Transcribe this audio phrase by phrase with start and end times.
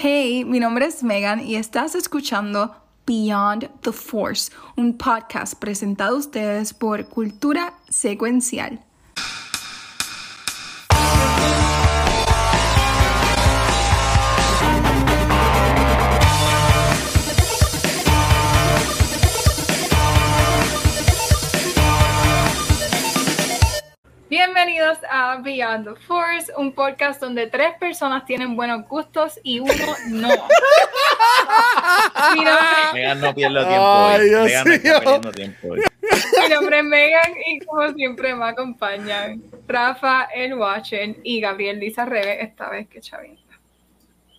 [0.00, 2.72] Hey, mi nombre es Megan y estás escuchando
[3.04, 8.87] Beyond the Force, un podcast presentado a ustedes por Cultura Secuencial.
[24.88, 29.72] Bienvenidos a Beyond the Force, un podcast donde tres personas tienen buenos gustos y uno
[30.08, 30.28] no.
[32.34, 33.84] mi, nombre, Megan no pierde tiempo.
[33.84, 34.28] Ay.
[34.28, 34.64] Dios Megan
[35.04, 35.68] no está tiempo.
[35.68, 35.80] hoy.
[36.42, 42.06] mi nombre es Megan y como siempre me acompañan Rafa, el Watcher y Gabriel Lisa
[42.06, 43.38] Rebe, esta vez que Chavín.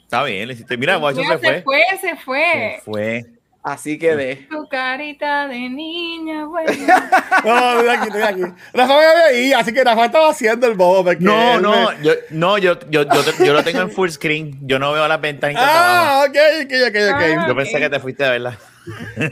[0.03, 0.77] Está bien, le hiciste.
[0.77, 1.83] Mira, Guacho Mira, se fue.
[2.01, 2.75] se fue.
[2.77, 3.38] Se fue.
[3.61, 4.47] Así quedé.
[4.49, 6.71] Tu carita de niña, buena.
[7.45, 8.41] No, no, estoy aquí, estoy aquí.
[8.73, 11.03] Rafa me veía, así que Rafa estaba haciendo el bobo.
[11.03, 14.09] porque No, no, me- yo, no, yo, yo, yo, te- yo lo tengo en full
[14.09, 14.57] screen.
[14.61, 15.71] Yo no veo las ventanitas de.
[15.71, 17.41] Ah, ok, ok, ok, Ah.
[17.41, 17.47] ok.
[17.49, 18.57] Yo pensé que te fuiste a verla.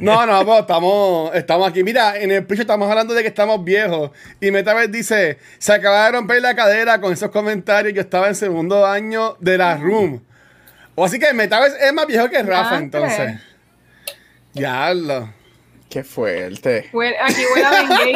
[0.02, 1.84] No, no, pues estamos, estamos aquí.
[1.84, 4.12] Mira, en el piso estamos hablando de que estamos viejos.
[4.42, 7.94] Y Metavez dice: Se acaba de romper la cadera con esos comentarios.
[7.94, 10.22] Yo estaba en segundo año de la room.
[10.96, 13.36] O así que Metavez es más viejo que Rafa, Ah, entonces.
[14.60, 15.34] Ya lo.
[15.90, 16.90] Qué fuerte.
[16.92, 18.14] Huele- Aquí huele a Ben Gay.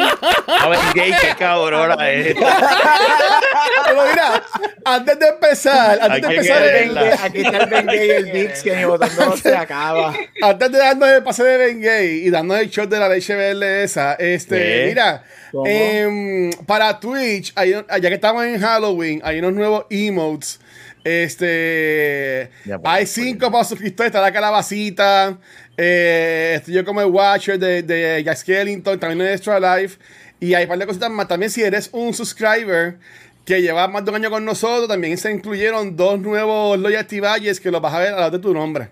[0.60, 2.34] A ver, gay, qué cabrona es.
[3.86, 4.42] Pero mira,
[4.84, 6.98] antes de empezar, antes de empezar el.
[6.98, 10.14] Aquí está el Ben Gay y el Dix que ni votando se acaba.
[10.42, 13.34] Antes de darnos el pase de Ben Gay y darnos el shot de la leche
[13.34, 14.84] verde esa, este, ¿Qué?
[14.88, 15.24] mira,
[15.64, 20.60] em, para Twitch, hay ya que estamos en Halloween, hay unos nuevos emotes.
[21.04, 25.36] Este, Ya, pues, hay pues, cinco para suscriptores, está la calabacita,
[25.76, 29.98] eh, estoy yo como el Watcher de, de Jack Skellington, también de Extra Life,
[30.40, 31.28] y hay un par de cositas más.
[31.28, 32.98] También si eres un subscriber
[33.44, 37.60] que lleva más de un año con nosotros, también se incluyeron dos nuevos loyalty badges
[37.60, 38.88] que los vas a ver a la de tu nombre.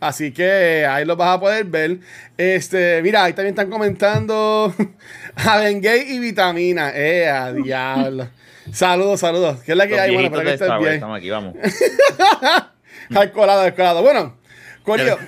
[0.00, 1.98] Así que ahí los vas a poder ver.
[2.38, 4.74] Este, mira, ahí también están comentando
[5.36, 6.90] a Bengay y vitamina.
[6.94, 8.28] Eh, a diablo.
[8.72, 9.58] Saludos, saludos.
[9.64, 10.14] ¿Qué es la que Los hay?
[10.14, 10.94] Bueno, para que estés bien.
[10.94, 11.54] estamos aquí, vamos.
[13.14, 14.02] Al colado, al colado.
[14.02, 14.36] Bueno,
[14.84, 15.18] Corillo,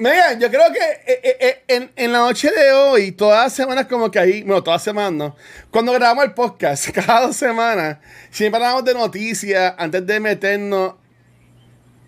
[0.00, 0.78] Megan, yo creo que
[1.12, 4.42] eh, eh, eh, en, en la noche de hoy, todas las semanas como que ahí,
[4.42, 5.36] bueno, todas las semanas, ¿no?
[5.70, 7.98] Cuando grabamos el podcast, cada dos semanas,
[8.30, 10.94] siempre hablamos de noticias antes de meternos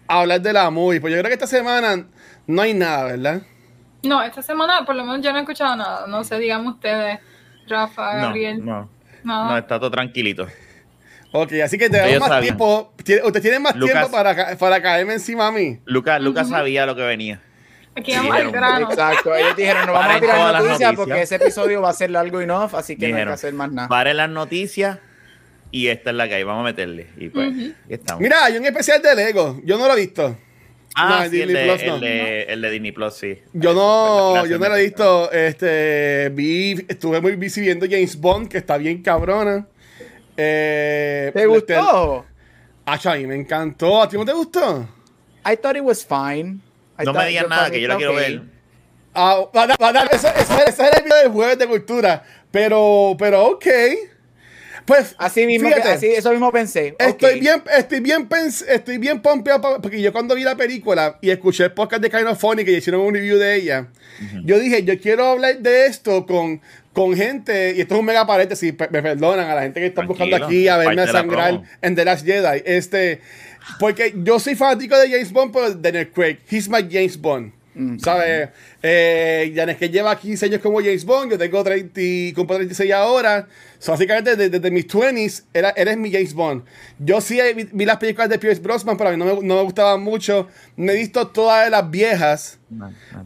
[0.08, 1.00] a hablar de la movie.
[1.00, 2.06] Pues yo creo que esta semana
[2.47, 3.42] no hay nada, ¿verdad?
[4.03, 6.06] No, esta semana por lo menos yo no he escuchado nada.
[6.06, 7.20] No sé, digamos ustedes,
[7.69, 8.64] Rafa, No, Gabriel.
[8.64, 8.88] no,
[9.22, 9.50] nada.
[9.50, 10.47] no, está todo tranquilito.
[11.32, 12.56] Ok, así que tenemos Ellos más sabían.
[12.56, 12.92] tiempo.
[13.04, 13.92] Tiene- Usted tiene más Lucas.
[13.94, 15.78] tiempo para, para caerme encima a mí.
[15.84, 17.41] Lucas, Lucas sabía lo que venía.
[17.94, 18.91] Aquí vamos al grano.
[18.91, 19.34] Exacto.
[19.34, 21.06] Ellos dijeron, no vamos a Paren tirar todas las noticias noticias.
[21.06, 23.70] porque ese episodio va a ser largo enough, así que no hay que hacer más
[23.70, 23.88] nada.
[23.88, 24.98] pare las noticias
[25.72, 26.42] y esta es la que hay.
[26.44, 27.08] Vamos a meterle.
[27.16, 27.53] Y pues,
[27.88, 28.20] estamos.
[28.20, 29.60] Mira, hay un especial de Lego.
[29.64, 30.36] Yo no lo he visto.
[30.94, 31.94] ah, no, sí, el Disney de, Plus no.
[31.94, 33.38] el, de, el de Disney Plus, sí.
[33.54, 35.32] Yo no, Gracias, yo no lo he visto.
[35.32, 39.66] Este, vi, estuve muy busy viendo James Bond, que está bien cabrona.
[40.36, 42.26] Eh, ¿Te este, gustó?
[42.84, 44.03] A mí me encantó.
[44.03, 44.86] ¿A ti no te gustó?
[45.47, 46.60] I thought it was fine.
[47.04, 48.19] No me digan nada, que yo la quiero ok.
[48.19, 48.42] ver.
[49.14, 52.22] Ah, a a ese, ese- era el video del jueves de cultura.
[52.50, 53.66] Pero, pero, ok.
[54.84, 56.97] Pues, Así mismo, fíjate, así, eso mismo pensé.
[56.98, 61.30] Estoy bien, estoy bien, pens- estoy bien pompeado porque yo cuando vi la película y
[61.30, 63.88] escuché el podcast de Kind of Funny que hicieron un review de ella,
[64.44, 66.60] yo dije, yo quiero hablar de esto con,
[66.92, 70.03] con gente, y esto es un mega paréntesis, me perdonan a la gente que está
[70.04, 72.62] Tranquilo, buscando aquí a verme la sangrar en The Last Jedi.
[72.64, 73.20] Este,
[73.78, 76.38] porque yo soy fanático de James Bond, pero Daniel Craig.
[76.50, 77.52] He's my James Bond.
[78.02, 78.50] ¿Sabes?
[78.82, 82.92] Eh, Janes que lleva 15 años como James Bond, yo tengo 30, y cumplo 36
[82.92, 83.48] ahora.
[83.78, 86.64] So, básicamente, desde, desde mis 20s, era, eres mi James Bond.
[86.98, 89.56] Yo sí vi, vi las películas de Pierce Brosnan, pero a mí no me, no
[89.56, 90.48] me gustaban mucho.
[90.76, 92.58] Me he visto todas las viejas.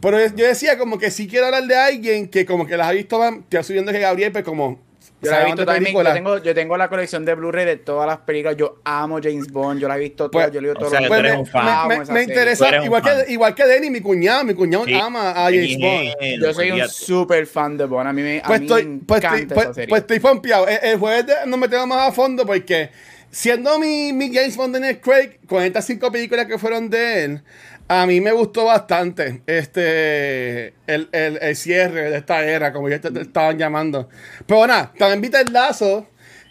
[0.01, 2.91] Pero yo decía como que si quiero hablar de alguien que como que las ha
[2.91, 4.86] visto estoy subiendo que Gabriel, pues como...
[5.19, 8.05] Yo, la he visto también, yo, tengo, yo tengo la colección de Blu-ray de todas
[8.05, 8.55] las películas.
[8.55, 9.79] Yo amo James Bond.
[9.81, 10.47] Yo la he visto todas.
[10.47, 11.87] Pues, yo leo o todos sea, los que tú Pues eres me, fan.
[11.87, 14.93] me- me- me interesa, igual que, igual que Denny, mi cuñado, mi cuñado Sí.
[14.93, 16.41] ama a James Bond.
[16.43, 18.07] Yo soy un super fan de Bond.
[18.09, 19.89] A mí me, a Pues mí estoy, me pues, encanta estoy, pues, esa serie.
[19.89, 20.67] pues estoy pompeado.
[20.67, 22.91] El, el jueves nos metemos más a fondo porque
[23.31, 27.41] siendo mi, mi James Bond Daniel Craig, con estas cinco películas que fueron de él,
[27.89, 32.99] a mí me gustó bastante este el, el- el cierre de esta era, como ya
[32.99, 34.09] te, te estaban llamando.
[34.45, 36.07] Pero nada, también vi el lazo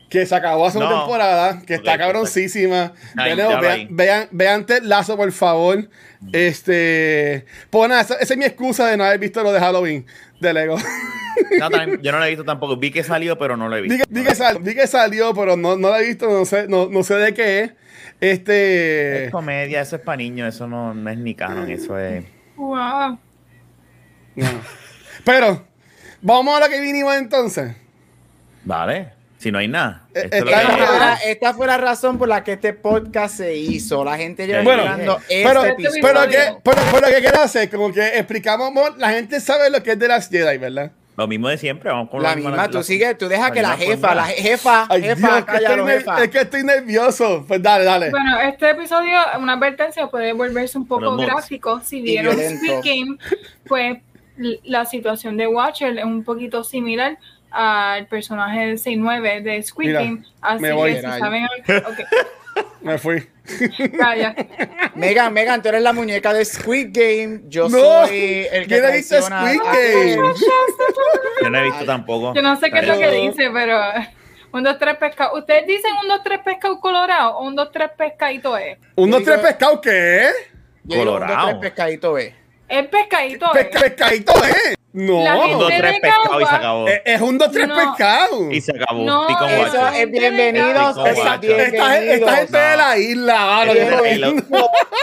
[0.09, 2.93] que se acabó hace una temporada, que está cabroncísima.
[3.15, 5.89] Vean, vean, vean, vean Ted Lasso, por favor.
[6.33, 7.45] Este.
[7.71, 10.07] Pues nada, esa, esa es mi excusa de no haber visto lo de Halloween
[10.41, 10.77] de Lego.
[11.59, 12.77] No, también- yo no lo he visto tampoco.
[12.77, 14.07] Vi que salió, pero no lo he vi, visto.
[14.09, 16.67] que, vi que sal- vi que salió, pero no, no la he visto, no sé,
[16.69, 17.73] no, no sé de qué es.
[18.21, 19.27] Este.
[19.27, 22.25] Es comedia, eso es para niños, eso no, no es ni canon, eso es.
[22.57, 23.19] Wow.
[24.37, 24.47] no.
[25.25, 25.67] Pero,
[26.23, 27.75] vamos a lo que vinimos entonces.
[28.65, 30.07] Vale, si no hay nada.
[30.15, 30.43] Eh, es.
[30.45, 34.05] Esta, esta fue la razón por la que este podcast se hizo.
[34.05, 36.03] La gente lleva Bueno, esperando este Pero, episodio.
[36.03, 39.93] pero, que, pero, pero que quiero hacer, como que explicamos, la gente sabe lo que
[39.93, 40.91] es de las Jedi, ¿verdad?
[41.17, 43.27] Lo mismo de siempre, vamos con La lo mismo, misma, la- tú la- sigue, tú
[43.29, 45.99] deja que la la misma jefa, la jefa, Ay, jefa, Dios, que estoy cállalo, ner-
[45.99, 46.23] jefa.
[46.25, 47.45] es que estoy nervioso.
[47.49, 48.11] Pues dale, dale.
[48.11, 51.81] Bueno, este episodio, una advertencia, puede volverse un poco gráfico.
[51.81, 52.35] Si vieron.
[52.37, 53.17] Squid Game,
[53.67, 53.99] pues
[54.65, 57.17] la situación de Watcher es un poquito similar
[57.51, 60.23] al personaje de 6-9 de Squid Game.
[60.43, 61.45] Así que si saben...
[61.47, 61.99] Ok,
[62.81, 63.27] Me fui.
[63.99, 64.35] calla.
[64.95, 67.41] Megan, Megan, tú eres la muñeca de Squid Game.
[67.49, 70.17] Yo No, soy el que ¿quién ha visto Squid Game?
[71.43, 72.35] Yo no he visto tampoco.
[72.35, 73.79] Yo no sé qué es lo que dice, pero...
[74.53, 75.37] Un, dos, tres pescado.
[75.37, 78.79] ¿Ustedes dicen un, dos, tres pescado colorado o un, dos, tres pescadito es?
[78.95, 80.31] ¿Un, dos, tres pescados qué?
[80.85, 81.47] Yo digo, un, dos, Colorado.
[81.49, 82.35] tres pescadito B.
[82.69, 83.65] Es pescadito es.
[83.65, 84.75] Pesca, pescadito, ¿eh?
[84.97, 85.23] No.
[85.23, 86.89] La Un, dos, tres pescados y se acabó.
[86.89, 87.75] Es, es un, dos, tres No.
[87.75, 88.41] pescados.
[88.51, 89.05] Y se acabó.
[89.05, 89.89] No, eso guacho.
[89.95, 91.19] es bienvenidos, es.
[91.19, 91.35] Esta,
[92.03, 93.75] esta gente de la isla, vale.
[93.75, 94.43] Bienvenidos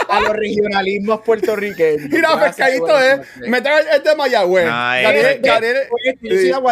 [0.08, 2.10] a los regionalismos puertorriqueños.
[2.10, 3.16] Mira, pescadito, buenas ¿eh?
[3.18, 3.48] noches.
[3.48, 4.66] Me trae el de Mayagüez.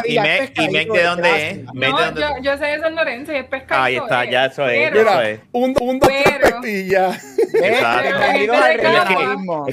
[0.04, 1.58] ¿Y es Meg de dónde es?
[1.74, 3.84] No, dónde- yo, yo soy de San Lorenzo y es pescadito.
[3.84, 4.30] Ahí está, es.
[4.30, 4.92] ya eso es.
[4.92, 5.38] Mira, es.
[5.52, 7.22] un, dos, tres pestillas.
[7.54, 7.78] Es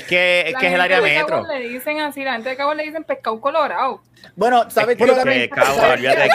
[0.03, 1.47] que es, es el área metro.
[1.47, 4.01] le dicen así, la gente de Cabo le dicen pescado colorado.
[4.35, 6.29] Bueno, ¿sabes que yo de también- Cagua, ¿sabes olvídate de.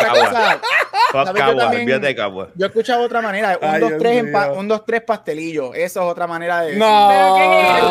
[2.55, 4.33] Yo he escuchado otra manera, un Ay, 2 Dios 3 mío.
[4.33, 5.75] empa- un 2 3 pastelillo.
[5.75, 7.09] Eso es otra manera de No.
[7.09, 7.83] Pero ¿qué es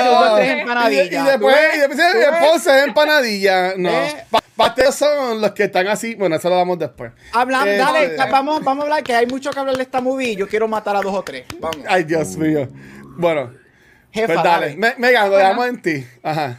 [0.00, 1.06] un, dos, tres empanadillas.
[1.10, 2.40] Y, y después, y después ¿Tú de ves?
[2.50, 3.72] Ponce es empanadilla.
[3.76, 3.90] No.
[3.90, 4.24] ¿Eh?
[4.30, 6.14] Pa- Pasteles son los que están así.
[6.14, 7.10] Bueno, eso lo damos después.
[7.32, 10.00] Habla, Eh, dale, eh, vamos, vamos a hablar que hay mucho que hablar de esta
[10.00, 10.36] movie.
[10.36, 11.46] Yo quiero matar a dos o tres.
[11.58, 11.78] Vamos.
[11.88, 12.68] Ay, Dios mío.
[13.16, 13.50] Bueno,
[14.12, 14.66] Jefa, pues dale.
[14.66, 14.76] dale.
[14.76, 16.06] Me, Megan, lo dejamos en ti.
[16.22, 16.58] Ajá.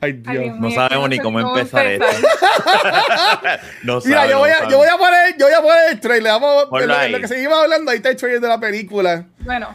[0.00, 0.60] Ay, Ay, Dios.
[0.60, 2.06] No sabemos ni cómo empezar esto.
[3.82, 4.70] no Mira, sabe, yo no voy, a, sabe.
[4.70, 6.32] yo voy a poner, yo voy a poner el trailer.
[6.32, 9.26] Vamos, Ponlo en lo, que seguimos hablando, ahí está el trailer de la película.
[9.40, 9.74] Bueno,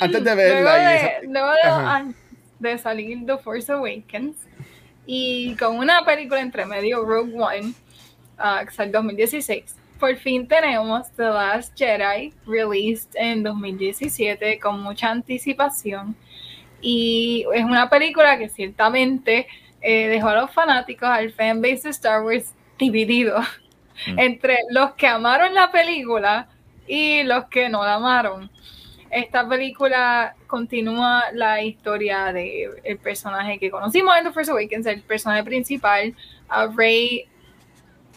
[0.00, 0.94] Antes de luego verla.
[0.94, 1.52] y de, luego
[2.58, 4.36] de, salir The Force Awakens
[5.06, 7.74] y con una película entre medio, Rogue One,
[8.38, 14.80] ah, que salió en 2016, por fin tenemos The Last Jedi, released en 2017 con
[14.80, 16.16] mucha anticipación.
[16.82, 19.46] Y es una película que ciertamente
[19.80, 23.40] eh, dejó a los fanáticos, al fanbase de Star Wars dividido
[24.06, 24.18] Mm.
[24.18, 26.48] entre los que amaron la película
[26.88, 28.50] y los que no la amaron.
[29.10, 35.02] Esta película continúa la historia de el personaje que conocimos en The Force Awakens, el
[35.02, 36.14] personaje principal,
[36.48, 37.28] a Rey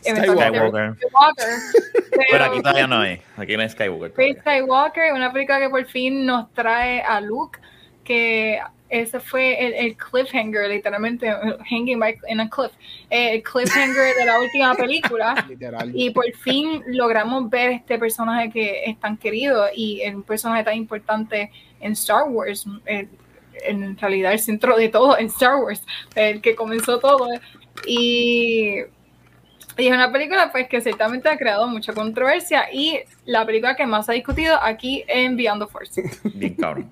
[0.01, 0.93] Skywalker.
[0.95, 0.95] Skywalker,
[2.11, 3.19] Pero pero- aquí todavía no es.
[3.37, 4.17] Aquí no es Skywalker.
[4.17, 4.35] Rey.
[4.39, 7.59] Skywalker, una película que por fin nos trae a Luke,
[8.05, 8.59] que
[8.89, 11.27] ese fue el, el cliffhanger, literalmente,
[11.69, 12.71] hanging by, in a cliff,
[13.09, 15.45] eh, el cliffhanger de la última película.
[15.49, 15.91] Literal.
[15.93, 20.75] Y por fin logramos ver este personaje que es tan querido y un personaje tan
[20.75, 23.07] importante en Star Wars, eh,
[23.65, 25.81] en realidad el centro de todo en Star Wars,
[26.15, 27.27] el que comenzó todo.
[27.87, 28.77] Y,
[29.77, 33.85] y es una película pues que ciertamente ha creado mucha controversia y la película que
[33.85, 36.03] más se ha discutido aquí en Beyond the Force.
[36.35, 36.91] Bien cabrón.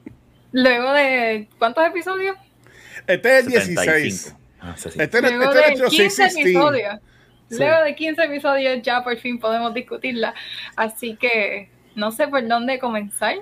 [0.54, 2.38] Luego de, ¿cuántos episodios?
[3.08, 3.82] Este es el 75.
[3.98, 4.36] 16.
[4.62, 4.90] Ah, sí.
[4.98, 6.46] Este es Luego este es de nuestro 15 616.
[6.56, 7.00] episodios.
[7.50, 7.58] Sí.
[7.58, 10.34] Luego de 15 episodios ya por fin podemos discutirla.
[10.78, 13.36] Así que no sé por dónde comenzar.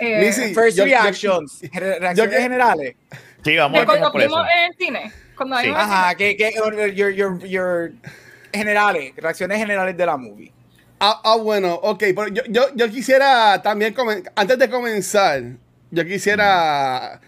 [0.00, 1.60] Eh, Lizzy, First yo- yo- reactions.
[1.72, 2.96] Re- reacciones que- generales.
[3.44, 4.30] Sí, vamos de a empezar cuando por eso.
[4.30, 5.12] fuimos en el cine.
[5.36, 5.66] Cuando Sí.
[5.66, 7.92] vimos Ajá, que, que, your, your, your
[8.52, 10.52] generales, reacciones generales de la movie.
[11.00, 11.98] Ah, ah, bueno, ok.
[12.00, 13.94] Pero yo, yo, yo quisiera también,
[14.34, 15.42] antes de comenzar,
[15.90, 17.20] yo quisiera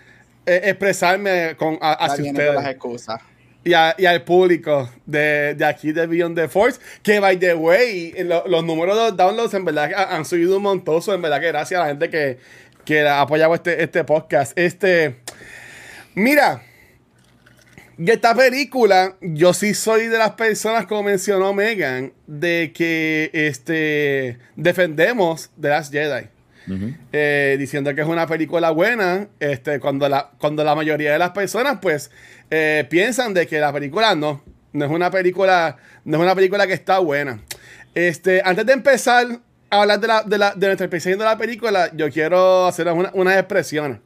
[0.47, 3.21] eh, expresarme con, a- hacia con las ustedes excusas.
[3.63, 6.81] y, a- y al público de, de aquí de Beyond the Force.
[7.03, 10.63] Que, by the way, lo- los números de los downloads en verdad han subido un
[10.65, 11.15] montoso.
[11.15, 12.39] En verdad que gracias a la gente que,
[12.85, 14.59] que ha apoyado este, este podcast.
[14.59, 15.21] Este,
[16.15, 16.63] mira.
[18.03, 24.39] Y esta película, yo sí soy de las personas, como mencionó Megan, de que este,
[24.57, 26.29] defendemos The Last Jedi.
[27.13, 31.31] Eh, diciendo que es una película buena, este, cuando, la, cuando la mayoría de las
[31.31, 32.11] personas pues
[32.51, 34.43] eh, piensan de que la película no,
[34.73, 37.41] no es una película, no es una película que está buena.
[37.95, 39.27] Este, antes de empezar
[39.69, 42.87] a hablar de, la, de, la, de nuestra experiencia de la película, yo quiero hacer
[42.89, 43.99] una- unas expresiones.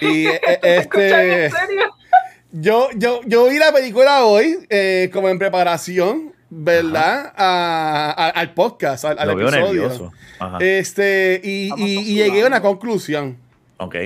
[0.00, 1.94] Y eh, eh, ¿Escuchan este, en serio?
[2.52, 7.32] Yo, yo, yo vi la película hoy eh, como en preparación, ¿verdad?
[7.36, 9.50] A- a- al podcast, al, episodio.
[9.50, 10.12] nervioso.
[10.38, 10.58] Ajá.
[10.60, 13.36] Este, y, llegué a una conclusión.
[13.78, 13.96] ok.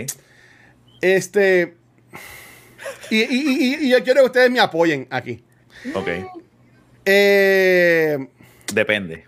[1.01, 1.75] Este.
[3.11, 5.43] Y, yo quiero que ustedes me apoyen aquí.
[5.95, 6.09] Ok.
[7.05, 8.19] Eh,
[8.73, 9.25] Depende.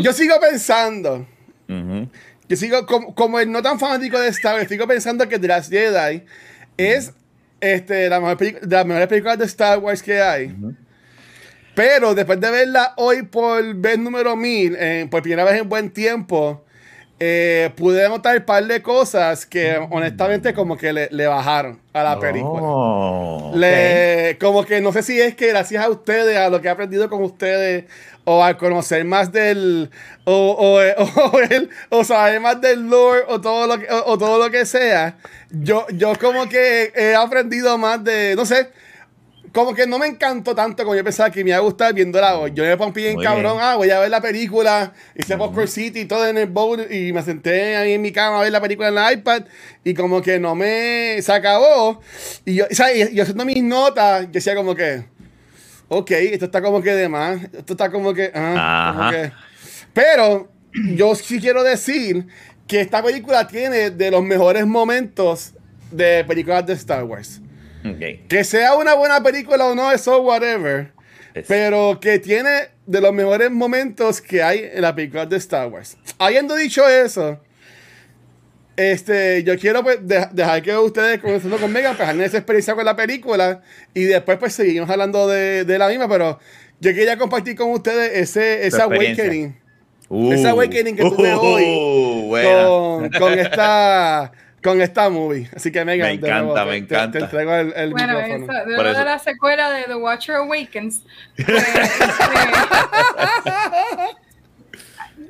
[0.00, 1.26] yo sigo pensando.
[1.68, 2.08] Ujú.
[2.48, 5.48] Yo sigo como, como el no tan fanático de Star Wars, sigo pensando que The
[5.48, 6.24] Last Jedi
[6.76, 7.12] es
[7.72, 10.54] este, la mejor de las mejores películas de Star Wars que hay.
[11.74, 15.90] Pero después de verla hoy por vez número 1000, eh, por primera vez en buen
[15.90, 16.64] tiempo,
[17.18, 22.02] eh, pude notar un par de cosas que honestamente como que le, le bajaron a
[22.04, 22.62] la película.
[22.62, 23.56] Oh, ok.
[23.56, 26.70] Le- como que no sé si es que gracias a ustedes, a lo que he
[26.70, 27.84] aprendido con ustedes,
[28.24, 29.90] o al conocer más del,
[30.24, 30.78] o, o,
[31.32, 34.64] o, el- o saber más del lore, o todo lo que, o, todo lo que
[34.66, 35.18] sea,
[35.50, 38.68] yo, yo como que he aprendido más de, no sé,
[39.52, 42.36] como que no me encantó tanto como yo pensaba que me iba a gustar viéndola
[42.38, 42.50] hoy.
[42.56, 43.64] Yo me pompí Muy cabrón, bien.
[43.64, 47.12] ah, voy a ver la película, hice Popcorn City y todo en el bowl y
[47.12, 49.44] me senté ahí en mi cama a ver la película en la iPad
[49.84, 51.22] y como que no me...
[51.22, 52.00] se acabó.
[52.44, 53.12] Y yo, ¿sabes?
[53.12, 55.04] Yo haciendo mis notas, yo decía como que,
[55.98, 58.30] ok, esto está como que de más, esto está como que...
[58.34, 59.32] ah, como que-
[59.92, 60.52] Pero
[60.94, 62.26] yo sí quiero decir
[62.66, 65.52] que esta película tiene de los mejores momentos
[65.90, 67.40] de películas de Star Wars.
[67.84, 68.26] Ok.
[68.28, 70.92] Que sea una buena película o no, eso whatever.
[71.34, 75.68] Es- Pero que tiene de los mejores momentos que hay en la película de Star
[75.68, 75.96] Wars.
[76.18, 77.40] Habiendo dicho eso,
[78.76, 82.84] este, yo quiero pues, de- dejar que ustedes comenzando con Megan, pues esa experiencia con
[82.84, 83.62] la película
[83.94, 86.38] y después pues seguimos hablando de, de la misma, pero
[86.80, 89.62] yo quería compartir con ustedes ese, ese awakening
[90.10, 92.64] Uh, Ese awakening que tuve hoy uh, buena.
[92.66, 94.30] con, con esta
[94.62, 95.48] con esta movie.
[95.56, 97.18] Así que Megan, Me nuevo, encanta, te- me te- Te, encanta.
[97.20, 98.44] entrego el, el Bueno, micrófono.
[98.52, 101.02] esa- de, eso- de la secuela de The Watcher Awakens.
[101.36, 102.04] pues, este,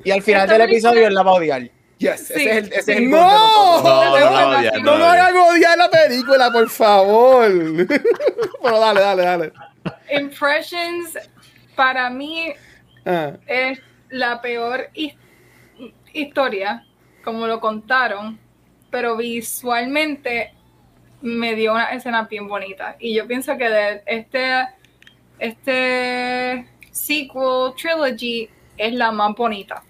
[0.03, 1.69] Y al final del episodio él la va a odiar.
[1.97, 3.03] Yes, Sí, ese es el, ese es el sí.
[3.05, 4.23] punto de nosotros.
[4.23, 4.81] ¡No!
[4.81, 7.49] No, no, no, hagan odiar la película, por favor.
[8.63, 9.53] Pero dale, dale, dale.
[10.11, 11.17] Impressions,
[11.75, 12.53] para mí,
[13.05, 15.15] Ah, es la peor his-
[16.11, 16.83] historia,
[17.23, 18.39] como lo contaron,
[18.89, 20.53] pero visualmente
[21.21, 22.95] me dio una escena bien bonita.
[22.99, 24.67] Y yo pienso que de este,
[25.39, 29.83] este sequel trilogy es la más bonita.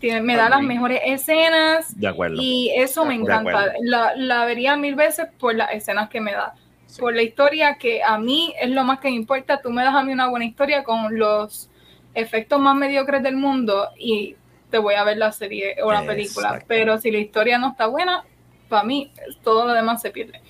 [0.00, 2.36] Tiene- me da las mejores escenas De acuerdo.
[2.40, 3.72] y eso me encanta.
[3.82, 6.54] La, la vería mil veces por las escenas que me da.
[6.98, 9.60] Por la historia que a mí es lo más que me importa.
[9.60, 11.68] Tú me das a mí una buena historia con los
[12.14, 14.36] efectos más mediocres del mundo y
[14.70, 16.62] te voy a ver la serie o la película.
[16.66, 18.24] Pero si la historia no está buena,
[18.68, 19.12] para mí
[19.42, 20.40] todo lo demás se pierde.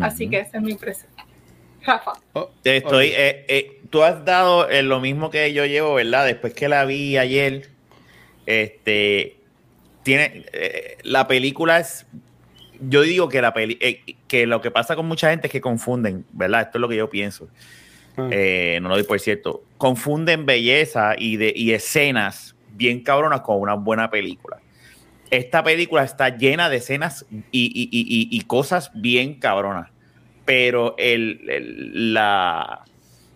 [0.00, 1.10] Así que esa es mi impresión.
[1.84, 2.12] Rafa.
[2.34, 6.26] oh, Estoy, eh, eh, tú has dado eh, lo mismo que yo llevo, ¿verdad?
[6.26, 7.68] Después que la vi ayer,
[8.48, 9.36] este,
[10.02, 12.06] tiene, eh, la película es,
[12.80, 15.60] yo digo que la peli, eh, que lo que pasa con mucha gente es que
[15.60, 16.62] confunden, ¿verdad?
[16.62, 17.48] Esto es lo que yo pienso.
[18.16, 18.28] Ah.
[18.32, 19.62] Eh, no lo doy por cierto.
[19.76, 24.58] Confunden belleza y, de, y escenas bien cabronas con una buena película.
[25.30, 29.90] Esta película está llena de escenas y, y- y- y- cosas bien cabronas.
[30.46, 32.82] Pero el, el- la,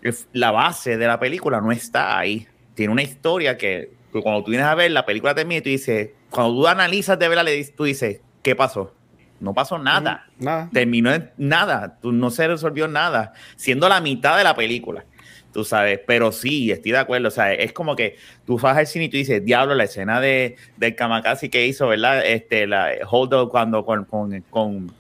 [0.01, 2.47] el- la base de la película no está ahí.
[2.75, 3.91] Tiene una historia que,
[4.21, 7.29] cuando tú vienes a ver la película termina y tú dices, cuando tú analizas de
[7.29, 8.95] dices- tú dices, ¿qué pasó?
[9.41, 10.69] No pasó nada Nada.
[10.73, 15.05] terminó en nada, no se resolvió nada, siendo la mitad de la película,
[15.53, 18.17] tú sabes, pero sí, estoy de acuerdo, o sea, es como que
[18.47, 21.89] tú vas al cine y tú dices, diablo, la escena de, del Kamakasi que hizo,
[21.89, 22.25] ¿verdad?
[22.25, 24.93] Este, la Hold Up cuando con, con, con,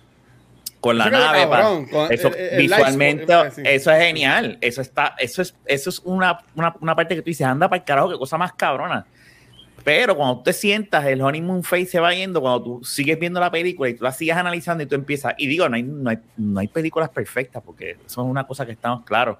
[0.83, 3.25] con la nave, cabrón, con eso el- el- visualmente,
[3.75, 7.27] eso es genial, eso está, eso es, eso es una, una, una parte que tú
[7.31, 9.07] dices, anda para el carajo, qué cosa más cabrona.
[9.85, 13.41] Pero cuando tú te sientas, el honeymoon face se va yendo, cuando tú sigues viendo
[13.41, 16.11] la película y tú la sigues analizando y tú empiezas, y digo, no hay, no
[16.11, 19.39] hay, no hay películas perfectas, porque eso es una cosa que estamos claros.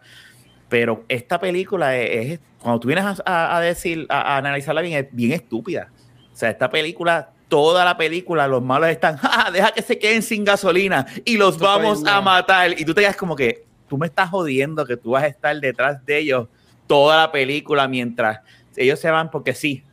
[0.69, 4.81] Pero esta película es, es- cuando tú vienes a, a- a decir, a, a analizarla
[4.81, 5.91] bien, es bien estúpida.
[6.33, 10.23] O sea, esta película, toda la película, los malos están, "Ja, deja que se queden
[10.23, 12.73] sin gasolina y los Esto vamos a matar.
[12.81, 15.55] Y tú te quedas como que, tú me estás jodiendo que tú vas a estar
[15.61, 16.49] detrás de ellos
[16.87, 18.41] toda la película mientras
[18.75, 19.85] ellos se van porque sí.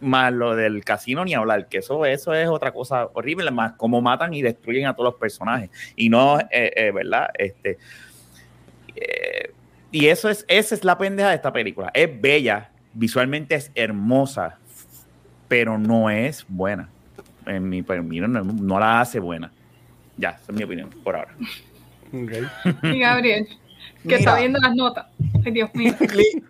[0.00, 4.00] Más lo del casino ni hablar, que eso, eso es otra cosa horrible, más cómo
[4.00, 5.68] matan y destruyen a todos los personajes.
[5.96, 7.28] Y no, eh, eh, ¿verdad?
[7.38, 7.76] Este,
[8.96, 9.52] eh,
[9.90, 11.90] y eso es, esa es la pendeja de esta película.
[11.92, 14.56] Es bella, visualmente es hermosa,
[15.48, 16.88] pero no es buena.
[17.46, 19.50] En mi opinión, no, no la hace buena.
[20.16, 21.34] Ya, esa es mi opinión por ahora.
[22.12, 23.54] Y Gabriel, que
[24.04, 24.18] Mira.
[24.18, 25.06] está viendo las notas.
[25.44, 25.94] Ay, Dios mío.
[26.14, 26.42] Li-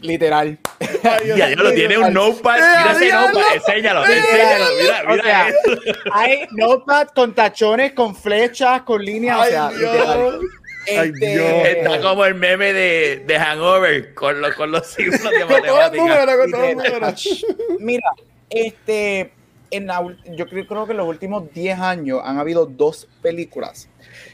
[0.00, 0.58] literal.
[0.80, 2.54] Ay, Dios Ya, ya lo tiene un notepad.
[2.56, 4.64] Mira ese notepad, enséñalo, enséñalo.
[4.80, 5.80] Mira, O mira sea, eso.
[6.12, 9.38] Hay notepad con tachones, con flechas, con líneas.
[9.40, 10.18] o sea, Ay, literal.
[10.18, 10.44] Dios.
[10.86, 11.66] Ay, Este, Dios.
[11.66, 15.60] Está como el meme de, de Hangover con los, con los símbolos de Con todos
[15.62, 16.06] los matemáticas.
[16.06, 17.00] números, con todos los Literal.
[17.00, 17.46] números.
[17.80, 18.10] Mira,
[18.50, 19.32] este,
[19.76, 20.02] en la
[20.36, 23.88] yo creo, creo que en los últimos 10 años han habido dos películas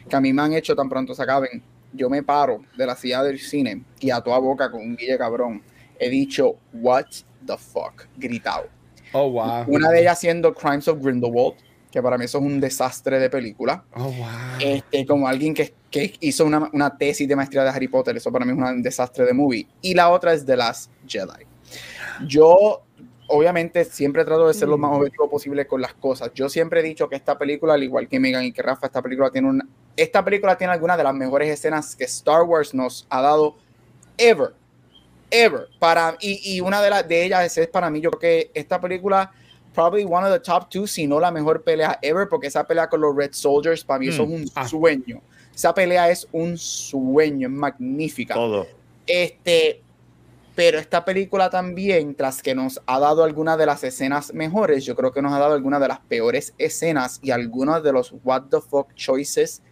[0.08, 1.62] que a mí me han hecho tan pronto se acaben.
[1.92, 5.18] Yo me paro de la silla del cine y a toda boca con un guille
[5.18, 5.62] cabrón
[5.98, 7.06] he dicho, what
[7.46, 8.68] the fuck, gritado.
[9.12, 9.64] Oh, wow.
[9.66, 11.56] Una de ellas siendo Crimes of Grindelwald,
[11.90, 13.84] que para mí eso es un desastre de película.
[13.94, 14.26] Oh, wow.
[14.60, 18.32] Este, como alguien que, que hizo una, una tesis de maestría de Harry Potter, eso
[18.32, 19.66] para mí es un desastre de movie.
[19.82, 21.44] Y la otra es The Last Jedi.
[22.26, 22.82] Yo,
[23.30, 26.30] obviamente, siempre trato de ser lo más objetivo posible con las cosas.
[26.34, 29.00] Yo siempre he dicho que esta película, al igual que Megan y que Rafa, esta
[29.02, 33.06] película tiene una, esta película tiene algunas de las mejores escenas que Star Wars nos
[33.08, 33.56] ha dado
[34.18, 34.52] ever.
[35.30, 35.68] Ever.
[35.78, 38.80] Para, y, y una de, las de ellas es para mí, yo creo que esta
[38.80, 39.32] película
[39.74, 42.88] probably one of the top two, si no la mejor pelea ever, porque esa pelea
[42.88, 44.66] con los Red Soldiers, para mí eso es un Ah.
[44.66, 45.22] sueño.
[45.54, 48.34] Esa pelea es un sueño, es magnífica.
[48.34, 48.66] Todo.
[49.06, 49.80] Este,
[50.60, 54.94] pero esta película también, tras que nos ha dado algunas de las escenas mejores, yo
[54.94, 58.42] creo que nos ha dado algunas de las peores escenas y algunos de los what
[58.50, 59.62] the fuck choices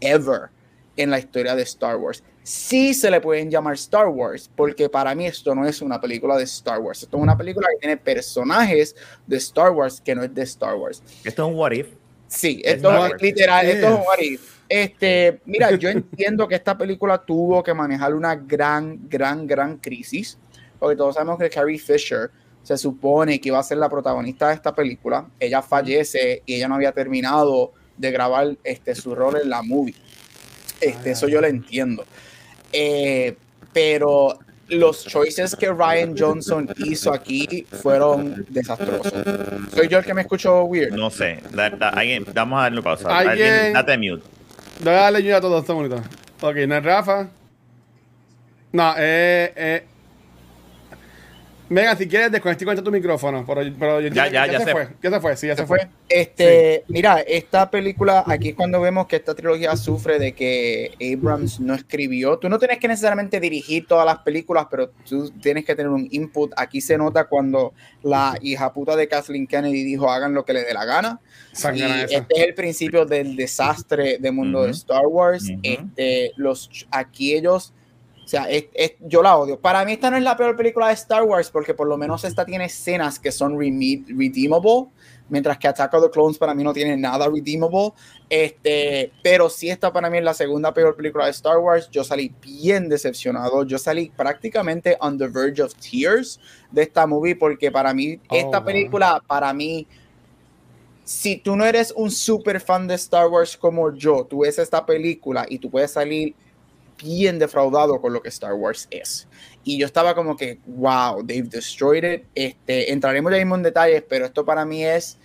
[0.00, 0.50] ever
[0.96, 2.22] en la historia de Star Wars.
[2.44, 6.36] Sí se le pueden llamar Star Wars, porque para mí esto no es una película
[6.36, 7.02] de Star Wars.
[7.02, 8.94] Esto es una película que tiene personajes
[9.26, 11.02] de Star Wars que no es de Star Wars.
[11.24, 11.88] Esto es un what if.
[12.28, 14.55] Sí, Es esto es literal, esto es un what if.
[14.68, 20.38] Este, mira, yo entiendo que esta película tuvo que manejar una gran, gran, gran crisis,
[20.78, 22.30] porque todos sabemos que Carrie Fisher
[22.62, 25.26] se supone que iba a ser la protagonista de esta película.
[25.38, 29.94] Ella fallece y ella no había terminado de grabar este, su rol en la movie.
[30.80, 32.04] Este, eso yo lo entiendo.
[32.72, 33.36] Eh,
[33.72, 39.12] pero los choices que Ryan Johnson hizo aquí fueron desastrosos.
[39.72, 40.92] Soy yo el que me escucho weird.
[40.92, 41.38] No sé.
[41.52, 43.16] Da- da- alguien- vamos a darle pausa.
[43.16, 44.24] Alguien- Alguien, date mute.
[44.80, 45.96] Darle ayuda a todos, está bonito.
[46.40, 47.28] Ok, no es Rafa.
[48.72, 49.86] No, eh, eh.
[51.68, 53.44] Megan, si quieres, desconecta y conecta tu micrófono.
[53.46, 54.88] Pero, pero Ya, ya, que ya se, se- fue.
[55.02, 55.78] Ya se fue, sí, ya se, se fue.
[55.80, 55.88] fue.
[56.08, 61.58] Este, mira, esta película, aquí es cuando vemos que esta trilogía sufre de que Abrams
[61.58, 62.38] no escribió.
[62.38, 66.06] Tú no tienes que necesariamente dirigir todas las películas, pero tú tienes que tener un
[66.12, 66.52] input.
[66.56, 70.62] Aquí se nota cuando la hija puta de Kathleen Kennedy dijo hagan lo que le
[70.64, 71.20] dé la gana.
[71.74, 71.82] Y
[72.14, 74.76] este es el principio del desastre del mundo de Ujú.
[74.76, 75.44] Star Wars.
[75.50, 75.60] Ujú.
[75.62, 77.72] este, los, aquí ellos,
[78.26, 79.56] o sea, es- es- yo la odio.
[79.60, 82.24] Para mí esta no es la peor película de Star Wars porque por lo menos
[82.24, 84.86] esta tiene escenas que son redeemable,
[85.28, 87.92] mientras que Attack of the Clones para mí no tiene nada redeemable.
[88.28, 91.88] Este, pero sí esta para mí es la segunda peor película de Star Wars.
[91.88, 93.62] Yo salí bien decepcionado.
[93.64, 96.40] Yo salí prácticamente on the verge of tears
[96.72, 99.86] de esta movie porque para mí Oh, esta película para mí
[101.04, 104.84] si tú no eres un super fan de Star Wars como yo, tú ves esta
[104.84, 106.34] película y tú puedes salir
[107.02, 109.28] bien defraudado con lo que Star Wars es.
[109.64, 112.24] Y yo estaba como que, wow, they've destroyed it.
[112.34, 115.18] Este, entraremos ya mismo en detalles, pero esto para mí es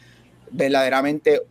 [0.51, 1.41] verdaderamente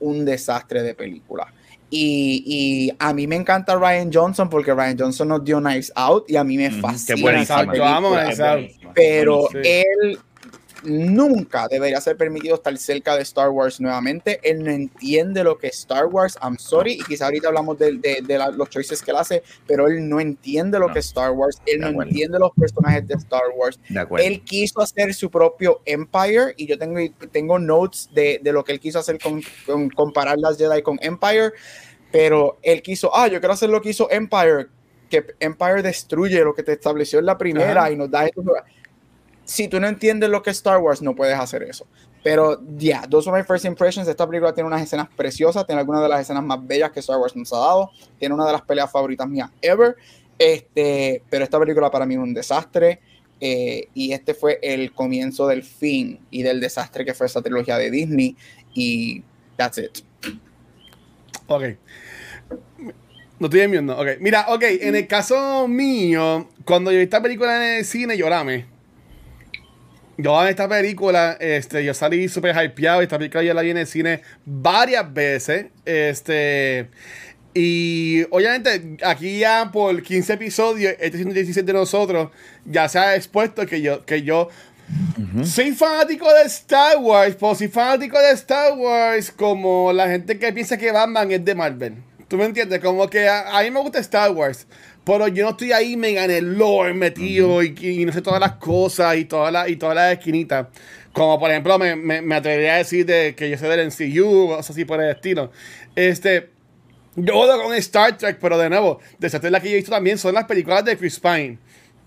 [0.00, 1.52] un desastre de película.
[1.88, 6.28] Y, y a mí me encanta Ryan Johnson porque Ryan Johnson nos dio Knives Out
[6.28, 7.32] y a mí me fascina.
[7.32, 7.74] qué esa buenísima.
[7.74, 8.56] Yo amo película.
[8.56, 8.92] Knives Out.
[8.94, 9.48] Pero.
[9.52, 9.58] Sí.
[9.62, 10.18] él
[10.86, 14.40] nunca debería ser permitido estar cerca de Star Wars nuevamente.
[14.42, 16.38] Él no entiende lo que es Star Wars.
[16.42, 16.92] I'm sorry.
[16.94, 20.08] Y quizá ahorita hablamos de, de- de la- los choices que él hace, pero él
[20.08, 20.92] no entiende lo No.
[20.94, 21.60] que es Star Wars.
[21.66, 22.10] Él De no acuerdo.
[22.10, 23.78] entiende los personajes de Star Wars.
[24.18, 26.98] Él quiso hacer su propio Empire y yo tengo,
[27.32, 30.98] tengo notes de, de lo que él quiso hacer con, con comparar las Jedi con
[31.02, 31.52] Empire,
[32.12, 34.68] pero él quiso, ah, yo quiero hacer lo que hizo Empire,
[35.10, 37.90] que Empire destruye lo que te estableció en la primera Ajá.
[37.90, 38.42] y nos da esto.
[39.46, 41.86] Si tú no entiendes lo que es Star Wars, no puedes hacer eso.
[42.24, 44.08] Pero ya, yeah, those are my first impressions.
[44.08, 47.18] Esta película tiene unas escenas preciosas, tiene algunas de las escenas más bellas que Star
[47.18, 49.94] Wars nos ha dado, tiene una de las peleas favoritas mías ever.
[50.36, 53.00] Este, pero esta película para mí es un desastre.
[53.40, 57.78] eh, y este fue el comienzo del fin y del desastre que fue esa trilogía
[57.78, 58.36] de Disney.
[58.74, 59.22] Y
[59.56, 59.98] that's it.
[61.46, 61.62] Ok.
[63.38, 63.96] No estoy viendo.
[63.96, 64.18] Ok.
[64.20, 64.62] Mira, ok.
[64.80, 68.75] En el caso mío, cuando yo vi esta película en el cine, amé.
[70.18, 71.36] Yo amé esta película.
[71.40, 73.02] Este, yo salí súper hypeado.
[73.02, 75.66] Esta película yo la vi en el cine varias veces.
[75.84, 76.88] Este.
[77.54, 82.30] Y obviamente, aquí ya por 15 episodios, este 117 de nosotros,
[82.66, 84.50] ya se ha expuesto que yo, que yo
[85.42, 90.52] soy fanático de Star Wars, pues soy fanático de Star Wars como la gente que
[90.52, 91.94] piensa que Batman es de Marvel.
[92.28, 92.80] ¿Tú me entiendes?
[92.80, 94.66] Como que a, a mí me gusta Star Wars,
[95.06, 98.40] pero yo no estoy ahí mega en el lore metido y, y no sé todas
[98.40, 100.66] las cosas y todas las, y todas las esquinitas.
[101.12, 104.48] Como por ejemplo, me, me, me atrevería a decir de que yo soy del MCU,
[104.48, 105.52] cosas así por el estilo.
[105.94, 106.50] Este,
[107.14, 109.92] yo jodo con Star Trek, pero de nuevo, de esa la que yo he visto
[109.92, 111.58] también son las películas de Chris Pine.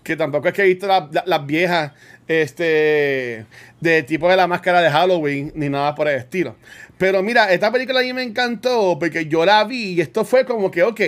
[0.04, 1.92] Que tampoco es que he visto la- la- las viejas,
[2.28, 3.44] este,
[3.80, 6.56] de tipo de la máscara de Halloween, ni nada por el estilo.
[7.00, 10.44] Pero mira, esta película a mí me encantó porque yo la vi y esto fue
[10.44, 11.00] como que, ok,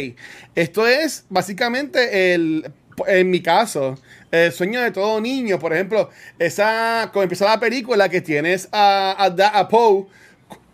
[0.55, 2.73] esto es básicamente el,
[3.07, 3.99] en mi caso,
[4.31, 5.59] el sueño de todo niño.
[5.59, 10.07] Por ejemplo, esa, cuando empieza la película que tienes a, a, a Poe,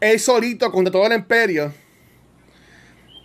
[0.00, 1.74] él solito contra todo el imperio.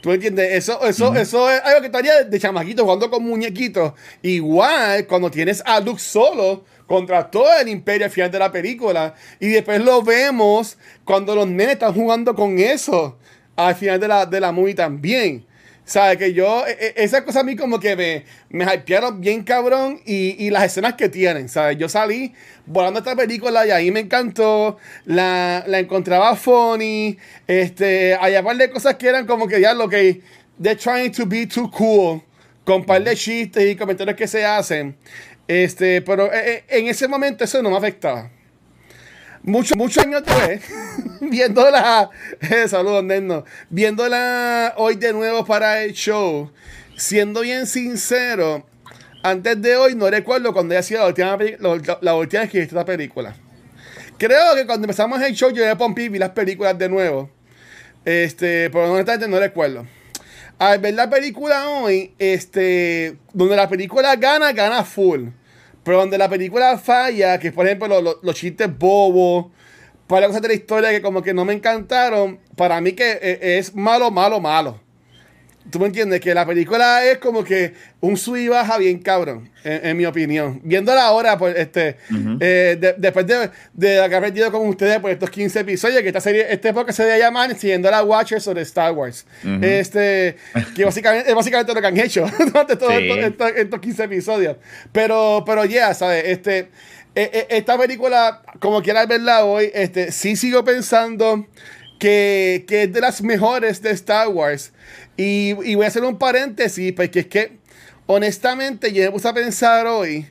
[0.01, 0.51] ¿Tú entiendes?
[0.51, 3.93] Eso, eso, eso es algo que estaría de chamaquito jugando con muñequitos.
[4.23, 9.15] Igual cuando tienes a Luke solo contra todo el imperio al final de la película.
[9.39, 13.17] Y después lo vemos cuando los nenes están jugando con eso
[13.55, 15.43] al final de la, de la movie también.
[15.85, 16.17] ¿Sabes?
[16.17, 20.01] Que yo, e- e- esas cosas a mí como que me, me hypearon bien cabrón
[20.05, 21.79] y, y las escenas que tienen, ¿sabes?
[21.79, 22.31] Yo salí
[22.67, 28.55] volando esta película y ahí me encantó, la, la encontraba funny, este, hay un par
[28.55, 30.21] de cosas que eran como que ya lo que,
[30.61, 32.21] they're trying to be too cool,
[32.63, 34.95] con un par de chistes y comentarios que se hacen,
[35.47, 38.29] este, pero eh, eh, en ese momento eso no me afectaba.
[39.43, 40.61] Muchos muchos años después,
[41.21, 42.09] viéndola,
[42.41, 46.49] eh, saludos, Neno, viéndola hoy de nuevo para el show,
[46.95, 48.65] siendo bien sincero,
[49.21, 52.59] antes de hoy no recuerdo cuando haya sido la última, la, la última vez que
[52.59, 53.35] vi esta película.
[54.17, 57.29] Creo que cuando empezamos el show yo de Pompi vi las películas de nuevo,
[58.05, 59.85] este, pero honestamente no recuerdo.
[60.59, 65.29] Al ver la película hoy, este, donde la película gana, gana full.
[65.83, 69.47] Pero donde la película falla, que por ejemplo lo- lo- los chistes bobos,
[70.07, 73.57] para cosas de la historia que como que no me encantaron, para mí que eh,
[73.57, 74.79] es malo, malo, malo.
[75.71, 76.19] ¿Tú me entiendes?
[76.19, 80.05] Que la película es como que un sub y baja bien cabrón, en, en mi
[80.05, 80.59] opinión.
[80.63, 81.97] Viéndola ahora, pues, este,
[82.41, 86.19] eh, de- después de, de haber perdido con ustedes por estos 15 episodios, que esta
[86.21, 89.25] serie, este época se debe llamar Siguiendo la Watchers o de Star Wars.
[89.61, 90.35] Este,
[90.75, 93.09] que básicamente, es básicamente lo que han hecho durante todos Sí.
[93.09, 94.57] estos, estos- estos 15 episodios.
[94.91, 96.23] Pero, pero ya, ¿sabes?
[96.27, 96.59] Este,
[97.15, 101.47] eh, eh, esta película, como quieras verla hoy, este, sí sigo pensando
[101.99, 104.73] que, que es de las mejores de Star Wars.
[105.17, 107.57] Y, y voy a hacer un paréntesis, porque es que,
[108.07, 110.27] honestamente, yo me puse a pensar hoy.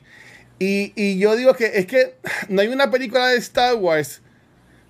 [0.59, 2.15] Y, y yo digo que es que
[2.49, 4.21] no hay una película de Star Wars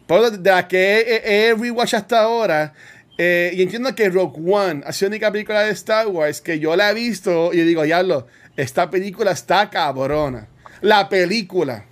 [0.06, 2.74] pero de la que he, he- he rewatch hasta ahora.
[3.18, 6.60] eh, y entiendo que Rogue One ha sido la única película de Star Wars que
[6.60, 8.28] yo la he visto y yo digo, diablo,
[8.58, 10.48] esta película está cabrona.
[10.82, 11.86] La película.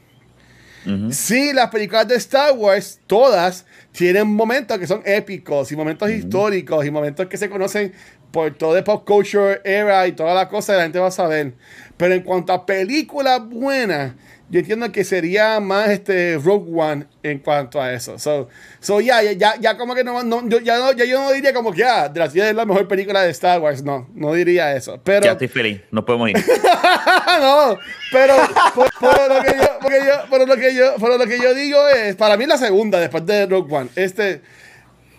[1.11, 6.85] Sí, las películas de Star Wars, todas, tienen momentos que son épicos y momentos históricos
[6.85, 7.93] y momentos que se conocen
[8.31, 11.53] por todo el pop culture era y toda la cosa, la gente va a saber.
[11.97, 14.13] Pero en cuanto a películas buenas,
[14.51, 18.19] yo entiendo que sería más este Rogue One en cuanto a eso.
[18.19, 18.49] So,
[18.81, 21.31] so ya, ya, ya, ya como que no, no- yo, ya, no, ya yo no
[21.31, 23.81] diría como que ah, de las 10 es la mejor película de Star Wars.
[23.81, 24.99] No, no diría eso.
[25.03, 26.35] Pero, Ya estoy feliz, nos podemos ir.
[27.39, 27.77] no,
[28.11, 28.35] pero,
[28.75, 31.53] por- por lo que yo, porque yo- por lo que yo, por lo que yo
[31.53, 33.89] digo es, para mí la segunda después de Rogue One.
[33.95, 34.41] Este,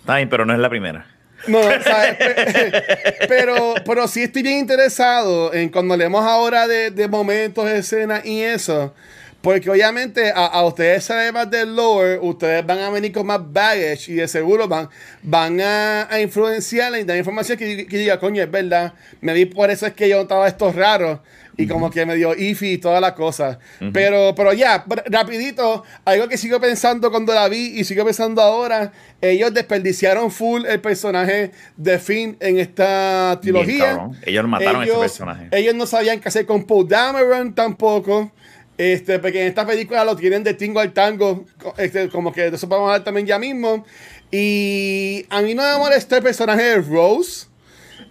[0.01, 1.07] Está bien, pero no es la primera.
[1.49, 2.15] no, ¿sabes?
[2.19, 8.25] Pe- pero, pero sí estoy bien interesado en cuando leemos ahora de, de momentos, escenas
[8.25, 8.95] y eso.
[9.43, 13.41] Porque obviamente a, a ustedes saben más del lore, ustedes van a venir con más
[13.53, 14.89] baggage y de seguro van,
[15.23, 18.95] van a, a influenciar y dar información que, que diga, coño, es verdad.
[19.21, 21.21] Me vi por eso es que yo notaba esto raro
[21.57, 23.59] y como que me dio ifi y todas las cosas.
[23.93, 28.93] Pero, pero ya, rapidito, algo que sigo pensando cuando la vi y sigo pensando ahora,
[29.21, 34.09] ellos desperdiciaron full el personaje de Finn en esta trilogía.
[34.25, 35.49] Ellos mataron a ese personaje.
[35.53, 38.33] Ellos no sabían qué hacer con Paul Dameron tampoco.
[38.83, 41.45] Este, porque en esta película lo tienen de tingo al tango.
[41.77, 43.85] Este, como que de eso vamos a hablar también ya mismo.
[44.31, 47.47] Y a mí no me molestó el personaje de Rose.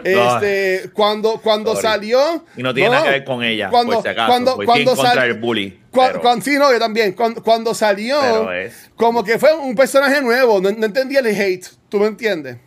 [0.04, 1.82] Este, cuando, cuando Sorry.
[1.88, 2.46] salió.
[2.56, 4.28] Y no tiene nada que ver con ella, Cuando, por si acaso.
[4.28, 7.12] cuando, cuando estoy en contra sal- del bully, cua- pero- cuando- sí, no, yo también.
[7.14, 10.60] Cuando, cuando salió, es- como que fue un personaje nuevo.
[10.62, 11.68] No, no entendía el hate.
[11.90, 12.58] ¿Tú me entiendes?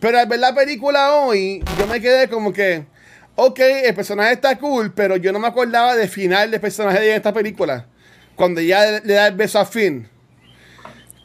[0.00, 2.84] Pero al ver la película hoy, yo me quedé como que.
[3.36, 7.16] Ok, el personaje está cool, pero yo no me acordaba del final del personaje de
[7.16, 7.86] esta película.
[8.36, 10.08] Cuando ya le, da el beso a Finn.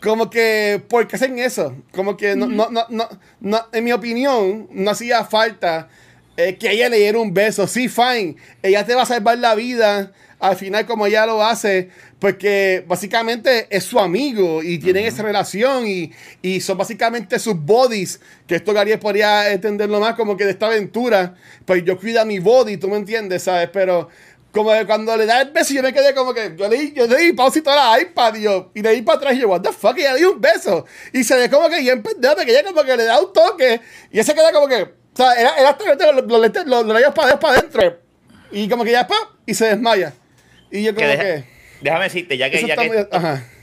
[0.01, 1.75] como que, ¿por qué hacen eso?
[1.93, 3.07] Como que no, no, no, no,
[3.39, 5.89] no, en mi opinión, no hacía falta
[6.35, 7.67] eh, que ella le diera un beso.
[7.67, 10.11] Sí, fine, ella te va a salvar la vida.
[10.39, 15.87] Al final, como ella lo hace, porque básicamente es su amigo y tienen esa relación
[15.87, 20.51] y, y son básicamente sus bodies, que esto Gary podría entenderlo más como que de
[20.51, 23.69] esta aventura, pues yo cuido a mi body, tú me entiendes, ¿sabes?
[23.71, 24.09] Pero
[24.51, 26.55] como que cuando le da el beso, yo me quedé como que.
[26.57, 28.91] Yo le di, yo le di pausa y toda la iPad y, yo, y le
[28.93, 30.85] di para atrás y yo, what the fuck, y le di un beso.
[31.13, 33.79] Y se ve como que bien pendejo, que ella como que le da un toque
[34.11, 34.81] y ese queda como que.
[34.81, 37.99] O sea, era, era hasta que los, lentes- los, los labios para, adentro.
[38.51, 40.13] Y como que ya, pa, y se desmaya.
[40.71, 41.58] Y yo como Que que.
[41.81, 42.97] Déjame decirte, ya que, Eso ya que muy-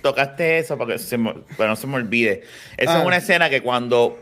[0.03, 2.43] tocaste eso, para que se me- para no se me olvide.
[2.77, 3.01] Esa Ah.
[3.01, 4.19] es una escena que cuando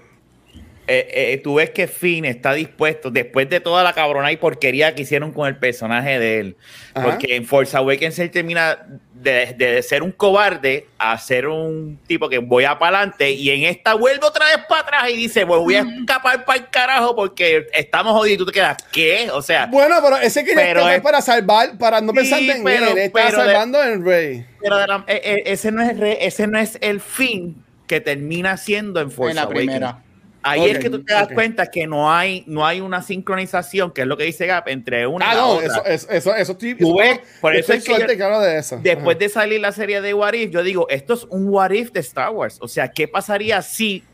[0.86, 4.94] eh, eh, tú ves que Finn está dispuesto, después de toda la cabrona y porquería
[4.94, 6.56] que hicieron con el personaje de él,
[6.92, 7.06] Ajá.
[7.10, 12.28] porque en Force Awakens él termina de, de ser un cobarde a ser un tipo
[12.28, 15.46] que voy a para adelante y en esta vuelve otra vez para atrás y dice,
[15.46, 19.30] pues voy a escapar para el carajo porque estamos jodidos y tú te quedas, ¿qué?
[19.32, 22.62] O sea, Bueno, pero ese quería Pero es- para salvar, para no Sí, pensar en
[22.62, 24.46] pero- él, él estaba pero de- salvando en Rey.
[24.60, 28.58] Pero la- eh, eh, ese, no es re- ese no es el fin que termina
[28.58, 29.64] siendo en Force en la Awakens.
[29.64, 29.98] primera.
[30.44, 34.02] Ahí es que tú te das cuenta que no hay, no hay una sincronización, que
[34.02, 35.66] es lo que dice Gap, entre una Ah, y la no, otra.
[35.66, 38.78] eso, eso, eso, estoy, Tú ves, por eso es que yo- de eso.
[38.82, 39.18] Después Ajá.
[39.24, 42.00] de salir la serie de What If, yo digo, esto es un What If de
[42.00, 42.58] Star Wars.
[42.60, 44.04] O sea, ¿qué pasaría si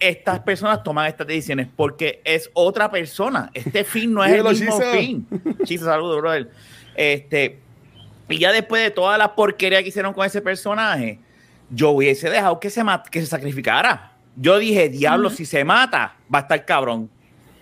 [0.00, 1.68] estas personas toman estas decisiones?
[1.74, 3.50] Porque es otra persona.
[3.54, 4.92] Este fin no es el mismo Chizo.
[4.92, 5.26] fin.
[5.64, 6.50] Chizo, saludos, brother.
[6.96, 7.58] Este,
[8.28, 11.20] y ya después de toda la porquería que hicieron con ese personaje,
[11.70, 14.12] yo hubiese dejado que se, que se sacrificara.
[14.36, 17.10] Yo dije, diablo, si se mata, va a estar cabrón.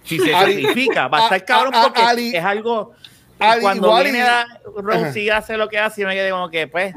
[0.05, 2.93] Si se Ali- sacrifica, va a a- estar cabrón a- porque Ali- es algo...
[3.41, 6.15] y Ali- cuando igual viene y- a Rose y hace lo que hace, yo me
[6.15, 6.95] quedé como que, pues,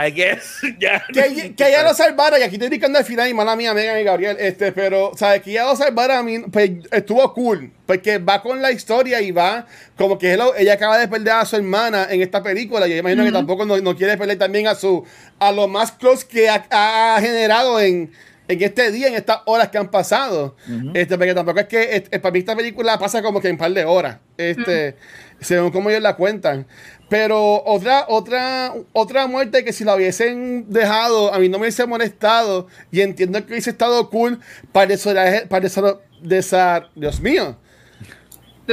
[0.00, 1.02] I guess, ya.
[1.12, 3.98] que, que ella lo salvara, y aquí estoy indicando al final, y mala mía, Megan
[3.98, 5.42] y Gabriel, este, pero, ¿sabes?
[5.42, 9.30] Que ella lo salvara a mí, pues estuvo cool, porque va con la historia y
[9.32, 9.64] va
[9.96, 13.24] como que ella acaba de perder a su hermana en esta película, y yo imagino
[13.24, 15.04] que tampoco no, no quiere perder también a su,
[15.38, 18.12] a lo más close que ha, ha generado en,
[18.48, 20.56] en este día, en estas horas que han pasado.
[20.94, 23.58] este, porque tampoco es que, este, para mí esta película pasa como que en un
[23.58, 24.96] par de horas, este,
[25.40, 26.66] según como ellos la cuentan.
[27.10, 31.86] Pero otra, otra, otra muerte que si la hubiesen dejado, a mí no me hubiese
[31.86, 34.40] molestado y entiendo que hubiese estado cool
[34.72, 37.56] para desarrollar, para desarrollar, desar- Dios mío,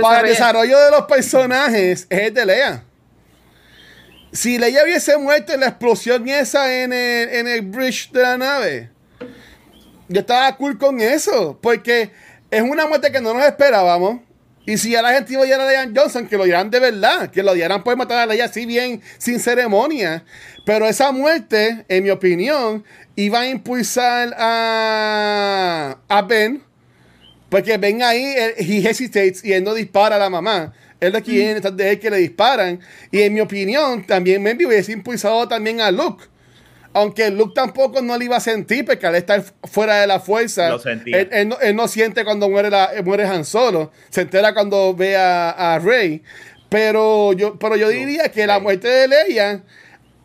[0.01, 2.83] para el desarrollo de los personajes es el de Lea.
[4.31, 8.37] Si Leia hubiese muerto en la explosión esa en el, en el bridge de la
[8.37, 8.89] nave,
[10.07, 12.11] yo estaba cool con eso, porque
[12.51, 14.21] es una muerte que no nos esperábamos.
[14.67, 17.29] Y si ya la gente iba a a Leia Johnson, que lo dieran de verdad,
[17.29, 20.25] que lo dieran por matar a Leia así bien, sin ceremonia.
[20.65, 22.83] Pero esa muerte, en mi opinión,
[23.15, 26.63] iba a impulsar a, a Ben
[27.49, 30.73] porque ven ahí, él, he hesitates y él no dispara a la mamá.
[30.99, 32.79] Él de quien detrás de él que le disparan.
[33.11, 36.25] Y en mi opinión, también maybe hubiese impulsado también a Luke.
[36.95, 40.69] Aunque Luke tampoco no le iba a sentir, porque al estar fuera de la fuerza,
[40.69, 41.19] Lo sentía.
[41.19, 43.91] él, él no, él no siente cuando muere, la, muere Han Solo.
[44.09, 46.23] Se entera cuando ve a, a Rey.
[46.69, 49.61] Pero yo, pero yo diría que la muerte de Leia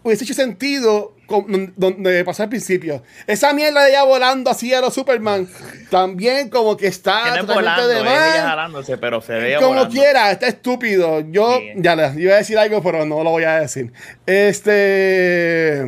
[0.05, 3.03] hubiese hecho sentido con- donde pasó al principio.
[3.27, 5.49] Esa mierda de ella volando así a los Superman,
[5.91, 9.91] también como que está Que no es volando, de jalándose, pero se ve Como volando.
[9.91, 11.21] quiera, está estúpido.
[11.31, 13.93] Yo, ya le iba a decir algo, pero no lo voy a decir.
[14.25, 15.85] Este.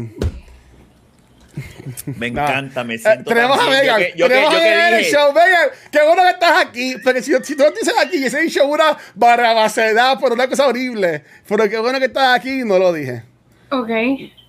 [2.17, 3.69] Me encanta, me Eh, siento tenemos a.
[3.69, 4.01] Megan.
[4.01, 5.33] Yo que- yo que- yo el show.
[5.33, 6.97] Megan, qué bueno que estás aquí.
[7.05, 11.25] Porque si, si tú no dices aquí, ese show una barrabacedad por una cosa horrible.
[11.49, 13.23] Pero qué bueno que estás aquí, no lo dije.
[13.71, 13.91] Ok.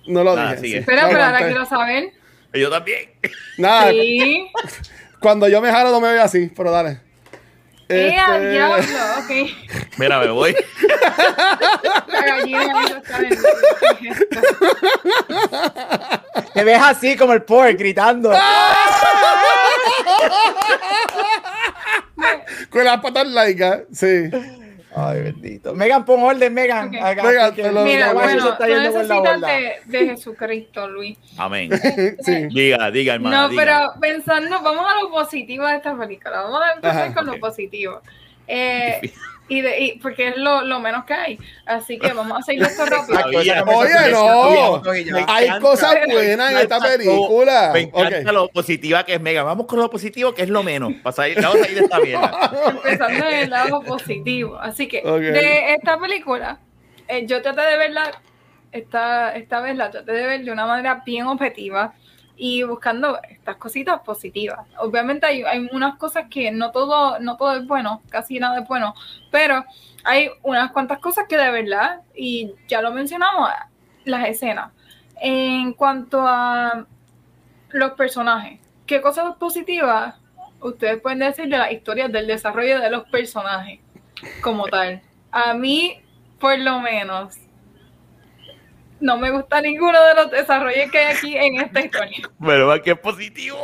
[0.06, 0.66] No lo Nada, dije.
[0.66, 0.76] sí.
[0.78, 2.12] Espera, No pero ahora quiero saber.
[2.52, 3.10] Yo también.
[3.58, 4.46] Nada, Sí.
[5.20, 7.00] cuando yo me jalo no me veo así, pero dale.
[7.88, 8.84] ¡Eh, al Este- diablo!
[9.24, 9.30] Ok.
[9.98, 10.54] Mira, me voy.
[16.54, 18.32] Te ves así como el pork gritando.
[22.70, 24.30] Con las patas laicas, sí.
[24.96, 25.74] Ay, bendito.
[25.74, 26.88] Megan, pon orden, Megan.
[26.88, 26.94] Ok.
[27.02, 29.98] Acá, Megan, que- te lo- Mira, no, bueno, está tú yendo por la necesitas de,
[29.98, 31.18] de Jesucristo, Luis.
[31.36, 31.70] Amén.
[32.20, 32.46] sí.
[32.52, 33.42] Diga, diga, hermano.
[33.42, 33.62] No, diga.
[33.64, 36.42] pero pensando, vamos a lo positivo de esta película.
[36.42, 38.00] Vamos a empezar Ajá, con lo positivo.
[38.46, 39.00] Eh,
[39.48, 41.38] y de, y- porque es lo, lo menos que hay.
[41.66, 43.18] Así que vamos a seguir esto rápido.
[43.26, 43.54] Oye,
[44.10, 45.24] no.
[45.28, 47.70] Hay cosas buenas en esta película.
[47.72, 48.32] Me encanta Ok.
[48.32, 49.42] lo positiva que es Mega.
[49.42, 50.92] Vamos con lo positivo que es lo menos.
[51.02, 52.52] Vamos a salir de esta mierda.
[52.70, 54.56] Empezando en el lado positivo.
[54.58, 56.58] Así que de esta película,
[57.08, 58.10] eh, yo traté de verla,
[58.72, 61.94] esta, esta vez la traté de ver de una manera bien objetiva.
[62.36, 64.66] Y buscando estas cositas positivas.
[64.78, 68.68] Obviamente hay, hay unas cosas que no todo, no todo es bueno, casi nada es
[68.68, 68.94] bueno,
[69.30, 69.64] pero
[70.04, 73.50] hay unas cuantas cosas que de verdad, y ya lo mencionamos,
[74.04, 74.72] las escenas.
[75.20, 76.86] En cuanto a
[77.70, 80.16] los personajes, ¿qué cosas positivas
[80.60, 83.80] ustedes pueden decir de la historia del desarrollo de los personajes
[84.42, 85.02] como tal?
[85.30, 86.00] A mí,
[86.38, 87.36] por lo menos,
[89.04, 92.28] no me gusta ninguno de los desarrollos que hay aquí en esta historia.
[92.40, 93.58] Pero va que es positivo.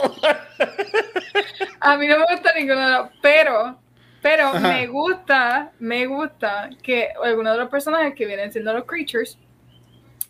[1.81, 3.81] A mí no me gusta ninguno de los, pero,
[4.21, 9.39] pero me gusta, me gusta que algunos de los personajes que vienen siendo los creatures,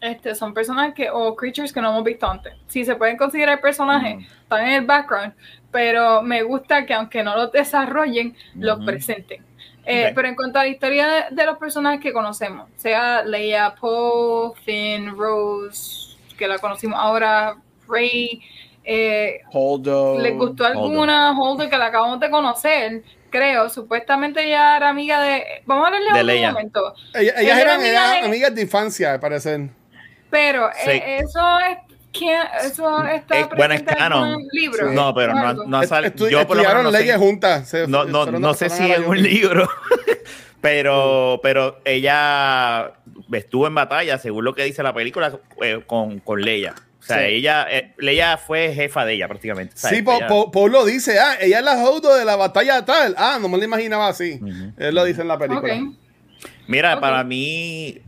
[0.00, 2.54] este, son personajes que, o creatures que no hemos visto antes.
[2.68, 4.20] Si se pueden considerar personajes, Mm.
[4.42, 5.34] están en el background,
[5.72, 9.44] pero me gusta que aunque no los desarrollen, los presenten.
[9.92, 10.12] Eh.
[10.14, 14.52] Pero en cuanto a la historia de, de los personajes que conocemos, sea Leia, Poe,
[14.64, 17.56] Finn, Rose, que la conocimos ahora,
[17.88, 18.40] Rey,
[18.84, 20.18] eh, Holdo.
[20.20, 23.02] ¿les gustó alguna Holdo que la acabamos de conocer?
[23.30, 25.44] Creo, supuestamente ella era amiga de.
[25.64, 26.50] Vamos a hablarle De un Leia.
[26.52, 26.94] momento.
[27.14, 29.68] Ellas, ellas Ella era eran, amiga eran de- amigas de infancia, al parecer.
[30.30, 30.90] Pero Sí.
[30.90, 31.78] eh, eso es.
[32.12, 34.28] ¿Quién- Eso está Eh, bueno, es en canon.
[34.28, 34.88] algún libro.
[34.88, 34.94] Sí.
[34.94, 36.14] No, pero no, no ha salido.
[36.14, 36.98] Estu- Yo por lo menos no sé.
[37.00, 37.68] leyes juntas.
[37.68, 39.68] se- No, no, no sé si la un libro,
[40.60, 42.92] pero, pero ella
[43.32, 46.74] estuvo en batalla, según lo que dice la película, eh, con, con Leia.
[46.98, 47.24] O sea, Sí.
[47.34, 49.74] ella, eh, Leia fue jefa de ella prácticamente.
[49.74, 52.24] O sea, Sí, Po- ella- Po- Paul lo dice, ah, ella es la Holdo de
[52.26, 53.14] la batalla tal.
[53.16, 54.38] Ah, no me lo imaginaba así.
[54.76, 55.80] Él lo dice en la película.
[56.66, 57.98] Mira, para mí,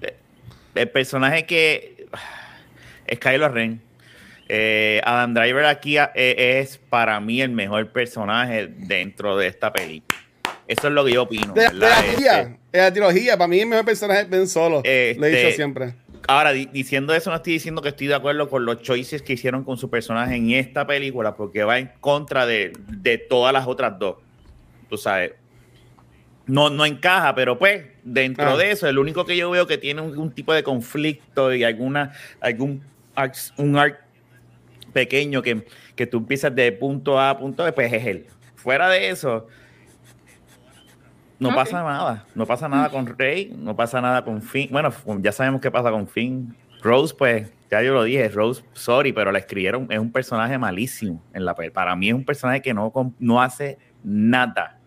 [0.75, 2.07] el personaje que
[3.07, 3.81] es Kylo Ren.
[4.55, 10.19] Eh, Adam Driver aquí eh, es para mí el mejor personaje dentro de esta película.
[10.69, 11.55] Eso es lo que yo opino.
[11.55, 14.47] De, de la Este, trilogía, de la trilogía, para mí el mejor personaje es Ben
[14.47, 14.77] Solo.
[14.77, 15.95] Lo he Este- dicho siempre.
[16.29, 19.33] Ahora, di- diciendo eso, no estoy diciendo que estoy de acuerdo con los choices que
[19.33, 23.67] hicieron con su personaje en esta película, porque va en contra de, de todas las
[23.67, 24.17] otras dos.
[24.91, 25.33] Tú sabes.
[26.47, 28.57] No, no encaja, pero pues, dentro Ah.
[28.57, 31.65] de eso, el único que yo veo que tiene un, un tipo de conflicto y
[31.65, 32.83] alguna, algún
[33.57, 33.99] un arc
[34.93, 38.27] pequeño que, que tú empiezas de punto A a punto B, pues es él.
[38.57, 39.47] Fuera de eso,
[41.39, 42.25] no pasa nada.
[42.35, 44.69] No pasa nada con Rey, no pasa nada con Finn.
[44.71, 46.55] Bueno, ya sabemos qué pasa con Finn.
[46.83, 51.23] Rose, pues, ya yo lo dije, Rose, sorry, pero la escribieron, es un personaje malísimo
[51.33, 54.79] en la Para mí es un personaje que no, no hace nada.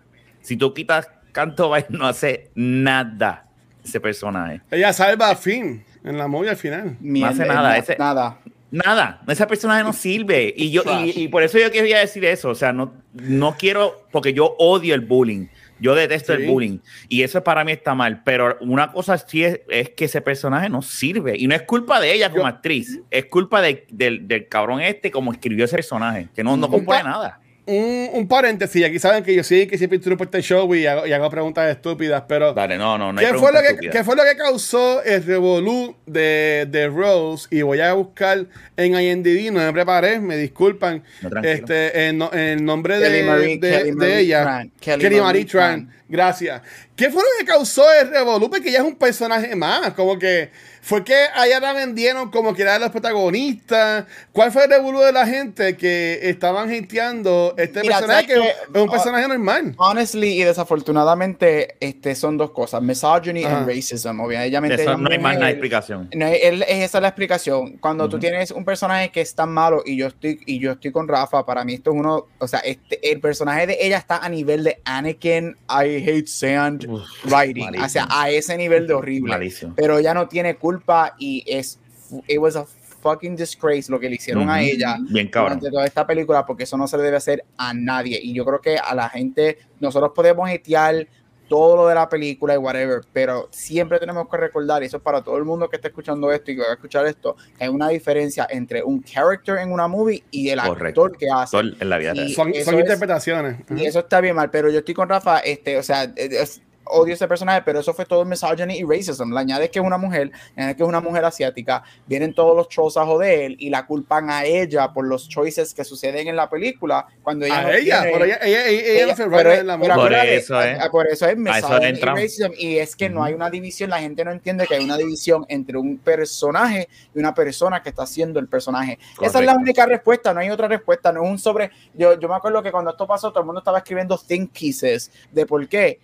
[0.41, 3.48] Si tú quitas Canto Bay, no hace nada
[3.84, 4.62] ese personaje.
[4.72, 6.96] Ella salva a Finn en la movie al final.
[7.02, 8.39] Mierda, hace nada, na- ese- Nada.
[8.84, 10.54] Nada, ese personaje no sirve.
[10.56, 12.50] Y yo, y, y por eso yo quería decir eso.
[12.50, 15.48] O sea, no, no quiero, porque yo odio el bullying.
[15.80, 16.42] Yo detesto Sí.
[16.44, 16.80] el bullying.
[17.10, 18.22] Y eso para mí está mal.
[18.24, 21.36] Pero una cosa sí es, es que ese personaje no sirve.
[21.38, 23.00] Y no es culpa de ella como Yo- actriz.
[23.12, 26.28] Es culpa de- del, del cabrón este como escribió ese personaje.
[26.36, 27.40] Que no, no compone nada.
[27.67, 30.86] Un, un paréntesis, aquí saben que yo sí que siempre estoy por este show y
[30.86, 33.19] hago, y hago preguntas estúpidas, pero Dale, no, no, no.
[33.19, 37.47] hay ¿qué, fue lo que, qué fue lo que causó el revolú de, de Rose?
[37.49, 38.45] Y voy a buscar
[38.78, 41.54] en IMDb, no me preparé, me disculpan, No, tranquilo.
[41.56, 44.41] este, el, no- el nombre de, Kelly Marie- de- Kelly de Marie ella.
[44.43, 44.71] Tran.
[44.80, 45.86] Kelly, Kelly Marie Marie Tran.
[45.88, 45.95] Tran.
[46.08, 46.62] Gracias.
[46.95, 48.47] ¿Qué fue lo que causó el revolú?
[48.47, 50.51] Porque ella es un personaje más, como que
[50.88, 54.06] fue que allá la vendieron como que eran los protagonistas.
[54.32, 58.56] ¿Cuál fue el revolú de la gente que estaban hateando este Mira, personaje que ¿sabes
[58.76, 59.74] es un personaje normal?
[59.78, 64.19] Honestly y desafortunadamente, este, son dos cosas: misogyny and racism.
[64.19, 66.10] Obviamente, Eso ella no hay más de explicación.
[66.13, 67.78] No, él- esa es la explicación.
[67.78, 68.21] Cuando tú Ujú.
[68.21, 71.43] tienes un personaje que es tan malo y yo estoy y yo estoy con Rafa,
[71.48, 74.63] para mí esto es uno, o sea, este, el personaje de ella está a nivel
[74.63, 77.86] de Anakin, I hate sand Uf, writing, malísimo.
[77.86, 79.32] o sea, a ese nivel de horrible.
[79.32, 79.74] Malísimo.
[79.76, 80.75] Pero ella no tiene culpa
[81.18, 81.80] y es
[82.28, 82.66] it was a
[83.02, 85.60] fucking disgrace lo que le hicieron a ella Bien cabrón.
[85.60, 88.44] durante toda esta película porque eso no se le debe hacer a nadie y yo
[88.46, 91.08] creo que a la gente nosotros podemos hatear
[91.48, 95.04] todo lo de la película y whatever, pero siempre tenemos que recordar, y eso es
[95.04, 97.66] para todo el mundo que está escuchando esto y que va a escuchar esto, que
[97.66, 101.04] hay una diferencia entre un character en una movie y el Correcto.
[101.06, 101.56] actor que hace.
[101.60, 102.16] En la vida.
[102.16, 103.58] Son, son es- interpretaciones.
[103.78, 106.64] Y eso está bien mal, pero yo estoy con Rafa, este, o sea, eh, es-
[106.86, 109.34] odio ese personaje, pero eso fue todo misogyny y racism.
[109.34, 112.56] Le añades que es una mujer, le añades que es una mujer asiática, vienen todos
[112.56, 116.36] los trolls a joder y la culpan a ella por los choices que suceden en
[116.36, 119.30] la película cuando ella A no ella, tiene- por ella, ella, ella, ella no fue
[119.38, 120.08] pero- en la pero movie.
[120.10, 120.78] Por eso es.
[120.80, 123.50] ah, por eso es A eso misogyny y racism, y es que no hay una
[123.50, 127.81] división, la gente no entiende que hay una división entre un personaje y una persona
[127.81, 129.00] que está haciendo el personaje.
[129.21, 129.60] Esa es la Correcto.
[129.62, 131.71] única respuesta, no hay otra respuesta, no es un sobre.
[131.94, 135.12] Yo, yo me acuerdo que cuando esto pasó, todo el mundo estaba escribiendo think pieces
[135.31, 136.00] de por qué.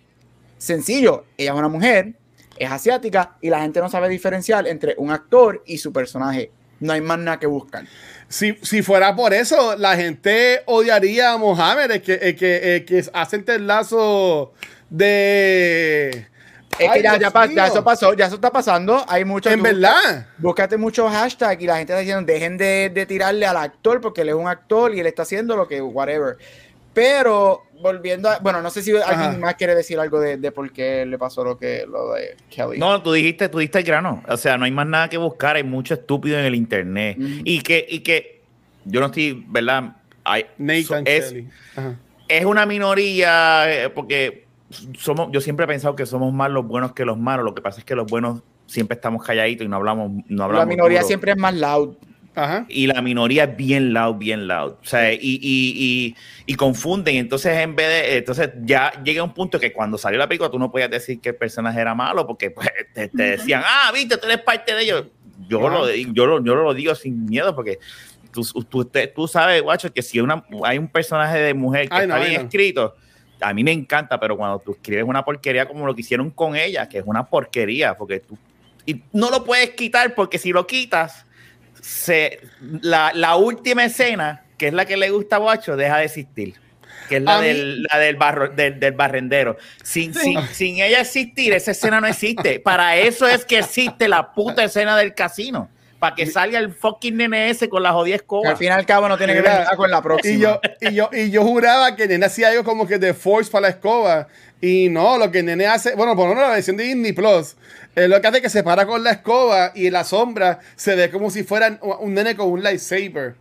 [0.62, 2.12] Sencillo, ella es una mujer,
[2.56, 6.52] es asiática y la gente no sabe diferenciar entre un actor y su personaje.
[6.78, 7.84] No hay más nada que buscar.
[8.28, 12.84] Si, si fuera por eso, la gente odiaría a Mohamed, el que, el que, el
[12.84, 14.52] que hace este lazo
[14.88, 16.28] de.
[16.78, 19.04] Es Ay, que ya, ya, ya eso pasó, ya eso está pasando.
[19.08, 19.52] Hay muchos.
[19.52, 20.28] En verdad.
[20.38, 24.20] Búscate muchos hashtags y la gente está diciendo dejen de, de tirarle al actor porque
[24.20, 26.38] él es un actor y él está haciendo lo que, whatever.
[26.94, 28.38] Pero volviendo a.
[28.38, 29.24] Bueno, no sé si Ajá.
[29.24, 32.36] alguien más quiere decir algo de, de por qué le pasó lo que lo de
[32.50, 32.78] Kelly.
[32.78, 34.22] No, tú dijiste, tú diste el grano.
[34.28, 37.16] O sea, no hay más nada que buscar, hay mucho estúpido en el internet.
[37.18, 38.42] Y que, y que
[38.84, 39.96] yo no estoy, ¿verdad?
[40.24, 41.34] Hay, Nathan es,
[42.28, 44.46] es una minoría, eh, porque
[44.96, 47.44] somos, yo siempre he pensado que somos más los buenos que los malos.
[47.44, 50.66] Lo que pasa es que los buenos siempre estamos calladitos y no hablamos, no hablamos.
[50.66, 51.08] la minoría duro.
[51.08, 51.96] siempre es más loud.
[52.34, 52.64] Ajá.
[52.68, 54.72] y la minoría es bien loud, bien loud.
[54.80, 56.16] O sea, y, y, y,
[56.46, 57.16] y confunden.
[57.16, 58.16] Entonces, en vez de.
[58.18, 61.30] Entonces, ya llega un punto que cuando salió la película, tú no podías decir que
[61.30, 64.82] el personaje era malo, porque pues, te, te decían, ah, viste, tú eres parte de
[64.82, 65.04] ellos.
[65.48, 65.78] Yo, Ajá.
[65.78, 67.78] lo, yo, lo, yo lo digo sin miedo, porque
[68.32, 71.94] tú, tú, usted- tú sabes, guacho, que si una, hay un personaje de mujer que
[71.96, 72.94] Ay, está no, bien escrito.
[73.40, 76.54] A mí me encanta, pero cuando tú escribes una porquería como lo que hicieron con
[76.54, 78.38] ella, que es una porquería, porque tú
[78.86, 81.26] y no lo puedes quitar porque si lo quitas,
[81.82, 82.40] se,
[82.80, 86.54] la, la última escena, que es la que le gusta a Guacho, deja de existir.
[87.08, 89.56] Que es la, del, la del, barro, del, del barrendero.
[89.82, 92.60] Sin, sin, sin ella existir, esa escena no existe.
[92.60, 95.68] Para eso es que existe la puta escena del casino.
[95.98, 98.50] Para que salga el fucking nene ese con la jodida escoba.
[98.50, 100.34] al fin y al cabo no tiene que ver nada con la próxima.
[100.34, 103.50] Y yo, y yo, y yo juraba que nene hacía algo como que de force
[103.50, 104.28] para la escoba.
[104.62, 107.12] Y no, lo que el nene hace, bueno, por lo menos la versión de Disney
[107.12, 107.56] Plus,
[107.96, 110.94] es lo que hace que se para con la escoba y en la sombra se
[110.94, 113.34] ve como si fuera un, un nene con un lightsaber.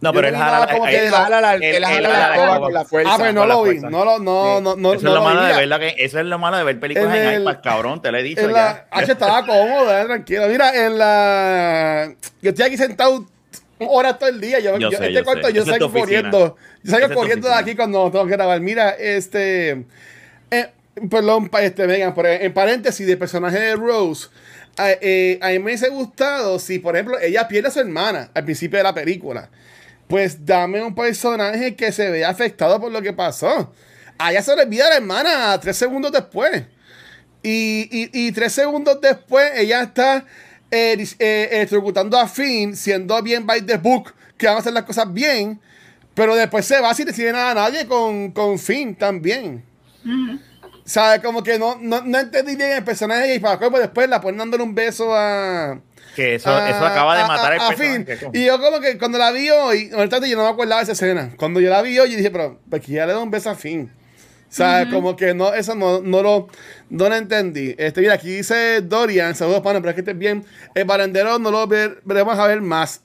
[0.00, 2.34] No, yo pero él jala como él que él jala- la, él- él jala la
[2.34, 3.10] escoba con la fuerza.
[3.12, 4.62] Ah, pero no lo vi, no lo, no, Sí.
[4.64, 5.46] no, no, Eso no es lo lo malo vi.
[5.48, 8.02] de verla que eso es lo malo de ver películas En en, el- iPad, cabrón,
[8.02, 8.52] te lo he dicho En ya.
[8.52, 10.48] la, H estaba cómodo, eh, tranquilo.
[10.48, 12.14] Mira, en la.
[12.42, 13.26] Yo estoy aquí sentado
[13.80, 14.60] horas todo el día.
[14.60, 15.52] Yo, Yo yo- sé, este yo cuarto sé.
[15.52, 16.56] yo es salgo corriendo.
[16.82, 18.60] Yo salgo es corriendo de aquí cuando tengo que grabar.
[18.60, 19.84] Mira, este.
[21.10, 24.28] Perdón, este, Megan, pero en paréntesis, del personaje de Rose.
[24.76, 28.30] A, eh, a mí me hubiese gustado si, por ejemplo, ella pierde a su hermana
[28.34, 29.48] al principio de la película.
[30.08, 33.72] Pues dame un personaje que se vea afectado por lo que pasó.
[34.18, 36.64] A ella se le olvida a la hermana tres segundos después.
[37.42, 40.24] Y, y- y tres segundos después, ella está
[40.70, 41.68] eh, eh,
[42.12, 45.60] a Finn, siendo bien by the book, que van a hacer las cosas bien.
[46.14, 49.64] Pero después se va sin decir nada a nadie con, con Finn también.
[50.88, 54.20] Sea, como que no, no, no entendí bien el personaje y para pues después la
[54.20, 55.80] ponen dándole un beso a.
[56.14, 58.18] Que eso, a- eso acaba de a- matar a- el personaje.
[58.18, 58.32] ¿cómo?
[58.34, 60.92] Y yo como que cuando la vi hoy, ahorita yo no me acordaba de esa
[60.92, 61.30] escena.
[61.36, 63.54] Cuando yo la vi hoy, yo dije, pero porque ya le da un beso a
[63.54, 63.90] Finn.
[64.50, 66.46] O sea, como que no, eso no, no lo,
[66.88, 67.74] no lo entendí.
[67.76, 70.44] Este, mira, aquí dice Dorian, saludos pana, pero es que estés bien.
[70.76, 73.00] El barrendero no lo ver- veremos a ver más.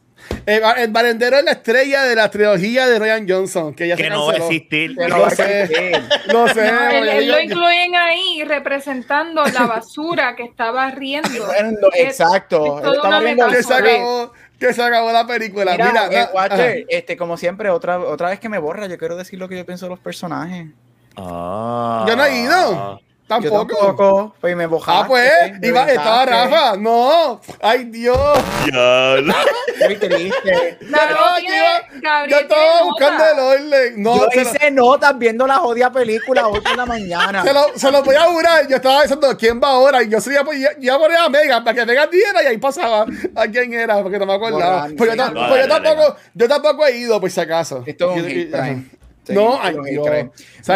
[0.45, 3.97] El, ba- el barrendero es la estrella de la trilogía de Ryan Johnson, que ya
[3.97, 4.95] se no va a existir.
[4.95, 5.61] Que no Lo va a sé.
[5.63, 6.03] existir.
[6.27, 6.71] Lo sé.
[6.71, 11.29] No, él, lo incluyen ahí representando la basura que estaba riendo.
[11.45, 12.79] Bueno, Exacto.
[12.93, 15.71] es una viendo el que se acabó, que se acabó la película.
[15.73, 16.85] Mira, Mira, eh, Watcher, ajá.
[16.89, 19.65] este, como siempre, otra, otra vez que me borra, yo quiero decir lo que yo
[19.65, 20.67] pienso de los personajes.
[21.15, 22.05] Ah.
[22.07, 23.01] Yo no he ido.
[23.29, 23.77] Yo Tampoco.
[23.77, 25.03] tampoco, pues me bojaste.
[25.03, 26.25] Ah, pues, iba, estaba.
[26.25, 26.77] Rafa.
[26.77, 27.39] No.
[27.61, 28.17] Ay, Dios.
[29.85, 30.77] Muy triste.
[30.81, 30.97] No,
[31.39, 34.01] yo- Yo estaba buscando el orden.
[34.01, 37.43] No, yo se lo, hice notas viendo la jodida película hoy por la mañana.
[37.43, 38.67] se, lo, se lo voy a jurar.
[38.67, 40.01] Yo estaba pensando quién va ahora.
[40.01, 42.47] Y yo sería, pues, yo iba a poner a Megan para que Megan diera y
[42.47, 43.05] ahí pasaba
[43.35, 44.87] a quién era, porque no me acordaba.
[44.97, 47.83] Pues yo, pues tampoco, yo tampoco he ido, por si acaso.
[47.85, 48.98] Esto es un
[49.33, 50.07] No, ay, Dios.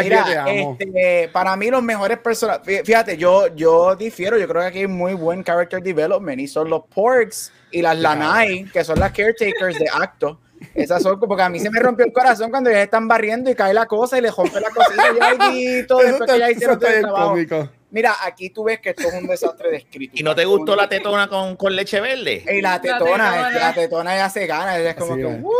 [0.03, 4.79] Mira, este, para mí los mejores personajes, fíjate, yo, yo difiero, yo creo que aquí
[4.79, 9.11] hay muy buen character development y son los Porks y las Lanai, que son las
[9.11, 10.39] caretakers de acto.
[10.73, 13.55] Esas son porque a mí se me rompió el corazón cuando ellos están barriendo y
[13.55, 16.89] cae la cosa y le rompe la cosita y todo después que ya hicieron todo
[16.89, 17.29] el trabajo.
[17.31, 17.69] cómico.
[17.93, 20.11] Mira, aquí tú ves que esto es un desastre de escritura.
[20.19, 22.43] ¿Y no te gustó la tetona con, con leche verde?
[22.51, 23.47] Y la La tetona, tetona.
[23.47, 25.27] este, la tetona ya se gana, ella es como Así que.
[25.27, 25.51] "Uh".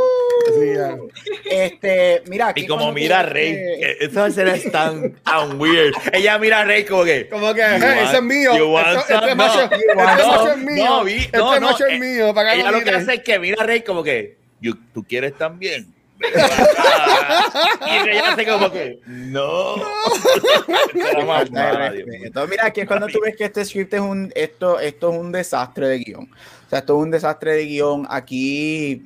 [0.59, 5.59] Sí, este, mira, aquí Y como mira a Rey, que- esa escena es tan, tan
[5.59, 5.93] weird.
[6.11, 7.29] Ella mira a Rey como que.
[7.29, 8.57] Como que, "Eh, want- ese es mío.
[8.57, 9.35] you want Esto- Este some?
[9.35, 10.85] macho, No, este macho no, es mío.
[10.85, 12.33] no, vi- Este no, no, macho es eh, mío.
[12.33, 14.37] Para que Ella no lo que hace es que mira a Rey como que.
[14.61, 15.93] "You- ¿Tú quieres también?
[16.19, 18.99] Y ella hace como que.
[19.07, 19.75] No.
[20.93, 22.47] Respeto.
[22.47, 25.31] Mira, aquí es cuando tú ves que este script es un, esto, esto es un
[25.31, 26.29] desastre de guion.
[26.65, 28.07] O sea, esto es un desastre de guion.
[28.09, 29.05] Aquí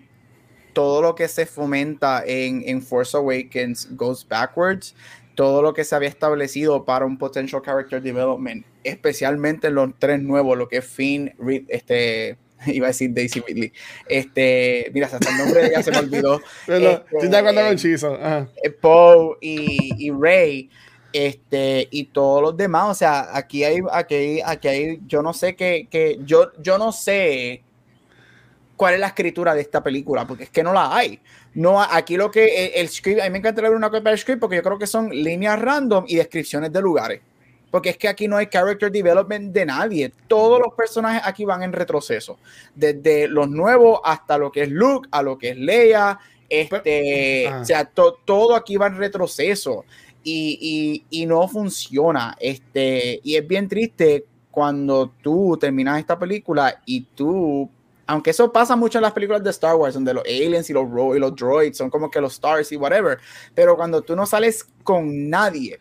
[0.74, 4.96] todo lo que se fomenta en, en Force Awakens goes backwards.
[5.36, 10.20] Todo lo que se había establecido para un potential character development, especialmente en los tres
[10.20, 12.38] nuevos, lo que es Finn, Reed- este,
[12.68, 13.72] Iba a decir Daisy Ridley.
[14.08, 16.42] Este, mira, hasta el nombre de ella se me olvidó.
[16.66, 18.14] Pero, Este, estoy de acuerdo con Chizo.
[18.16, 18.48] Ajá.
[18.64, 20.70] eh, Poe y, y Ray,
[21.14, 22.90] este, y todos los demás.
[22.90, 26.78] O sea, aquí hay, aquí hay, aquí hay, yo no sé qué, que yo, yo
[26.78, 27.64] no sé
[28.76, 31.20] cuál es la escritura de esta película, porque es que no la hay.
[31.56, 34.20] No, aquí lo que el, el script, a mí me encantaría ver una copia del
[34.20, 37.22] script porque yo creo que son líneas random y descripciones de lugares.
[37.72, 40.14] Porque es que aquí no hay character development de nadie.
[40.28, 42.38] Todos los personajes aquí van en retroceso.
[42.74, 46.18] Desde los nuevos hasta lo que es Luke, a lo que es Leia.
[46.50, 47.62] Este, Ajá.
[47.62, 49.86] o sea, to- todo aquí va en retroceso.
[50.24, 50.58] Y,
[51.12, 52.36] y- y no funciona.
[52.40, 57.70] Este, y es bien triste cuando tú terminas esta película y tú
[58.10, 60.88] aunque eso pasa mucho en las películas de Star Wars, donde los aliens y los,
[61.14, 63.18] y los droids son como que los stars y whatever,
[63.54, 65.78] pero cuando tú no sales con nadie,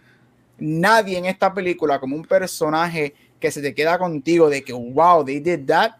[0.58, 5.24] nadie en esta película como un personaje que se te queda contigo de que, wow,
[5.24, 5.92] they did that,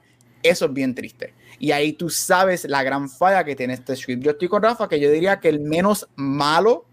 [0.43, 1.35] eso es bien triste.
[1.59, 4.23] Y ahí tú sabes la gran falla que tiene este script.
[4.23, 6.85] Yo estoy con Rafa, que yo diría que el menos malo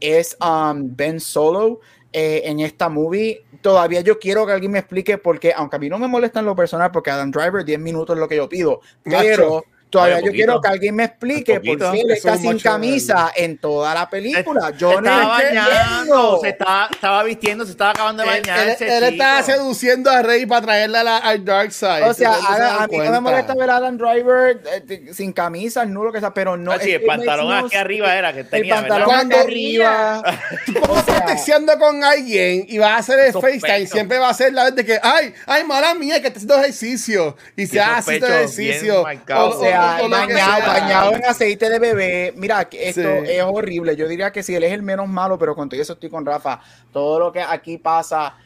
[0.00, 1.80] es um, Ben Solo
[2.12, 3.44] eh, en esta movie.
[3.60, 6.40] Todavía yo quiero que alguien me explique por qué, aunque a mí no me molesta
[6.40, 9.64] en lo personal, porque Adam Driver 10 minutos es lo que yo pido, pero.
[9.94, 13.94] Todavía yo quiero que alguien me explique por qué él está sin camisa en toda
[13.94, 14.70] la película.
[14.76, 19.04] Yo se no estaba bañando, se estaba, estaba vistiendo, se estaba acabando de Él, él-
[19.04, 22.02] estaba seduciendo a Rey para traerla a la- al Dark Side.
[22.04, 25.92] O sea, a, mí no me molesta ver a Adam Driver eh, sin camisa, el
[25.92, 26.72] nulo que sea, pero no.
[26.72, 29.14] Ah, sí, es el pantalón no aquí arriba era que El tenía, pantalón ¿verdad?
[29.14, 30.22] Cuando- arriba.
[30.80, 33.32] ¿Cómo estás texteando con alguien y vas a hacer el.
[33.32, 33.86] FaceTime?
[33.86, 36.56] Siempre va a ser la vez de que, ay, ay, mala mía, que está haciendo
[36.60, 37.36] ejercicio.
[37.56, 39.04] Y se hace ejercicio.
[39.36, 42.34] O sea, bañado, bañado en aceite de bebé.
[42.36, 43.30] Mira, que esto Sí.
[43.30, 43.96] es horrible.
[43.96, 46.24] Yo diría que sí, él es el menos malo, pero con todo eso estoy con
[46.24, 46.60] Rafa.
[46.92, 48.36] Todo lo que aquí pasa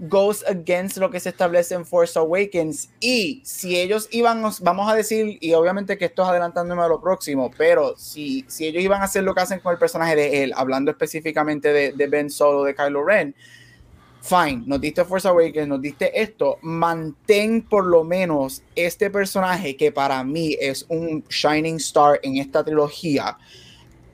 [0.00, 2.90] goes against lo que se establece en Force Awakens.
[3.00, 7.00] Y si ellos iban, vamos a decir, y obviamente que esto es adelantándome a lo
[7.00, 10.44] próximo, pero si, si ellos iban a hacer lo que hacen con el personaje de
[10.44, 13.34] él, hablando específicamente de, de Ben Solo, de Kylo Ren,
[14.20, 19.92] fine, nos diste Force Awakens, nos diste esto, mantén por lo menos este personaje que
[19.92, 23.36] para mí es un shining star en esta trilogía,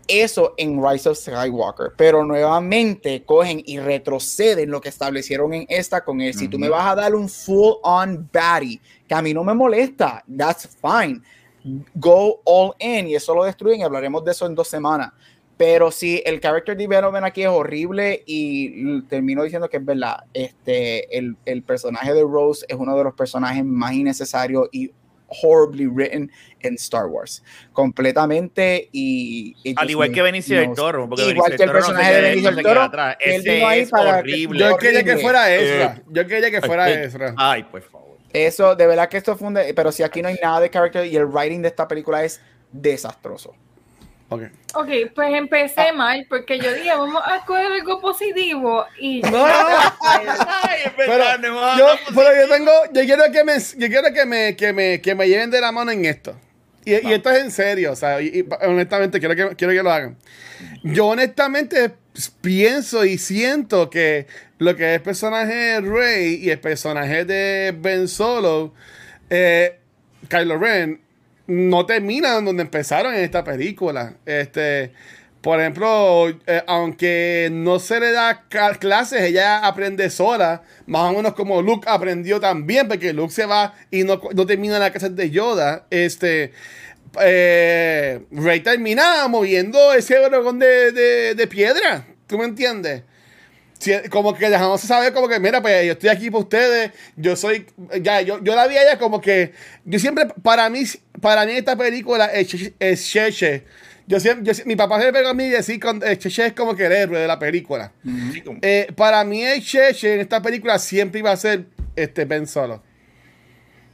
[0.07, 6.05] eso en Rise of Skywalker, pero nuevamente cogen y retroceden lo que establecieron en esta
[6.05, 6.35] con él.
[6.35, 9.55] Si tú me vas a dar un full on baddie, que a mí no me
[9.55, 11.23] molesta, that's fine.
[11.95, 15.13] Go all in y eso lo destruyen y hablaremos de eso en dos semanas.
[15.57, 20.25] Pero sí, el character development aquí es horrible y termino diciendo que es verdad.
[20.33, 24.91] Este, el, el personaje de Rose es uno de los personajes más innecesarios y
[25.43, 26.31] horribly written
[26.61, 27.43] en Star Wars.
[27.73, 29.55] Completamente y...
[29.63, 31.09] y Al igual que Benicio del Toro.
[31.09, 33.17] Porque Igual Benicio que el Toro personaje de Benicio del Toro, atrás.
[33.21, 34.59] él Ese vino ahí es para- horrible.
[34.61, 35.97] Yo quería que fuera Ezra.
[35.99, 37.35] Eh, Yo quería que fuera eh, Ezra.
[37.37, 38.19] Ay, por favor.
[38.33, 39.55] Eso, de verdad que esto fue un...
[39.55, 42.25] de- pero si aquí no hay nada de character y el writing de esta película
[42.25, 42.41] es
[42.73, 43.55] desastroso.
[44.29, 44.43] Ok.
[44.75, 49.21] Ok, pues empecé mal porque yo dije, vamos a coger algo positivo y...
[49.31, 54.27] No, Ay, Pero no yo, pero yo tengo, yo quiero que me, yo quiero que
[54.27, 56.37] me, que me, que me lleven de la mano en esto.
[56.85, 59.83] Y, y esto es en serio, o sea, y, y honestamente quiero que, quiero que
[59.83, 60.17] lo hagan.
[60.83, 61.95] Yo honestamente
[62.41, 64.27] pienso y siento que
[64.59, 68.75] lo que es el personaje de Rey y el personaje de Ben Solo,
[69.31, 69.79] eh,
[70.29, 71.01] Kylo Ren,
[71.47, 74.15] no terminan donde empezaron en esta película.
[74.25, 74.93] Este,
[75.41, 78.45] por ejemplo, eh, aunque no se le da
[78.79, 83.75] clases, ella aprende sola, más o menos como Luke aprendió también, porque Luke se va
[83.91, 85.87] y no, no termina la clase de Yoda.
[85.91, 86.53] Este,
[87.21, 92.07] eh, Rey termina moviendo ese dragón de, de, de piedra.
[92.27, 93.03] ¿Tú me entiendes?
[93.79, 97.37] Si- como que dejamos saber como que, mira, pues yo estoy aquí para ustedes, yo
[97.37, 97.67] soy,
[98.01, 99.53] ya, yo, yo la vi a ella como que,
[99.85, 100.85] yo siempre, para mí,
[101.21, 103.65] para mí esta película es, es Cheche.
[104.07, 106.47] Yo siempre, yo, mi papá se me pegó a mí y decir con eh, Cheche
[106.47, 107.93] es como que el héroe de la película.
[108.63, 111.65] Eh, para mí el Cheche en esta película siempre iba a ser
[111.97, 112.83] este Ben Solo.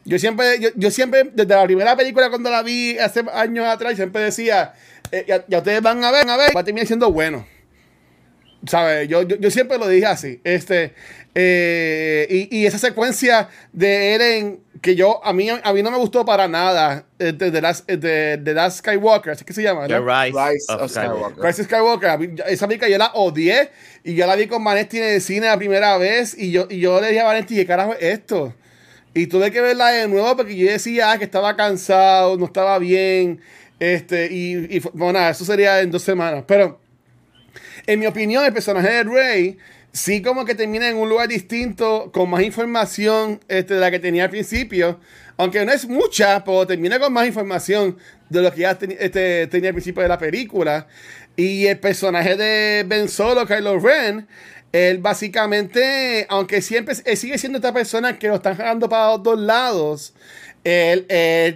[0.05, 3.97] Yo siempre, yo, yo siempre, desde la primera película cuando la vi hace años atrás,
[3.97, 4.73] siempre decía,
[5.13, 7.47] eh, ya, ya ustedes van a ver, van a ver, va a terminar siendo bueno.
[8.67, 9.09] ¿Sabes?
[9.09, 10.41] Yo, yo, yo siempre lo dije así.
[10.45, 10.93] Este,
[11.35, 15.97] eh, y, y esa secuencia de Eren, que yo, a mí, a mí no me
[15.99, 19.87] gustó para nada, eh, de, de, las, de, de Last Skywalker, así que se llama,
[19.87, 20.07] The ¿no?
[20.07, 21.45] Rise, Rise of of Skywalker.
[21.45, 23.71] Rise of Skywalker, esa película yo la odié
[24.03, 26.81] y yo la vi con Vanetti en el cine la primera vez y yo, y
[26.81, 28.55] yo le dije a Vanetti, ¿qué carajo es esto?
[29.15, 32.79] Y tuve que verla de nuevo porque yo decía ah, que estaba cansado, no estaba
[32.79, 33.41] bien,
[33.79, 36.81] este, y, y bueno, nada, eso sería en dos semanas, pero
[37.87, 39.59] en mi opinión, el personaje de Rey
[39.93, 43.99] sí como que termina en un lugar distinto, con más información este, de la que
[43.99, 45.01] tenía al principio.
[45.37, 47.97] Aunque no es mucha, pero termina con más información
[48.29, 50.87] de lo que ya este, tenía al principio de la película.
[51.37, 54.29] Y el personaje de Ben Solo, Kylo Ren,
[54.73, 59.39] él básicamente, aunque siempre sigue siendo esta persona que lo están jalando para los dos
[59.39, 60.15] lados,
[60.63, 61.07] él,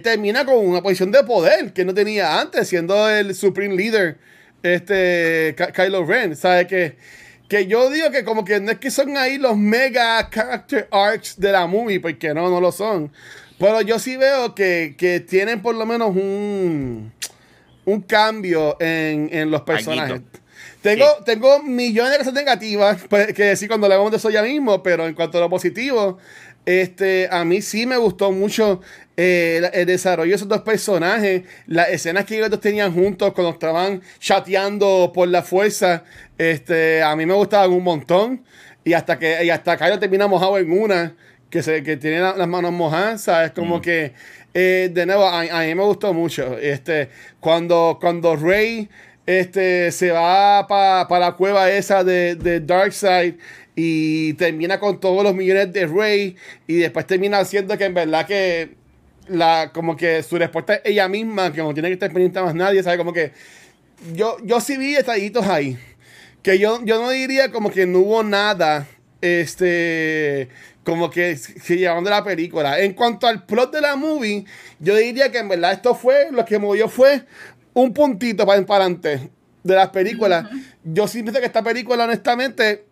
[0.03, 4.17] termina con una posición de poder que no tenía antes, siendo el Supreme Leader,
[4.73, 6.35] este Kylo Ren.
[6.35, 6.95] ¿Sabe que
[7.47, 11.39] que yo digo que como que no es que son ahí los mega character arcs
[11.39, 13.11] de la movie, porque no, no lo son.
[13.59, 17.13] Pero yo sí veo que, que tienen por lo menos un,
[17.85, 20.21] un cambio en, en los personajes.
[20.81, 24.43] Tengo, tengo millones de cosas negativas pues, que decir cuando le vamos de eso ya
[24.43, 26.17] mismo, pero en cuanto a lo positivo,
[26.65, 28.81] este, a mí sí me gustó mucho
[29.17, 33.51] eh, el desarrollo de esos dos personajes, las escenas que ellos dos tenían juntos cuando
[33.53, 36.03] estaban chateando por la fuerza,
[36.37, 38.43] este, a mí me gustaban un montón.
[38.83, 41.15] Y hasta que y hasta Kylo termina mojado en una,
[41.49, 43.51] que, se, que tiene las manos mojadas, ¿sabes?
[43.51, 44.13] Como que,
[44.53, 46.57] eh, de nuevo, a, mí me gustó mucho.
[46.59, 47.09] Este,
[47.39, 48.89] cuando, cuando Rey
[49.25, 53.35] este, se va para la cueva esa de, de Darkseid
[53.75, 56.35] y termina con todos los millones de Rey
[56.67, 58.84] y después termina haciendo que en verdad que
[59.27, 62.43] la como que su respuesta es ella misma que no tiene que estar pendiente a
[62.43, 63.31] más nadie sabe como que
[64.13, 65.77] yo yo sí vi detallitos ahí
[66.45, 68.87] que yo, yo no diría como que no hubo nada
[69.19, 70.49] este
[70.83, 72.79] como que, que llevando la película.
[72.79, 74.45] En cuanto al plot de la movie
[74.79, 77.23] yo diría que en verdad esto fue lo que movió fue
[77.73, 79.31] un puntito para, para adelante
[79.63, 80.47] de las películas.
[80.83, 82.85] Yo sí pienso que esta película honestamente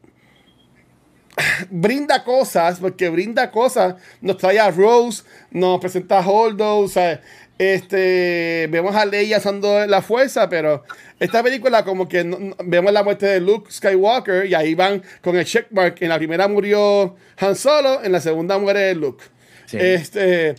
[1.69, 7.21] brinda cosas, porque brinda cosas, nos trae a Rose, nos presenta a Holdo, o sea,
[7.57, 10.83] este, vemos a Leia usando la fuerza, pero
[11.19, 12.23] esta película como que
[12.65, 16.47] vemos la muerte de Luke Skywalker y ahí van con el checkmark, en la primera
[16.47, 19.23] murió Han Solo, en la segunda muere Luke.
[19.71, 20.55] Este,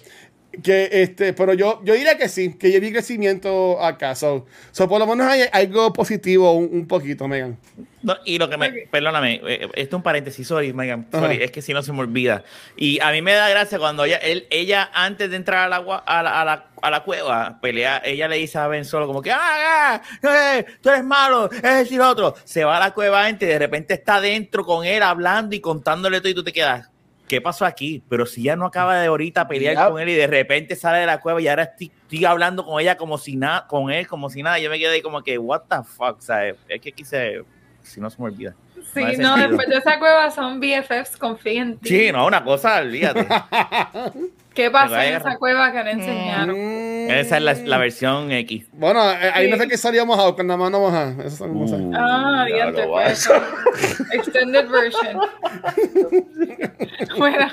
[0.63, 4.15] que este, pero yo, yo diría que sí, que yo vi crecimiento acá.
[4.15, 4.47] So,
[4.77, 7.59] por lo menos hay algo positivo un, poquito, Megan.
[8.03, 11.51] No, y lo que me, perdóname, eh, esto es un paréntesis, sorry, Megan, sorry, es
[11.51, 12.45] que si no se me olvida.
[12.77, 16.05] Y a mí me da gracia cuando ella, él, ella antes de entrar al agua,
[16.07, 19.23] a la, a la, a la cueva, pelea, ella le dice a Ben Solo como
[19.23, 22.35] que, ah, ah eh, tú eres malo, es decir otro.
[22.45, 25.61] Se va a la cueva antes y de repente está dentro con él hablando y
[25.61, 26.94] contándole todo y tú te quedas
[27.29, 28.03] ¿qué pasó aquí?
[28.09, 31.07] Pero si ya no acaba de ahorita pelear con él y de repente sale de
[31.07, 34.43] la cueva y ahora estoy, hablando con ella como si nada, con él como si
[34.43, 36.57] nada, yo me quedé como que, what the fuck, ¿sabes?
[36.69, 37.43] Es que quise,
[37.83, 38.55] si no se me olvida.
[38.95, 41.89] Sí, no, después de esa cueva son BFFs, confíen en ti.
[41.89, 43.27] Sí, no, una cosa, olvídate.
[44.55, 46.57] ¿Qué pasó en esa cueva que le enseñaron?
[46.57, 47.11] Mm.
[47.11, 48.67] Esa es la, versión X.
[48.73, 51.25] Bueno, eh, ahí no sé qué salía mojado, con la mano mojada.
[51.25, 53.29] Eso son uh, Ah, diante, pues.
[54.13, 55.19] Extended version.
[57.19, 57.49] bueno,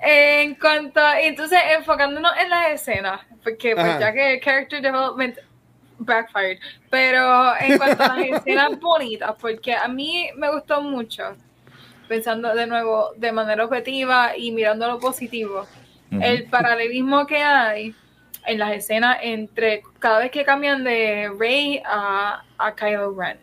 [0.00, 5.38] en cuanto, entonces enfocándonos en las escenas, porque pues ya que character development
[5.98, 6.58] backfired,
[6.90, 11.36] pero en cuanto a las escenas bonitas, porque a mí me gustó mucho,
[12.08, 15.66] pensando de nuevo de manera objetiva y mirando lo positivo
[16.22, 17.94] el paralelismo que hay
[18.46, 23.38] en las escenas entre cada vez que cambian de Rey a, a Kylo Ren.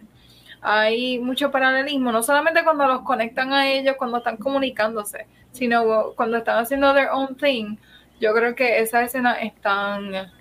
[0.62, 6.38] Hay mucho paralelismo, no solamente cuando los conectan a ellos, cuando están comunicándose, sino cuando
[6.38, 7.78] están haciendo their own thing.
[8.20, 10.32] Yo creo que esas escenas están,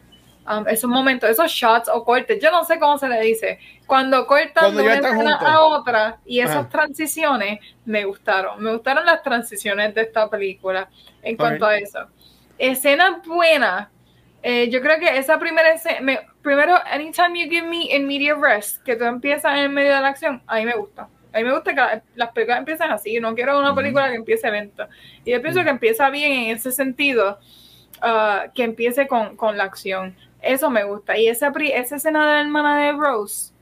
[0.49, 4.26] um, esos momentos, esos shots o cortes, yo no sé cómo se le dice, cuando
[4.26, 9.95] cortan de una escena a otra y esas transiciones me gustaron, me gustaron las transiciones
[9.95, 10.88] de esta película
[11.22, 12.07] en cuanto a eso.
[12.59, 13.91] Escena buena.
[14.43, 18.82] Eh, yo creo que esa primera escena, primero, anytime you give me in media rest,
[18.82, 21.09] que tú empiezas en medio de la acción, a mí me gusta.
[21.32, 24.51] A mí me gusta que las películas empiecen así, no quiero una película que empiece
[24.51, 24.88] lenta.
[25.24, 27.38] Y yo pienso que empieza bien en ese sentido,
[28.03, 30.16] uh, que empiece con, con, la acción.
[30.43, 31.16] Eso me gusta.
[31.16, 33.53] Y esa, esa escena de la hermana de Rose,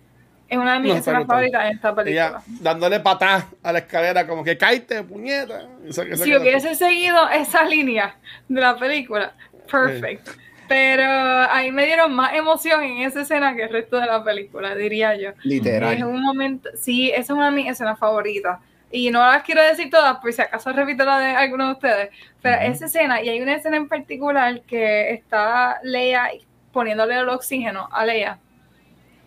[0.49, 2.43] es una de mis escenas favoritas en esta película.
[2.61, 5.69] dándole patas a la escalera, como que caíste, puñeta.
[5.91, 8.17] si hubiese seguido esa línea
[8.49, 9.35] de la película,
[9.71, 10.33] perfecto.
[10.67, 11.05] Pero
[11.51, 15.17] ahí me dieron más emoción en esa escena que el resto de la película, diría
[15.17, 15.31] yo.
[15.43, 15.95] Literal.
[15.95, 18.59] Es un momento, sí, esa es una de mis escenas favoritas.
[18.91, 22.11] Y no las quiero decir todas, por si acaso repito la de alguno de ustedes.
[22.41, 26.31] Pero esa escena, y hay una escena en particular que está Leia
[26.79, 28.39] poniéndole el oxígeno a Leia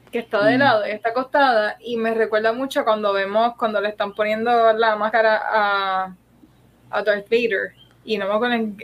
[0.10, 0.60] que está de mm.
[0.60, 4.96] lado y está acostada y me recuerda mucho cuando vemos cuando le están poniendo la
[4.96, 6.16] máscara a,
[6.92, 7.74] a Darth Vader
[8.06, 8.78] y no me acuerdo en,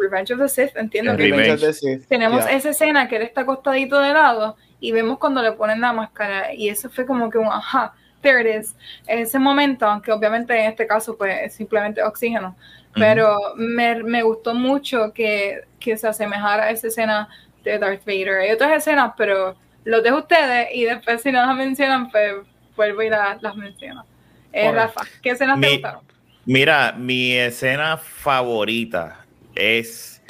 [0.00, 4.56] Revenge of the Sith, entiendo que tenemos esa escena que él está acostadito de lado
[4.80, 8.40] y vemos cuando le ponen la máscara y eso fue como que un ajá, there
[8.40, 8.74] it is,
[9.06, 12.56] ese momento, aunque obviamente en este caso pues es simplemente oxígeno,
[12.96, 17.28] pero me, me, gustó mucho que, que, se asemejara a esa escena
[17.70, 18.40] de Darth Vader.
[18.40, 22.34] Hay otras escenas, pero los dejo ustedes y después si no las mencionan, pues
[22.76, 24.06] vuelvo y las, las menciono.
[24.52, 26.02] Eh, Rafa, ¿qué escenas te gustaron?
[26.44, 30.22] Mira, mi escena favorita es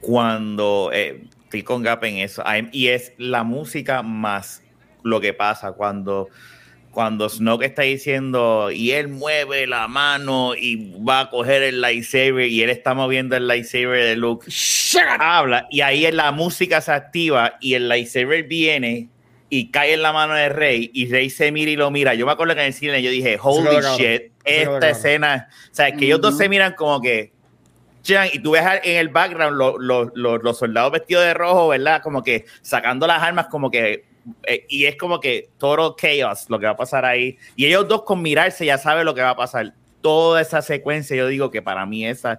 [0.00, 4.62] cuando eh, estoy con Gap en eso, y es la música más
[5.02, 6.28] lo que pasa cuando
[6.94, 12.46] cuando Snoke está diciendo y él mueve la mano y va a coger el lightsaber
[12.46, 14.46] y él está moviendo el lightsaber de Luke,
[15.18, 19.08] habla y ahí la música se activa y el lightsaber viene
[19.50, 22.14] y cae en la mano de Rey y Rey se mira y lo mira.
[22.14, 25.92] Yo me acuerdo que en el cine yo dije, holy shit, esta escena, o sea,
[25.92, 27.32] que ellos dos se miran como que,
[28.32, 32.02] y tú ves en el background los soldados vestidos de rojo, ¿verdad?
[32.02, 34.04] Como que sacando las armas, como que
[34.44, 37.38] eh, y es como que todo chaos lo que va a pasar ahí.
[37.56, 39.74] Y ellos dos con mirarse ya saben lo que va a pasar.
[40.00, 42.38] Toda esa secuencia, yo digo que para mí esa,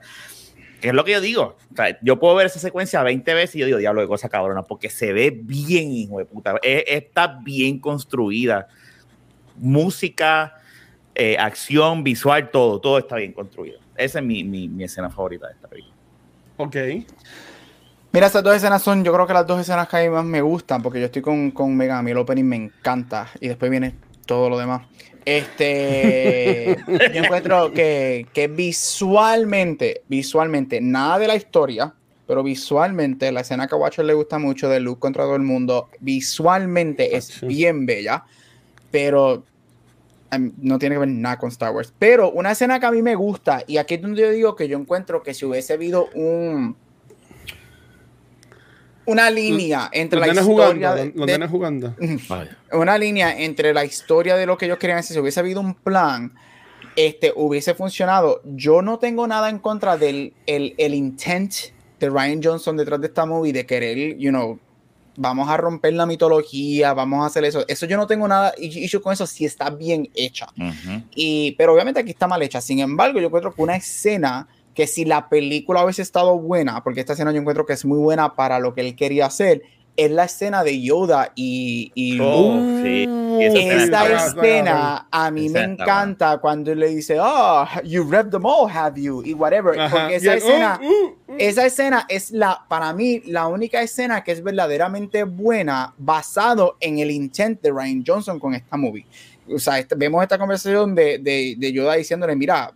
[0.82, 1.58] es lo que yo digo.
[1.72, 4.30] O sea, yo puedo ver esa secuencia 20 veces y yo digo, diablo de cosa
[4.30, 6.60] cabrona, porque se ve bien, hijo de puta.
[6.62, 8.68] está bien construida.
[9.58, 10.56] Música,
[11.16, 13.80] eh, acción, visual, todo, todo está bien construido.
[13.96, 15.96] Esa es mi, mi, mi escena favorita de esta película.
[16.58, 16.76] Ok.
[18.16, 20.24] Mira, estas dos escenas son, yo creo que las dos escenas que a mí más
[20.24, 23.49] me gustan, porque yo estoy con, con Megan, a mí el opening me encanta, y
[23.49, 23.93] después viene
[24.26, 24.84] todo lo demás.
[25.26, 31.93] Este, yo encuentro que, que visualmente, visualmente, nada de la historia,
[32.26, 35.41] pero visualmente, la escena que a Watcher le gusta mucho de Luke contra todo el
[35.41, 38.24] mundo, visualmente es bien bella,
[38.91, 39.43] pero
[40.32, 41.93] em, no tiene que ver nada con Star Wars.
[41.99, 44.70] Pero una escena que a mí me gusta, y aquí es donde yo digo que
[44.70, 46.78] yo encuentro que si hubiese habido un
[49.06, 51.95] una línea entre la historia jugando,
[52.72, 55.14] una línea entre la historia de lo que ellos querían hacer.
[55.16, 56.34] Si hubiese habido un plan
[56.95, 58.41] este hubiese funcionado.
[58.45, 61.53] Yo no tengo nada en contra del el, el intent
[61.99, 64.60] de Ryan Johnson detrás de esta movie de querer you know
[65.18, 67.66] vamos a romper la mitología vamos a hacer eso.
[67.68, 70.47] Eso yo no tengo nada y yo con eso si está bien hecha.
[71.14, 72.62] Y pero obviamente aquí está mal hecha.
[72.62, 77.00] Sin embargo yo encuentro que una escena que si la película hubiese estado buena, porque
[77.00, 79.64] esta escena yo encuentro que es muy buena para lo que él quería hacer,
[79.98, 83.08] es la escena de Yoda y, y oh, sí.
[83.40, 88.70] Esta escena a mí me encanta cuando él le dice, oh, you read them all,
[88.70, 89.24] have you?
[89.26, 89.90] Y whatever.
[89.90, 91.36] Porque esa escena, uh, uh, uh.
[91.38, 97.00] esa escena es la, para mí, la única escena que es verdaderamente buena basado en
[97.00, 99.06] el intent de Ryan Johnson con esta movie.
[99.50, 102.74] O sea, este, vemos esta conversación de, de, de Yoda diciéndole, mira,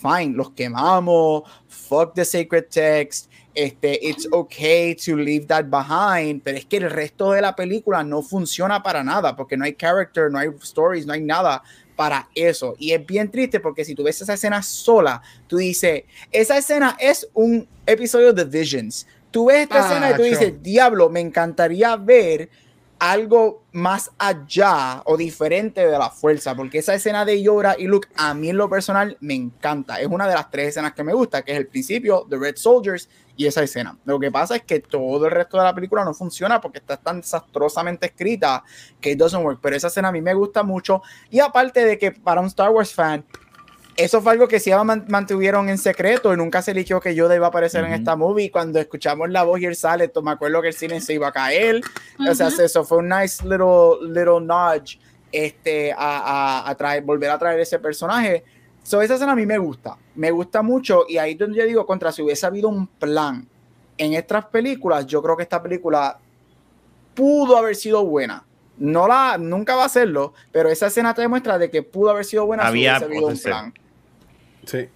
[0.00, 6.58] fine, los quemamos, fuck the sacred text, este, it's okay to leave that behind, pero
[6.58, 10.30] es que el resto de la película no funciona para nada, porque no hay character,
[10.30, 11.62] no hay stories, no hay nada
[11.96, 12.76] para eso.
[12.78, 16.96] Y es bien triste porque si tú ves esa escena sola, tú dices, esa escena
[17.00, 19.06] es un episodio de Visions.
[19.30, 22.50] Tú ves esta escena y tú dices, diablo, me encantaría ver
[22.98, 28.08] algo más allá o diferente de la fuerza, porque esa escena de Yora y Luke
[28.16, 30.00] a mí en lo personal me encanta.
[30.00, 32.56] Es una de las tres escenas que me gusta, que es el principio, The Red
[32.56, 33.98] Soldiers y esa escena.
[34.04, 36.96] Lo que pasa es que todo el resto de la película no funciona porque está
[36.96, 38.64] tan desastrosamente escrita
[39.00, 41.98] que it doesn't work, pero esa escena a mí me gusta mucho y aparte de
[41.98, 43.24] que para un Star Wars fan
[43.96, 44.70] eso fue algo que sí
[45.08, 48.50] mantuvieron en secreto y nunca se eligió que Yoda iba a aparecer en esta movie.
[48.50, 51.32] Cuando escuchamos la voz y él sale, me acuerdo que el cine se iba a
[51.32, 51.80] caer.
[52.28, 54.98] O sea, eso fue un nice little, little nudge
[55.32, 58.44] este, a, a, traer, volver a traer ese personaje.
[58.82, 61.86] So, esa escena a mí me gusta, me gusta mucho y ahí donde yo digo,
[61.86, 63.48] contra si hubiese habido un plan
[63.98, 66.18] en estas películas, yo creo que esta película
[67.14, 68.44] pudo haber sido buena.
[68.78, 72.26] No la, nunca va a serlo, pero esa escena te demuestra de que pudo haber
[72.26, 73.74] sido buena si hubiese habido un plan.
[74.66, 74.88] Sí.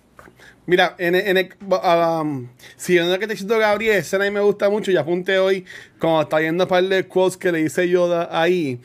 [0.67, 4.71] Mira, en, en el, um, siguiendo lo que te diciendo Gabriel, esa a me gusta
[4.71, 5.65] mucho y apunté hoy,
[5.99, 8.81] como está viendo un par de quotes que le dice Yoda ahí,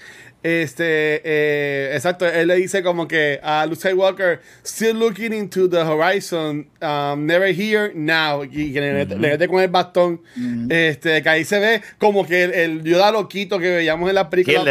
[0.45, 5.83] este, eh, exacto, él le dice como que a Luke Skywalker, still looking into the
[5.83, 8.43] horizon, um, never here, now.
[8.43, 10.21] Y que le, mete con el bastón.
[10.69, 14.27] Este, que ahí se ve como que el, el Yoda loquito que veíamos en las
[14.27, 14.67] películas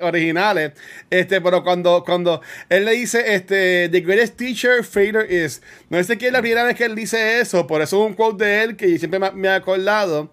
[0.00, 0.72] originales.
[1.10, 5.60] Este, pero cuando, cuando él le dice, este, the greatest teacher Vader is.
[5.90, 8.14] No sé quién es la primera vez que él dice eso, por eso es un
[8.14, 10.30] quote de él que siempre me, me ha acordado.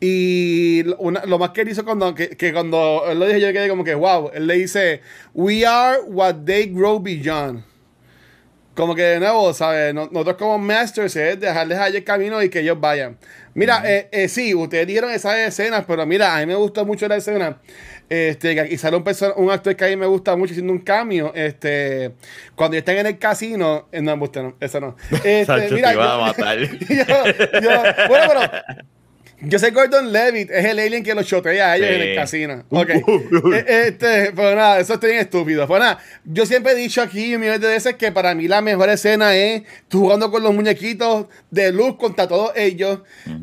[0.00, 3.68] Y lo más que él hizo cuando, que, que, cuando él lo dijo, yo quedé
[3.68, 5.00] como que, wow, él le dice,
[5.34, 7.64] we are what they grow beyond.
[8.74, 9.92] Como que de nuevo, ¿sabes?
[9.92, 13.18] Nosotros como masters es dejarles allí el camino y que ellos vayan.
[13.54, 17.08] Mira, eh, eh, sí, ustedes dijeron esas escenas, pero mira, a mí me gustó mucho
[17.08, 17.58] la escena
[18.08, 19.04] Este, y sale un,
[19.36, 21.32] un actor que a mí me gusta mucho haciendo un cambio.
[21.34, 22.12] Este,
[22.54, 24.94] cuando están en el casino, eh, no, usted no, eso no.
[25.24, 26.58] Este, Sacho, mira, te iba yo- a matar.
[26.88, 28.40] yo- yo- bueno, pero
[29.40, 31.94] yo sé Gordon Levitt, es el alien que los chotea a ellos Sí.
[31.94, 32.64] en el casino.
[32.70, 32.90] Ok.
[32.90, 35.66] Eh, este, pero nada, eso está bien estúpido.
[35.66, 38.88] Pues nada, yo siempre he dicho aquí millones de veces que para mí la mejor
[38.88, 43.00] escena es tú jugando con los muñequitos de luz contra todos ellos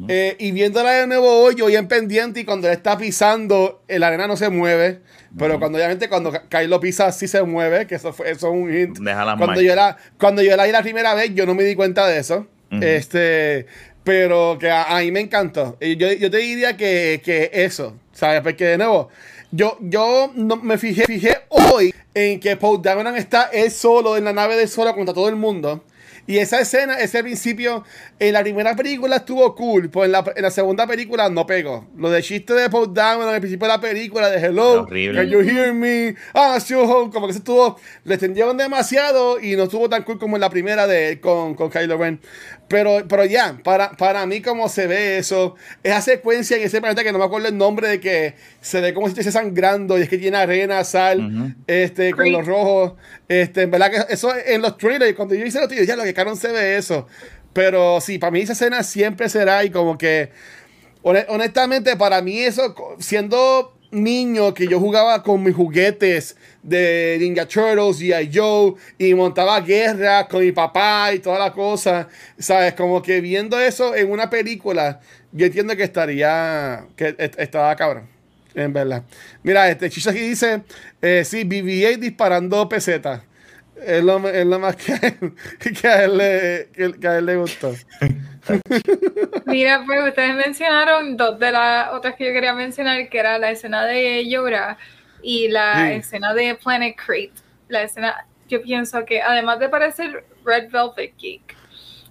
[0.10, 4.08] eh, y viéndola de nuevo hoy, yo bien pendiente y cuando está pisando, eh, la
[4.08, 5.00] arena no se mueve.
[5.38, 8.74] Pero cuando obviamente cuando Kylo pisa sí se mueve, que eso, fue, eso es un
[8.74, 9.00] hint.
[9.00, 11.64] Deja las Cuando yo, la, cuando yo la vi la primera vez, yo no me
[11.64, 12.48] di cuenta de eso.
[12.82, 13.66] Este,
[14.06, 15.78] pero que a, mí me encantó.
[15.82, 18.40] Yo, yo te diría que, que eso, ¿sabes?
[18.42, 19.10] Porque de nuevo,
[19.52, 24.32] yo, yo me fijé, fijé hoy en que Paul Dameron está él solo en la
[24.32, 25.84] nave de solo contra todo el mundo.
[26.28, 27.84] Y esa escena, ese principio,
[28.18, 31.88] en la primera película estuvo cool, pues en la, en la segunda película no pegó.
[31.98, 35.42] Lo de chiste de Paul Dameron al principio de la película, de Hello, can you
[35.42, 36.16] hear me?
[36.34, 37.12] Ah, home.
[37.12, 40.50] Como que se estuvo, le extendieron demasiado y no estuvo tan cool como en la
[40.50, 42.22] primera de con, con Kylo Ren.
[42.70, 47.04] Pero, pero ya, para, para mí como se ve eso, esa secuencia en ese planeta
[47.04, 50.04] que no me acuerdo el nombre de que se ve como si estuviese sangrando y
[50.04, 51.54] es que tiene arena, sal, Ujú.
[51.68, 52.94] este, con los rojos.
[53.28, 56.04] Este, en verdad que eso en los trailers, cuando yo hice los trailers, ya lo
[56.04, 57.08] que cabrón se ve eso.
[57.56, 60.30] Pero sí, para mí esa escena siempre será y como que
[61.04, 67.48] Hone- honestamente, para mí eso, siendo niño que yo jugaba con mis juguetes de Ninja
[67.48, 72.74] Turtles y Joe y montaba guerra con mi papá y toda la cosa, ¿sabes?
[72.74, 75.00] Como que viendo eso en una película,
[75.32, 78.10] yo entiendo que estaría, que est- estaba cabrón.
[78.54, 79.04] En verdad.
[79.44, 80.64] Mira, este Chicho aquí dice,
[81.02, 83.22] eh, sí, BB-8 disparando pesetas.
[83.82, 85.34] Es lo, es lo más que, a él-
[85.82, 87.74] que a él le, que, que a él le gustó.
[89.46, 93.52] Mira, pues ustedes mencionaron dos de las otras que yo quería mencionar, que era la
[93.52, 94.78] escena de Yora
[95.22, 95.92] y la Sí.
[95.94, 97.32] escena de Planet Crate.
[97.68, 101.56] La escena, yo pienso que además de parecer Red Velvet Geek,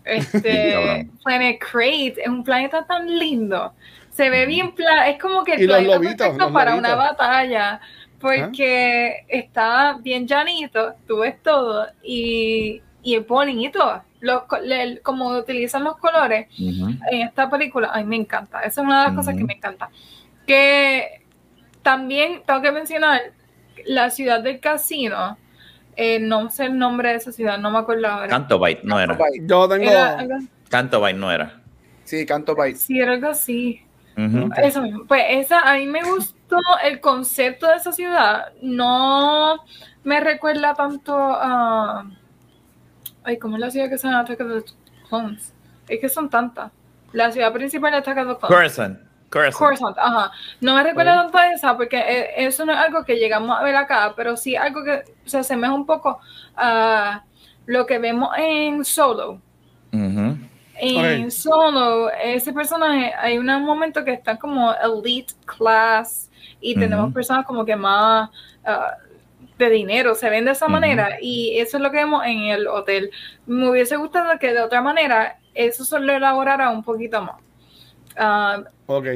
[0.05, 1.09] este.
[1.25, 3.73] Planet Crate es un planeta tan lindo.
[4.11, 4.75] Se ve bien
[5.09, 6.93] es como que el Y los planeta lobitos, los para lobitos.
[6.93, 7.81] una batalla,
[8.25, 14.03] porque está bien llanito, tú ves todo y, y es bonito.
[14.21, 14.45] Los,
[15.03, 18.61] como utilizan los colores, en esta película, a mí me encanta.
[18.61, 19.91] Esa es una de las cosas que me encanta.
[20.47, 21.21] Que
[21.83, 23.21] también tengo que mencionar
[23.85, 25.37] la ciudad del casino.
[25.97, 28.29] eh, no sé el nombre de esa ciudad, no me acuerdo ahora.
[28.29, 29.17] Canto Bite no era.
[29.43, 29.91] Yo tengo...
[29.91, 30.37] Era algo,
[30.71, 31.61] Canto Bite no era.
[32.05, 32.77] Sí, Canto Bite.
[32.79, 33.84] sí, era algo así.
[34.17, 35.07] Eso mismo.
[35.07, 38.53] Pues esa, a mí me gustó el concepto de esa ciudad.
[38.63, 39.65] No
[40.05, 42.07] me recuerda tanto a.
[43.25, 44.73] Ay, ¿cómo es la ciudad que se llama Attack of the
[45.09, 45.53] Clones?
[45.89, 46.71] Es que son tantas.
[47.13, 48.57] La ciudad principal de Attack of the Clones.
[48.57, 48.99] Coruscant.
[49.31, 49.57] Coruscant.
[49.57, 50.31] Coruscant, ajá.
[50.61, 53.63] No me recuerda tanto a esa porque eh, eso no es algo que llegamos a
[53.63, 56.21] ver acá, pero sí algo que se asemeja un poco
[56.57, 57.25] a
[57.67, 59.41] lo que vemos en Solo.
[60.77, 61.31] En.
[61.31, 67.65] Solo, ese personaje, hay un momento que está como elite class y tenemos personas como
[67.65, 68.31] que más
[68.65, 68.97] ah,
[69.59, 72.67] de dinero, se ven de esa manera y eso es lo que vemos en el
[72.67, 73.11] hotel.
[73.47, 77.37] Me hubiese gustado que de otra manera eso se lo elaborara un poquito más.
[78.87, 79.07] Ok.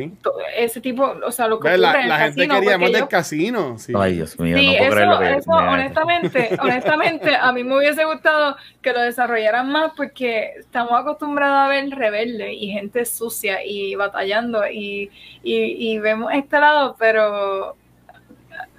[0.57, 2.93] ese tipo, o sea, lo que La, ocurre en la el gente casino, quería más
[2.93, 3.79] del casino.
[3.79, 3.93] Sí.
[3.95, 7.53] Ay, Dios mío, Sí, no puedo creer lo eso, que eso, me- honestamente, honestamente, a
[7.53, 12.71] mí me hubiese gustado que lo desarrollaran más porque estamos acostumbrados a ver rebelde y
[12.71, 15.11] gente sucia y batallando y,
[15.43, 17.77] y, y vemos este lado, pero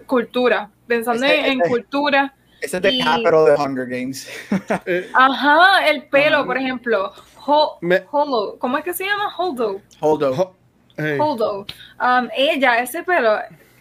[0.05, 4.27] cultura, pensando Ese- en, en ese- cultura, Ese es de Y- Capital de Hunger Games.
[4.85, 7.13] Eh, ajá, el pelo, por ejemplo,
[7.45, 9.33] Ho- Me- Holo, ¿cómo es que se llama?
[9.37, 9.81] Holdo.
[9.99, 10.55] Holdo.
[10.99, 11.65] Eh, Holdo.
[11.99, 13.37] Um, ella, ese pelo,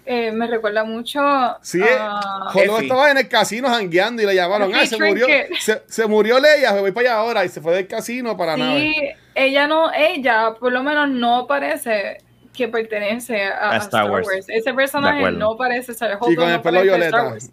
[0.06, 1.20] eh, me recuerda mucho
[1.62, 2.82] Sí, a- Jolo Effie.
[2.86, 4.74] estaba en el casino jangueando y le llamaron.
[4.74, 5.26] Ah, se murió,
[5.60, 7.44] se, se murió Leia, me voy para allá ahora.
[7.44, 8.78] Y se fue del casino para nada.
[8.78, 8.94] Sí,
[9.34, 12.18] ella no, ella por lo menos no parece
[12.56, 14.26] que pertenece a, A a Star Star, Wars.
[14.26, 14.46] Wars.
[14.48, 17.46] Ese personaje no parece ser Sí, con no el pelo parece Star violeta.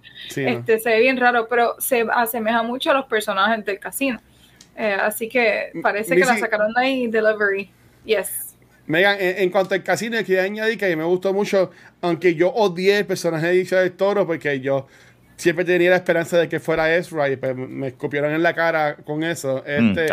[0.51, 4.19] Este se ve bien raro, pero se asemeja mucho a los personajes del casino.
[4.77, 7.69] Eh, así que parece que la sacaron de ahí delivery.
[8.03, 8.44] Yes.
[8.87, 11.71] Megan, en, en cuanto al casino, quería añadir que a mí me gustó mucho,
[12.01, 14.87] aunque yo odié el personaje de Isha del Toro, porque yo
[15.37, 18.95] siempre tenía la esperanza de que fuera Ezra y pues me escupieron en la cara
[18.97, 19.63] con eso.
[19.67, 20.07] Mm, Este,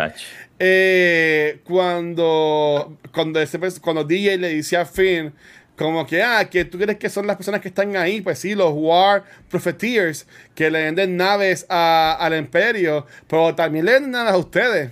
[0.59, 5.33] eh, cuando, cuando, ese cuando DJ le dice a Finn,
[5.77, 8.53] como que, ah, que tú crees que son las personas que están ahí, pues sí,
[8.53, 14.33] los War Profiteers, que le venden naves a- al Imperio, pero también le venden naves
[14.33, 14.91] a ustedes.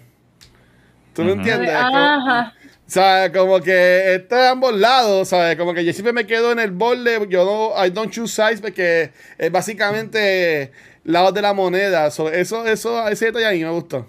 [1.14, 1.40] ¿Tú me Ujú.
[1.42, 1.72] entiendes?
[1.72, 2.54] Como- Ajá.
[2.92, 5.56] Sea, como que está de ambos lados, ¿sabes?
[5.56, 8.62] Como que yo siempre me quedo en el borde, yo no, I don't choose sides
[8.62, 10.72] porque es básicamente
[11.04, 12.12] lados de la moneda.
[12.12, 14.06] So, eso, eso, ese detalle a mí me gustó.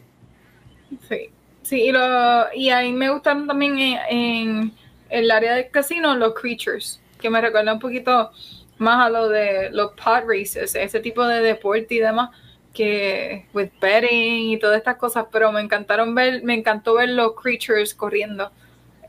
[1.09, 1.31] Sí,
[1.63, 4.73] sí, y, lo, y a mí me gustaron también en, en
[5.11, 8.33] el área del casino los creatures, que me recuerda un poquito
[8.79, 12.31] más a lo de los pod races, ese tipo de deporte y demás
[12.73, 17.35] que with betting y todas estas cosas, pero me encantaron ver, me encantó ver los
[17.35, 18.51] creatures corriendo.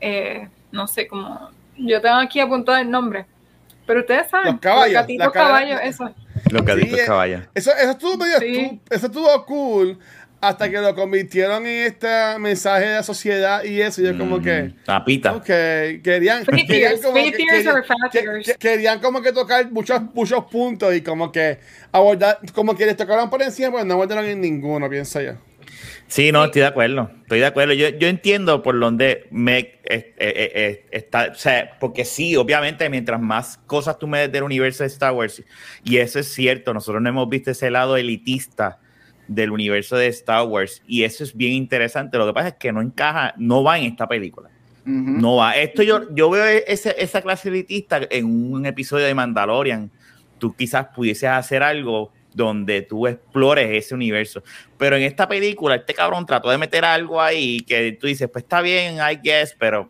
[0.06, 3.24] Eh, no sé cómo, yo tengo aquí apuntado el nombre,
[3.86, 6.14] pero ustedes saben, Los caballos, gatitos las cabras- caballos, eso.
[6.50, 7.42] Los gatitos Sí, caballos.
[7.54, 8.80] Eso, eso estuvo medio Sí.
[8.90, 9.98] eso estuvo cool
[10.42, 14.02] hasta que lo convirtieron en este mensaje de la sociedad y eso.
[14.02, 15.32] Y yo como que, La pita.
[15.36, 17.64] ok, querían, Free querían tears, como free que, tears
[18.12, 21.60] querían- que- querían como que tocar muchos, muchos puntos y como que
[21.92, 25.32] abordar, como que les tocaron por encima, pues no abordaron en ninguno, pienso yo.
[26.06, 26.46] Sí, no, Sí.
[26.46, 27.10] estoy de acuerdo.
[27.22, 27.72] Estoy de acuerdo.
[27.74, 31.30] Yo, yo entiendo por donde me eh, eh, eh, está.
[31.32, 35.12] O sea, porque sí, obviamente, mientras más cosas tú me des del universo de Star
[35.12, 35.42] Wars,
[35.82, 38.78] y eso es cierto, nosotros no hemos visto ese lado elitista
[39.26, 42.18] del universo de Star Wars, y eso es bien interesante.
[42.18, 44.50] Lo que pasa es que no encaja, no va en esta película.
[44.86, 44.92] Ujú.
[44.92, 45.56] No va.
[45.56, 49.90] Esto yo, yo veo ese, esa clase elitista en un episodio de Mandalorian.
[50.38, 54.42] Tú quizás pudieses hacer algo donde tú explores ese universo.
[54.76, 58.44] Pero en esta película, este cabrón trató de meter algo ahí que tú dices, pues
[58.44, 59.88] está bien, I guess, pero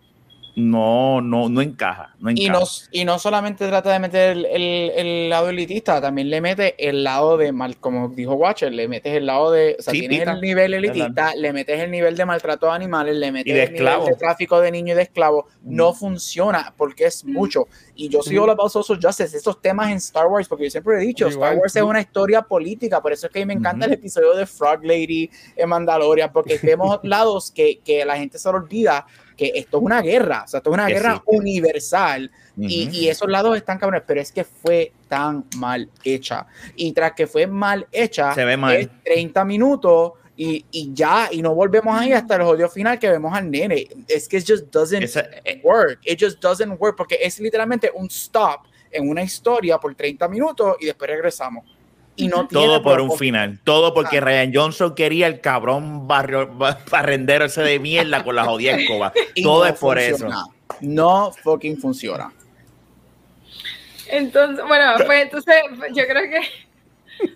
[0.56, 2.14] no, no, no encaja.
[2.20, 2.60] No Y encaja.
[2.60, 6.74] no, y no solamente trata de meter el, el- el lado elitista, también le mete
[6.88, 10.00] el lado de mal, como dijo Watcher, le metes el lado de, o sea, Sí,
[10.00, 10.32] tienes pita.
[10.32, 13.64] el nivel elitista, le metes el nivel de maltrato a animales, le metes Y de
[13.64, 15.94] el nivel de tráfico de niños y de esclavos, no Mm.
[15.96, 17.32] funciona porque es Mm.
[17.32, 17.66] mucho.
[17.96, 20.96] Y yo soy all about social justice, estos temas en Star Wars, porque yo siempre
[20.96, 21.48] he dicho, Igual.
[21.50, 23.92] Star Wars es una historia política, por eso es que a mí me encanta Ujú.
[23.92, 28.48] el episodio de Frog Lady en Mandalorian, porque vemos lados que, que la gente se
[28.50, 29.04] le olvida
[29.36, 31.22] que esto es una guerra, o sea, esto es una Que guerra sí.
[31.26, 36.46] universal y, y esos lados están cabrones, pero es que fue tan mal hecha.
[36.76, 38.76] Y tras que fue mal hecha, Se ve mal.
[38.76, 43.08] es 30 minutos y, y ya, y no volvemos ahí hasta el jodido final que
[43.08, 43.86] vemos al nene.
[44.08, 45.28] Es que it just doesn't Esa-
[45.62, 46.00] work.
[46.04, 50.76] It just doesn't work porque es literalmente un stop en una historia por 30 minutos
[50.80, 51.64] y después regresamos.
[52.16, 53.58] Y no tiene todo por un final.
[53.64, 54.20] Todo porque Ah.
[54.22, 59.12] Ryan Johnson quería el cabrón barrio, ba- barrendero ese de mierda con la jodida escoba.
[59.42, 60.36] Todo no es por funciona.
[60.36, 60.54] eso.
[60.80, 62.32] No fucking funciona.
[64.08, 65.54] Entonces, bueno, pues entonces
[65.94, 66.40] yo creo que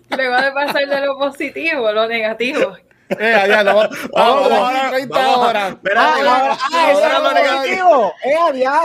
[0.15, 2.75] luego de pasar de lo positivo a lo negativo.
[3.19, 5.47] Eh, no, vamos, vamos, vamos, ahora, 30 vamos.
[5.49, 5.75] horas.
[5.95, 8.13] Ah, ah, ah, eso era lo lo negativo.
[8.23, 8.35] Eh.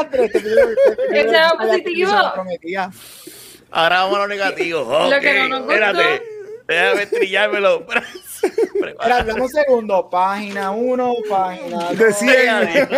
[0.00, 2.12] Este este Ese era sabía que positivo.
[3.74, 3.80] Lo.
[3.80, 4.80] Ahora vamos a lo negativo.
[5.08, 6.22] Ok, que no nos espérate.
[6.66, 7.86] Déjame trillármelo.
[8.42, 10.08] Espera, dame un segundo.
[10.10, 11.98] Página 1, página 2.
[11.98, 12.88] De 100.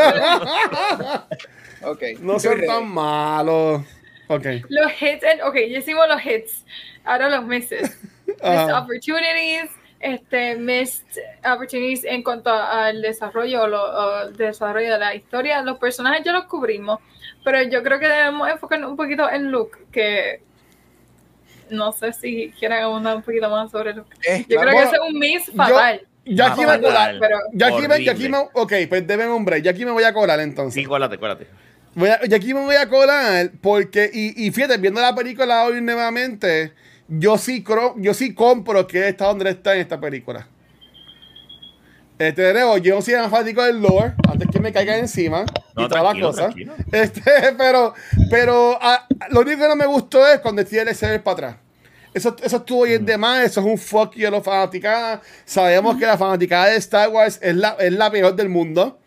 [1.83, 2.03] Ok.
[2.21, 2.67] No son ready.
[2.67, 3.83] tan malos.
[4.29, 4.45] Ok.
[4.69, 6.65] Los hits, en- ok, ya hicimos los hits.
[7.05, 7.97] Ahora los misses.
[8.27, 8.81] Missed Ajá.
[8.81, 9.71] opportunities,
[10.01, 11.07] este, missed
[11.45, 15.63] opportunities en cuanto al desarrollo o, lo, o el desarrollo de la historia.
[15.63, 16.99] Los personajes ya los cubrimos,
[17.45, 20.43] pero yo creo que debemos enfocarnos un poquito en Luke, que
[21.71, 24.15] no sé si quieren abundar un poquito más sobre Luke.
[24.27, 24.71] Eh, Yo claro.
[24.71, 26.07] creo que Bueno, es un miss fatal.
[26.29, 26.83] Ya aquí me Fatal.
[26.83, 27.17] colar.
[27.21, 28.39] Pero Ya aquí, me, ya aquí me.
[28.55, 29.63] Ok, pues deben break.
[29.63, 30.75] Ya aquí me voy a colar entonces.
[30.75, 31.47] Sí, cuélate, cuélate.
[31.95, 35.65] Voy a- y aquí me voy a colar porque, y, y fíjate, viendo la película
[35.65, 36.73] hoy nuevamente,
[37.09, 40.49] yo sí, cro- yo sí compro que está donde está en esta película.
[42.19, 45.45] Este, de nuevo, yo soy más fanático del lore, antes que me caiga encima
[45.75, 46.55] No, y todas las cosas.
[46.91, 47.23] Este,
[47.59, 47.93] pero,
[48.31, 51.57] pero ah, lo único que no me gustó es cuando tiene el ser para atrás.
[52.15, 55.21] Eso, eso estuvo bien de más, eso es un fuck you a los fanaticadas.
[55.45, 58.99] Sabemos que la fanaticada de Star Wars es la, es la peor del mundo.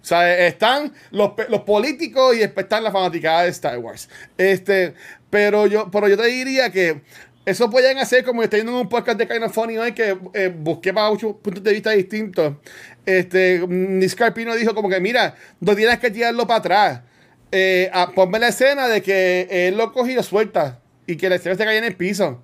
[0.00, 4.08] O sea, están los, los políticos y están la fanaticada de Star Wars.
[4.38, 4.94] Este,
[5.30, 7.02] pero yo, pero yo te diría que
[7.44, 10.54] eso pueden hacer como estoy en un podcast de Kind of Funny hoy que eh,
[10.56, 12.54] busqué para muchos puntos de vista distintos.
[13.04, 17.00] Este, Nick Carpino dijo como que mira, no tienes que tirarlo para atrás.
[17.50, 21.28] Eh, ah, ponme la escena de que él lo coge y lo suelta y que
[21.28, 22.42] la escena se cae en el piso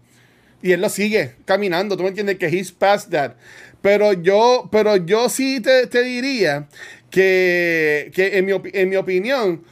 [0.62, 1.96] y él lo sigue caminando.
[1.96, 3.32] Tú me entiendes que he's past that.
[3.80, 6.68] Pero yo, pero yo sí te, te diría
[7.10, 9.62] que, que en, mi, en mi opinión,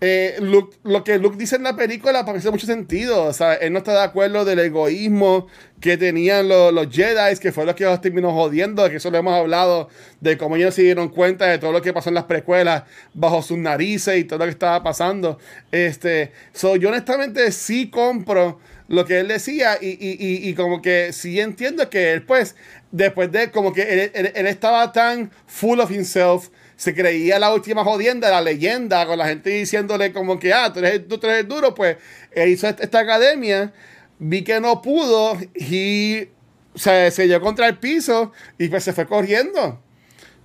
[0.00, 3.24] eh, Luke- lo que Luke dice en la película parece mucho sentido.
[3.24, 5.46] O sea, él no está de acuerdo del egoísmo
[5.80, 9.18] que tenían los, los Jedi, que fue lo que los terminó jodiendo, que eso lo
[9.18, 9.88] hemos hablado,
[10.20, 12.84] de cómo ellos se dieron cuenta de todo lo que pasó en las precuelas
[13.14, 15.38] bajo sus narices y todo lo que estaba pasando.
[15.72, 20.80] Este, so, yo honestamente sí compro lo que él decía y, y, y, y como
[20.80, 22.54] que sí entiendo que él pues
[22.92, 27.52] después de como que él, él- él estaba tan full of himself se creía la
[27.52, 31.48] última jodienda, la leyenda, con la gente diciéndole como que, ah, tú eres, tú eres
[31.48, 31.96] duro, pues
[32.32, 33.72] él hizo esta academia,
[34.18, 36.28] vi que no pudo y
[36.74, 39.82] se selló contra el piso y pues se fue corriendo.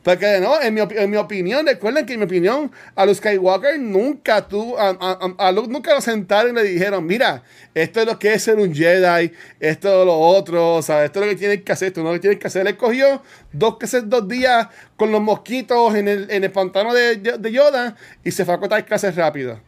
[0.03, 3.79] Porque no, en mi, en mi, opinión, recuerden que en mi opinión, a Luke Skywalker
[3.79, 7.43] nunca tú, a, a, a, Luke nunca lo sentaron y le dijeron, mira,
[7.75, 11.25] esto es lo que es ser un Jedi, esto es lo otro, sea, esto es
[11.27, 12.65] lo que tienes que hacer, esto no lo que tienes que hacer.
[12.65, 13.21] Él cogió
[13.51, 17.95] dos, que dos días con los mosquitos en el, en el pantano de, de Yoda
[18.23, 19.59] y se fue a cortar clases rápido.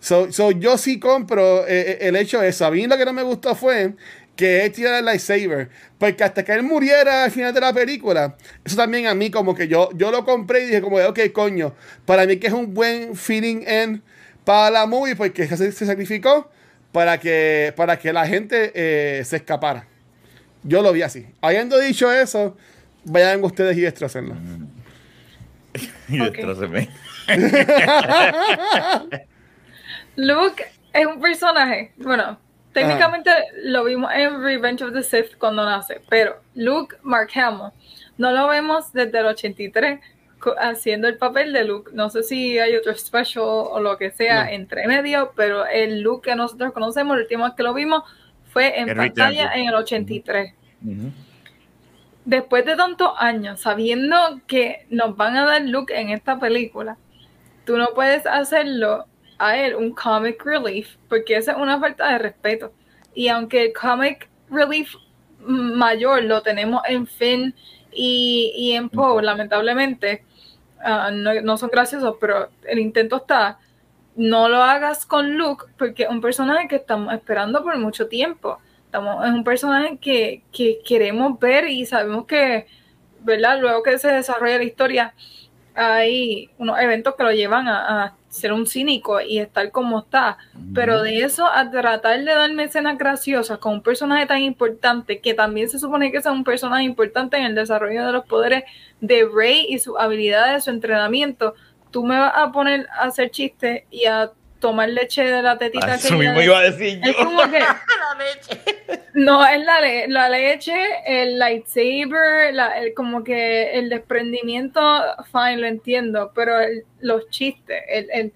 [0.00, 2.66] So, so, yo sí compro eh, el hecho de eso.
[2.66, 3.94] A mí lo que no me gustó fue
[4.38, 5.68] que él tirara el lightsaber.
[5.98, 9.52] Porque hasta que él muriera al final de la película, eso también a mí como
[9.52, 11.74] que yo, yo lo compré y dije como, ok, coño,
[12.06, 14.00] para mí que es un buen feeling en
[14.44, 16.48] para la movie porque se, se sacrificó
[16.92, 19.88] para que, para que la gente eh, se escapara.
[20.62, 21.26] Yo lo vi así.
[21.40, 22.56] Habiendo dicho eso,
[23.04, 24.36] vayan ustedes y destrocenlo.
[26.08, 26.90] y destrócenme.
[30.14, 32.38] Luke es un personaje, bueno,
[32.72, 33.30] Técnicamente
[33.64, 37.72] lo vimos en Revenge of the Sith cuando nace, pero Luke Mark Hamill
[38.18, 40.00] no lo vemos desde el 83
[40.58, 41.90] haciendo el papel de Luke.
[41.94, 46.30] No sé si hay otro special o lo que sea entre medio, pero el Luke
[46.30, 48.02] que nosotros conocemos, el último que lo vimos,
[48.52, 50.54] fue en pantalla en el 83.
[52.24, 54.16] Después de tantos años, sabiendo
[54.46, 56.98] que nos van a dar Luke en esta película,
[57.64, 59.06] tú no puedes hacerlo
[59.38, 62.72] a él un comic relief, porque esa es una falta de respeto.
[63.14, 64.94] Y aunque el comic relief
[65.40, 67.54] mayor lo tenemos en Finn
[67.92, 70.24] y, en Poe, lamentablemente,
[70.80, 73.58] ah, no, son graciosos, pero el intento está.
[74.14, 78.58] No lo hagas con Luke, porque es un personaje que estamos esperando por mucho tiempo.
[78.84, 82.66] Estamos, es un personaje que, que queremos ver y sabemos que,
[83.20, 83.60] ¿verdad?
[83.60, 85.14] Luego que se desarrolla la historia,
[85.78, 90.36] hay unos eventos que lo llevan a, ser un cínico y estar como está.
[90.74, 95.32] Pero de eso a tratar de darme escenas graciosas con un personaje tan importante, que
[95.32, 98.64] también se supone que es un personaje importante en el desarrollo de los poderes
[99.00, 101.54] de Rey y sus habilidades, su entrenamiento,
[101.90, 105.94] tú me vas a poner a hacer chistes y a tomar leche de la tetita.
[105.94, 107.10] Eso mismo iba a decir yo.
[107.10, 109.02] Es como que, la leche.
[109.14, 110.74] No, es la, la leche,
[111.06, 114.80] el lightsaber, la, el, como que el desprendimiento,
[115.32, 116.52] fine, lo entiendo, pero
[117.00, 118.32] los chistes, el, el,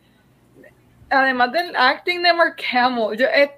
[1.11, 3.51] además del acting de Mark Hamill, yo, es,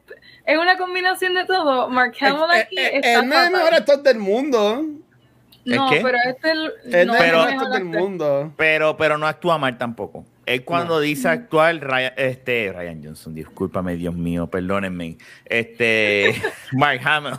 [0.45, 1.89] es, una combinación de todo.
[1.89, 4.85] Mark Hamill aquí es, está el mejor actor del mundo.
[5.67, 8.53] No, pero este es no el mejor del mundo.
[8.57, 10.27] Pero, pero no actúa mal tampoco.
[10.47, 15.19] Él cuando dice actual, Ryan, este, Ryan Johnson, discúlpame, Dios mío, perdónenme.
[15.45, 16.35] Este,
[16.73, 17.35] Mark Hamill,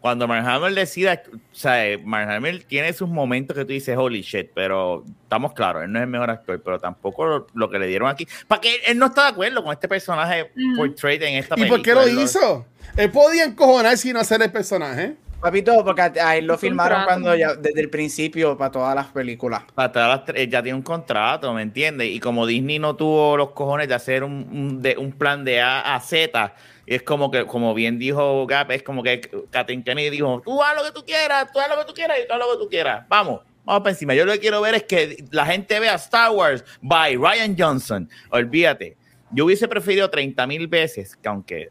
[0.00, 4.22] cuando Mark Hamill decida, o sea, Mark Hamill tiene sus momentos que tú dices, holy
[4.22, 7.86] shit, pero estamos claros, él no es el mejor actor, pero tampoco lo, que le
[7.86, 8.26] dieron aquí.
[8.48, 11.78] Para que él no está de acuerdo con este personaje portrayed en esta película.
[11.78, 12.66] ¿Y por qué lo hizo?
[12.96, 15.16] Él podía encojonar sin hacer el personaje.
[15.40, 19.62] Papito, porque ahí lo filmaron cuando ya, desde el principio, para todas las películas.
[19.74, 22.08] Para todas las, ya tiene un contrato, ¿me entiendes?
[22.08, 25.94] Y como Disney no tuvo los cojones de hacer un, de, un plan de A
[25.94, 26.54] a Z,
[26.86, 29.20] es como que, como bien dijo Gap, es como que
[29.50, 32.18] Kathleen Kennedy dijo, tú haz lo que tú quieras, tú haz lo que tú quieras
[32.22, 33.06] y tú haz lo que tú quieras.
[33.08, 34.14] Vamos, vamos para encima.
[34.14, 38.10] Yo lo que quiero ver es que la gente vea Star Wars by Ryan Johnson.
[38.30, 38.98] Olvídate.
[39.30, 41.70] Yo hubiese preferido 30 mil veces que aunque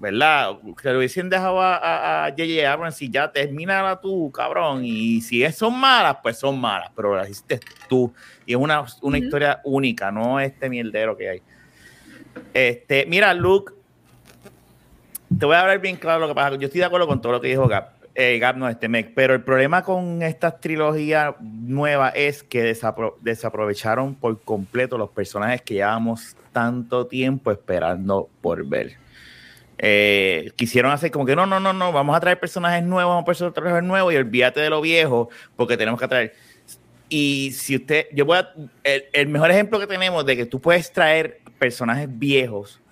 [0.00, 0.56] ¿verdad?
[0.80, 2.72] Que lo hubiesen dejado a J.J.
[2.72, 4.84] Abrams y ya termina tú, cabrón.
[4.84, 8.12] Y si son malas, pues son malas, pero las hiciste tú.
[8.46, 11.42] Y es una, una historia única, no este mierdero que hay.
[12.54, 13.72] Este, mira, Luke,
[15.38, 16.56] te voy a hablar bien claro lo que pasa.
[16.56, 18.00] Yo estoy de acuerdo con todo lo que dijo Gap.
[18.14, 22.74] Eh, Gap no, este Mec, pero el problema con esta trilogía nueva es que
[23.20, 28.96] desaprovecharon por completo los personajes que llevamos tanto tiempo esperando por ver.
[29.82, 33.22] Eh, quisieron hacer como que no, no, no, no, vamos a traer personajes nuevos, vamos
[33.22, 36.34] a traer personajes nuevos y olvídate de lo viejo porque tenemos que traer.
[37.08, 38.52] Y si usted, yo voy a,
[38.84, 42.82] el, mejor ejemplo que tenemos de que tú puedes traer personajes viejos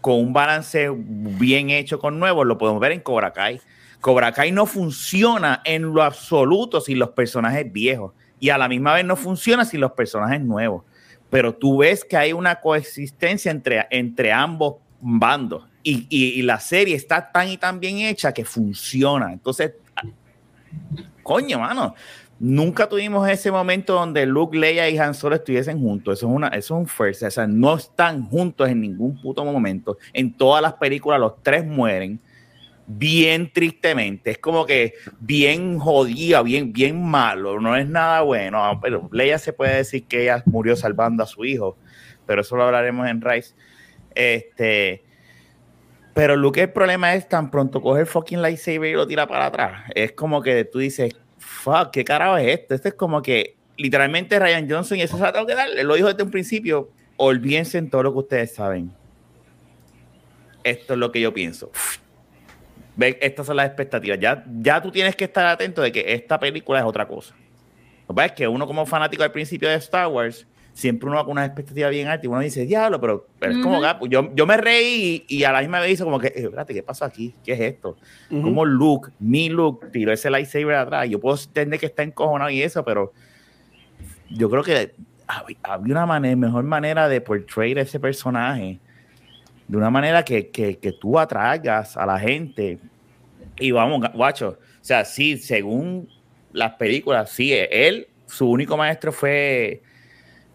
[0.00, 3.60] con un balance bien hecho con nuevos, lo podemos ver en Cobra Kai.
[4.00, 8.94] Cobra Kai no funciona en lo absoluto sin los personajes viejos y a la misma
[8.94, 10.84] vez no funciona sin los personajes nuevos.
[11.30, 17.30] Pero tú ves que hay una coexistencia entre, entre ambos bandos y, la serie está
[17.32, 19.32] tan y tan bien hecha que funciona.
[19.32, 19.72] Entonces,
[21.22, 21.94] coño, mano,
[22.38, 26.18] nunca tuvimos ese momento donde Luke, Leia y Han Solo estuviesen juntos.
[26.18, 27.22] Eso es, una, eso es un first.
[27.22, 29.98] O sea, no están juntos en ningún puto momento.
[30.12, 32.20] En todas las películas los tres mueren.
[32.86, 34.32] bien tristemente.
[34.32, 37.60] Es como que bien jodida, bien, bien malo.
[37.60, 38.64] No es nada bueno.
[38.64, 41.76] Ah, Pero Leia se puede decir que ella murió salvando a su hijo.
[42.26, 43.54] Pero eso lo hablaremos en Rise.
[44.14, 45.02] Este.
[46.14, 49.46] Pero Luke, el problema es tan pronto coge el fucking lightsaber y lo tira para
[49.46, 49.84] atrás.
[49.94, 52.74] Es como que tú dices, fuck, ¿qué carajo es esto?
[52.74, 55.86] Esto es como que literalmente Ryan Johnson, y eso se lo tengo que dar, él
[55.86, 58.92] lo dijo desde un principio, olvídense en todo lo que ustedes saben.
[60.64, 61.70] Esto es lo que yo pienso.
[62.94, 64.18] Ven, estas son las expectativas.
[64.20, 67.34] Ya, ya tú tienes que estar atento de que esta película es otra cosa.
[68.02, 71.16] Lo que pasa es que uno como fanático al principio de Star Wars, siempre uno
[71.16, 74.34] va con una expectativa bien alta y uno dice, diablo, pero, pero es como, yo,
[74.34, 77.04] yo me reí y, y a la misma vez hizo como que, espérate, ¿qué pasó
[77.04, 77.34] aquí?
[77.44, 77.96] ¿Qué es esto?
[78.30, 78.42] Ujú.
[78.42, 81.08] Como Luke, mi Luke, tiró ese lightsaber atrás.
[81.08, 83.12] Yo puedo entender que está encojonado y eso, pero
[84.30, 84.94] yo creo que
[85.28, 88.78] hab- había una manera, mejor manera de portray ese personaje
[89.68, 92.78] de una manera que, que, que tú atraigas a la gente.
[93.58, 96.08] Y vamos, guacho, o sea, sí, según
[96.52, 99.82] las películas, sí, él, su único maestro fue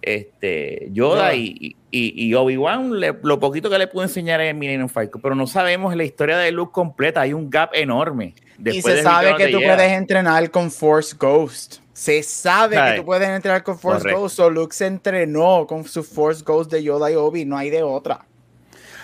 [0.01, 2.91] este, Yoda y, y, y Obi-Wan,
[3.23, 6.51] lo poquito que le pudo enseñar en Millennium Falcon, pero no sabemos la historia de
[6.51, 8.33] Luke completa, hay un gap enorme.
[8.63, 11.77] Y se de sabe que tú puedes entrenar con Force Ghost.
[11.93, 12.91] Se sabe Sabe.
[12.91, 14.21] que tú puedes entrenar con Force Correcto.
[14.21, 14.35] Ghost.
[14.35, 17.43] So Luke se entrenó con su Force Ghost de Yoda y Obi.
[17.45, 18.25] No hay de otra.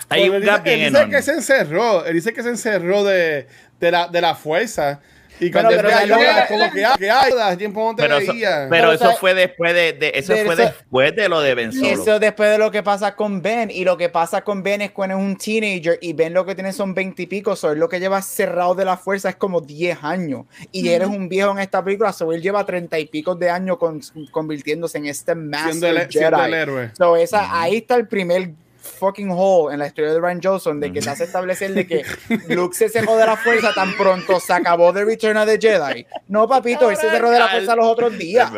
[0.08, 1.16] Hay un él gap dice, bien él dice enorme.
[1.16, 3.46] que se encerró, él dice que se encerró de,
[3.80, 5.00] de, la, de la fuerza.
[5.40, 6.02] Y cuando pero la-
[6.44, 8.48] es como que, ah, que hay, hace tiempo no te Pero eso, veía.
[8.48, 11.28] pero Pero, eso o sea, fue después de, de- eso de fue eso- después de
[11.28, 11.86] lo de Ben Solo.
[11.88, 13.70] Eso después de lo que pasa con Ben.
[13.70, 16.54] Y lo que pasa con Ben es cuando es un teenager y Ben lo que
[16.54, 17.56] tiene son 20 y pico.
[17.56, 20.46] So, él lo que lleva cerrado de la fuerza es como 10 años.
[20.70, 22.12] Y eres un viejo en esta película.
[22.12, 24.00] So, él lleva 30 y pico de años con-
[24.30, 26.12] convirtiéndose en este Master siendo, el, Jedi.
[26.12, 26.90] siendo el héroe.
[26.96, 28.50] So, esa, Ahí está el primer
[28.84, 32.04] fucking hole en la historia de Ryan Johnson de que te hace establecer de que
[32.48, 36.06] Luke se cerró de la fuerza tan pronto se acabó de Return of the Jedi.
[36.28, 38.52] No, papito, él se cerró de la fuerza los otros días.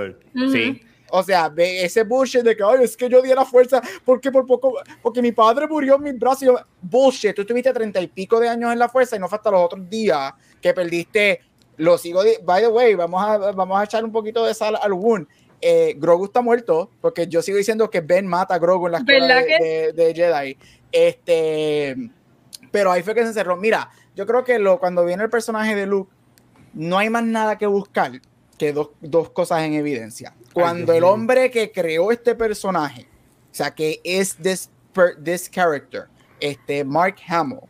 [0.53, 0.83] Sí.
[1.11, 4.33] O sea, ve ese bullshit de que, ay, es que yo di la fuerza porque
[4.33, 6.43] por poco, porque mi padre murió en mis brazos.
[6.43, 9.29] Y yo- bullshit, tú tuviste treinta y pico de años en la fuerza y no
[9.29, 11.41] fue hasta los otros días que perdiste.
[11.77, 14.93] Lo sigo, by the way, vamos a, vamos a echar un poquito de sal al
[14.95, 15.29] wound.
[15.69, 18.99] Eh, Grogu está muerto, porque yo sigo diciendo que Ben mata a Grogu en la
[18.99, 19.65] escuela ¿Verdad de, que?
[19.65, 20.57] de- de Jedi.
[20.93, 21.97] Este,
[22.71, 23.57] pero ahí fue que se cerró.
[23.57, 26.13] Mira, yo creo que lo, cuando viene el personaje de Luke,
[26.75, 28.13] no hay más nada que buscar
[28.59, 30.35] que dos, dos cosas en evidencia.
[30.53, 33.07] Cuando el hombre que creó este personaje,
[33.51, 36.05] o sea, que es this, per- this character,
[36.41, 37.61] este Mark Hamill,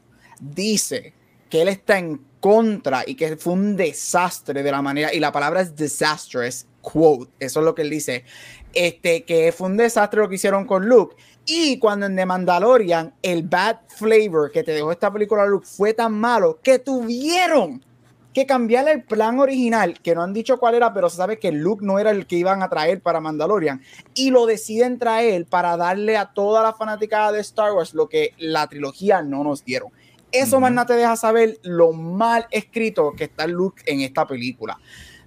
[0.40, 1.14] dice
[1.48, 5.32] que él está en contra y que fue un desastre de la manera, y la
[5.32, 8.24] palabra es disastrous, quote, eso es lo que él dice,
[8.72, 11.16] este, que fue un desastre lo que hicieron con Luke.
[11.44, 15.94] Y cuando en The Mandalorian el bad flavor que te dejó esta película Luke fue
[15.94, 17.84] tan malo que tuvieron
[18.32, 21.50] que cambiar el plan original, que no han dicho cuál era, pero se sabe que
[21.50, 23.80] Luke no era el que iban a traer para Mandalorian,
[24.14, 28.34] y lo deciden traer para darle a toda la fanaticada de Star Wars lo que
[28.36, 29.90] la trilogía no nos dieron.
[30.30, 34.78] Eso más nada te deja saber lo mal escrito que está Luke en esta película.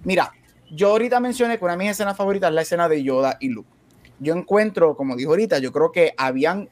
[0.04, 0.32] Mira,
[0.70, 3.48] yo ahorita mencioné que una de mis escenas favoritas es la escena de Yoda y
[3.48, 3.68] Luke.
[4.18, 6.68] Yo encuentro, como dijo ahorita, yo creo que habían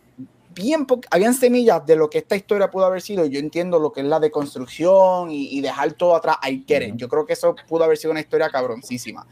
[0.54, 3.24] bien habían semillas de lo que esta historia pudo haber sido.
[3.26, 6.36] Yo entiendo lo que es la deconstrucción y, y dejar todo atrás.
[6.48, 6.70] It.
[6.70, 6.96] Ujú.
[6.96, 9.26] Yo creo que eso pudo haber sido una historia cabroncísima.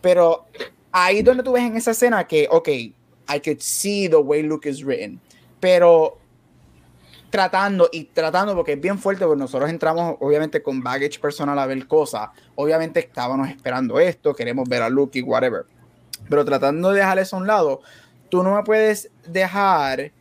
[0.00, 0.46] Pero
[0.92, 4.68] ahí donde tú ves en esa escena que, ok, I could see the way Luke
[4.68, 5.20] is written.
[5.60, 6.17] Pero
[7.30, 11.66] tratando y tratando, porque es bien fuerte, porque nosotros entramos obviamente con baggage personal a
[11.66, 12.30] ver cosas.
[12.54, 15.66] Obviamente estábamos esperando esto, queremos ver a Luke y whatever.
[16.28, 17.80] Pero tratando de dejar eso a un lado,
[18.28, 20.12] tú no me puedes dejar.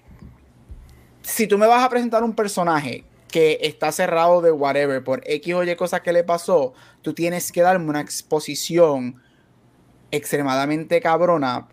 [1.21, 5.53] Si tú me vas a presentar un personaje que está cerrado de whatever por X
[5.53, 9.21] o Y cosas que le pasó, tú tienes que darme una exposición
[10.11, 11.67] extremadamente cabrona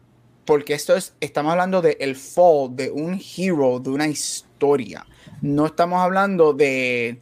[0.44, 4.53] porque esto es, estamos hablando de el fall de un hero, de una historia.
[5.42, 7.20] No estamos hablando de,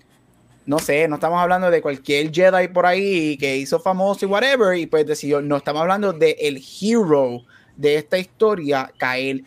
[0.67, 4.77] no sé, no estamos hablando de cualquier Jedi por ahí que hizo famoso y whatever,
[4.79, 7.43] y pues decidió, no estamos hablando de el hero
[7.77, 9.45] de esta historia, Kael.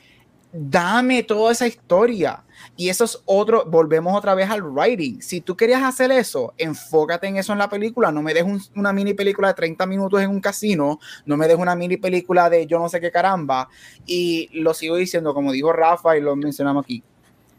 [0.58, 2.42] Dame toda esa historia.
[2.78, 5.22] Y eso es otro, volvemos otra vez al writing.
[5.22, 8.10] Si tú querías hacer eso, enfócate en eso en la película.
[8.12, 11.48] No me dejes un- una mini película de 30 minutos en un casino, no me
[11.48, 13.68] dejes una mini película de yo no sé qué caramba.
[14.06, 17.04] Y lo sigo diciendo, como dijo Rafa y lo mencionamos aquí.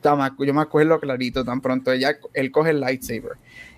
[0.07, 3.33] Tama- Yo me acuerdo clarito, tan pronto ella, él coge el lightsaber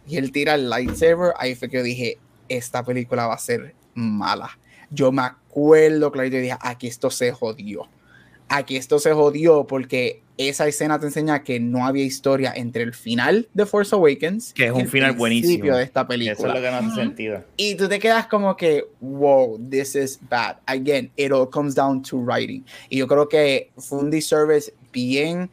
[0.07, 1.33] y él tira el lightsaber.
[1.39, 2.19] Ahí fue que yo dije,
[2.49, 4.51] esta película va a ser mala.
[4.91, 7.89] Yo me acuerdo clarito y dije, aquí esto se jodió.
[8.51, 12.95] Aquí esto se jodió porque esa escena te enseña que no había historia entre el
[12.95, 15.19] final de Force Awakens, que es y un el final principio
[15.59, 15.77] buenísimo.
[15.77, 16.49] de esta Eso película.
[16.49, 17.45] es lo que no hace sentido.
[17.59, 20.57] Y tú te quedas como que, wow, this is bad.
[20.67, 22.65] Again, it all comes down to writing.
[22.89, 25.51] Y yo creo que fue un disservice bien,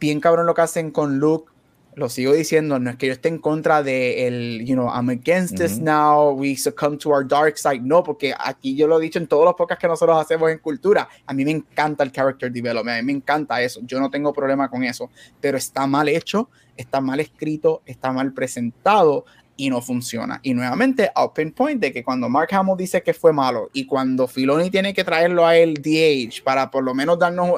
[0.00, 1.52] bien cabrón lo que hacen con Luke.
[1.96, 5.10] Lo sigo diciendo, no es que yo esté en contra de el, you know, I'm
[5.10, 7.80] against this now, we succumb to our dark side.
[7.82, 10.58] No, porque aquí yo lo he dicho en todos los podcasts que nosotros hacemos en
[10.58, 11.08] cultura.
[11.26, 13.80] A mí me encanta el character development, a mí me encanta eso.
[13.82, 15.10] Yo no tengo problema con eso,
[15.40, 19.24] pero está mal hecho, está mal escrito, está mal presentado
[19.56, 20.40] y no funciona.
[20.42, 24.26] Y nuevamente, I'll pinpoint de que cuando Mark Hamill dice que fue malo y cuando
[24.26, 27.52] Filoni tiene que traerlo a él DH para por lo menos darnos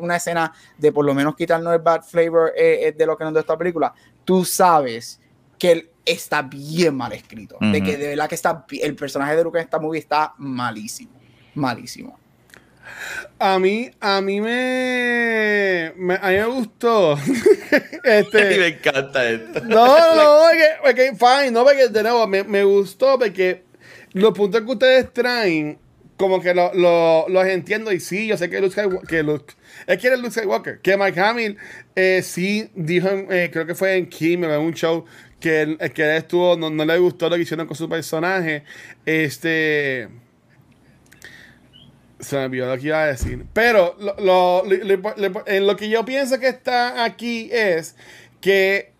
[0.00, 3.24] una escena de por lo menos quitarnos el bad flavor eh, eh, de lo que
[3.24, 3.92] nos da esta película,
[4.24, 5.20] tú sabes
[5.58, 7.56] que él está bien mal escrito.
[7.60, 11.12] De que de verdad que está, el personaje de Luke en esta movie está malísimo.
[11.54, 12.17] Malísimo.
[13.38, 17.16] A mí, a mí me, me- a mí me gustó.
[18.04, 19.60] Y me este, encanta esto.
[19.64, 23.64] no, no, porque, porque fine, no, porque de nuevo me, me gustó porque
[24.12, 25.78] los puntos que ustedes traen,
[26.16, 28.74] como que lo- lo- los entiendo y sí, yo sé que Luke
[29.06, 29.54] que Luke,
[29.86, 31.56] es que era Luke Skywalker, que Mark Hamill
[31.94, 35.04] eh, sí dijo, eh, creo que fue en Kim, en un show,
[35.38, 38.64] que él, que él estuvo, no, no le gustó lo que hicieron con su personaje,
[39.04, 40.08] este...
[42.20, 43.46] Se me olvidó lo que iba a decir.
[43.52, 47.94] Pero lo, lo- lo- en lo que yo pienso que está aquí es
[48.40, 48.92] que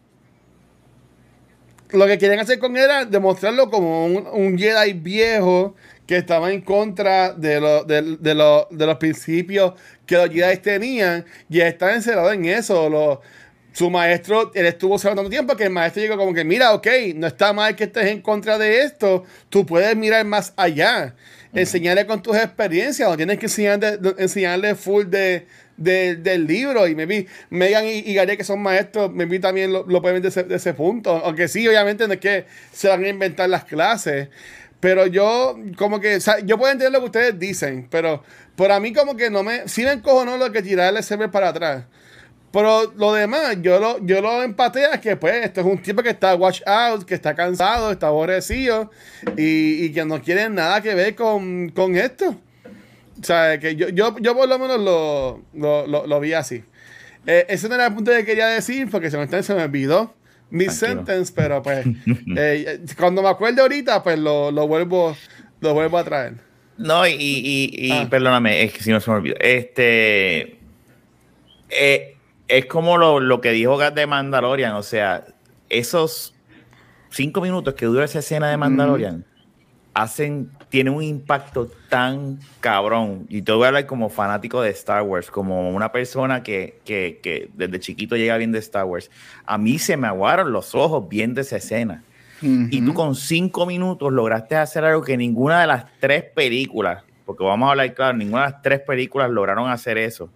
[1.90, 5.74] lo que querían hacer con él era demostrarlo como un, Jedi viejo
[6.06, 9.72] que estaba en contra de, lo- de, lo- de los principios
[10.06, 12.88] que los Jedi tenían y estaba encerrado en eso.
[12.88, 13.20] Lo-
[13.72, 16.86] su maestro, él estuvo cerrado tanto tiempo que el maestro llegó como que, mira, ok,
[17.14, 21.14] no está mal que estés en contra de esto, tú puedes mirar más allá.
[21.52, 25.46] Enseñarle con tus experiencias, no tienes que enseñarle, enseñarle full de,
[25.76, 26.86] de- del libro.
[26.86, 30.54] Y maybe Megan y, y Gary, que son maestros, maybe también lo, pueden ver de
[30.56, 31.10] ese, punto.
[31.24, 34.28] Aunque sí, obviamente no es que se van a inventar las clases.
[34.80, 38.22] Pero yo, como que, yo puedo entender lo que ustedes dicen, pero
[38.54, 41.48] por a mí como que no me, sí me encojonó lo que tirarle ese para
[41.48, 41.84] atrás.
[42.50, 46.02] Pero lo demás, yo lo, yo lo empaté a que pues esto es un tipo
[46.02, 48.90] que está watch out, que está cansado, está aborrecido
[49.36, 52.30] y, y que no quiere nada que ver con, con esto.
[53.20, 56.64] O sea, que yo, yo, yo por lo menos lo, lo, lo- lo vi así.
[57.26, 60.14] Eh, ese no era el punto que quería decir porque se me, se me olvidó
[60.50, 60.88] mi Tranquilo.
[61.04, 61.84] sentence, pero pues
[62.36, 65.14] eh, cuando me acuerde ahorita, pues lo, lo vuelvo
[65.60, 66.34] lo vuelvo a traer.
[66.78, 68.06] No, y, y, y Ah.
[68.08, 69.34] perdóname, es que si no se me olvidó.
[69.40, 70.56] Este.
[71.70, 72.14] eh,
[72.48, 75.24] es como lo, lo que dijo Gat de Mandalorian, o sea,
[75.68, 76.34] esos
[77.10, 79.24] cinco minutos que dura esa escena de Mandalorian
[79.94, 83.26] hacen, tiene un impacto tan cabrón.
[83.28, 87.20] Y te voy a hablar como fanático de Star Wars, como una persona que, que,
[87.22, 89.10] que desde chiquito llega viendo Star Wars.
[89.44, 92.04] A mí se me aguaron los ojos viendo esa escena.
[92.40, 97.42] Y tú con cinco minutos lograste hacer algo que ninguna de las tres películas, porque
[97.42, 100.30] vamos a hablar claro, ninguna de las tres películas lograron hacer eso.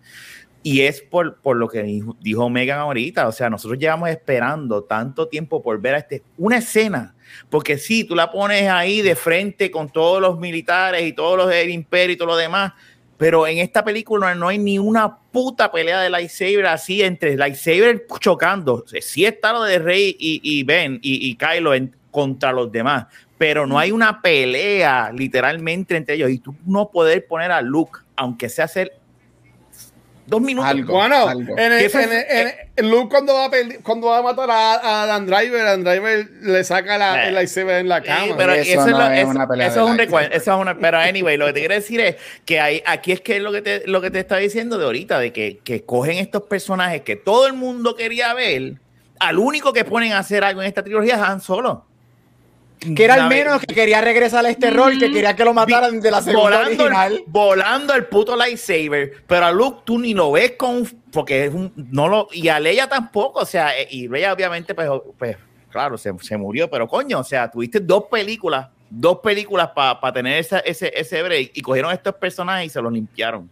[0.65, 1.83] Y es por, por lo que
[2.21, 6.59] dijo, Megan ahorita, o sea, nosotros llevamos esperando tanto tiempo por ver a este, una
[6.59, 7.15] escena,
[7.51, 11.49] porque si tú la pones ahí de frente con todos los militares y todos los
[11.49, 12.73] del imperio y todo lo demás,
[13.17, 18.07] pero en esta película no hay ni una puta pelea de lightsaber así entre lightsaber
[18.21, 18.85] chocando.
[19.01, 23.07] Sí está lo de Rey y, Ben y, y Kylo en- contra los demás,
[23.39, 26.31] pero no hay una pelea literalmente entre ellos.
[26.31, 28.93] Y tú no poder poner a Luke, aunque sea hacer
[30.27, 30.71] dos minutos.
[30.71, 30.95] Algo.
[30.95, 31.59] Bueno, algo.
[31.59, 33.51] en el, en el- en el- Luke cuando va a,
[33.83, 37.29] cuando va a matar a, a Dan Driver, Dan Driver le saca la, Eh.
[37.29, 38.35] el lightsaber en la Sí, cama.
[38.37, 40.53] pero Eso eso, es, no lo- es eso- una pelea eso es un recuerdo, eso
[40.55, 43.37] es una, pero anyway, lo que te quiero decir es que hay, aquí es que
[43.37, 46.19] es lo que te, lo que te estaba diciendo de ahorita, de que, que cogen
[46.19, 48.75] estos personajes que todo el mundo quería ver,
[49.21, 51.87] al único que ponen a hacer algo en esta trilogía es Han Solo.
[52.97, 56.01] Que era el menos que quería regresar a este rol, que quería que lo mataran
[56.01, 57.13] de la segunda volando, original.
[57.13, 61.55] el, volando el puto lightsaber, pero a Luke tú ni lo ves con porque es
[61.55, 64.89] un no lo y a Leia tampoco, o sea, eh, y Leia obviamente pues,
[65.19, 65.37] pues
[65.71, 70.39] claro, se, se murió, pero coño, o sea, tuviste dos películas, dos películas para tener
[70.39, 73.49] esa- ese, ese break y cogieron estos personajes y se los limpiaron.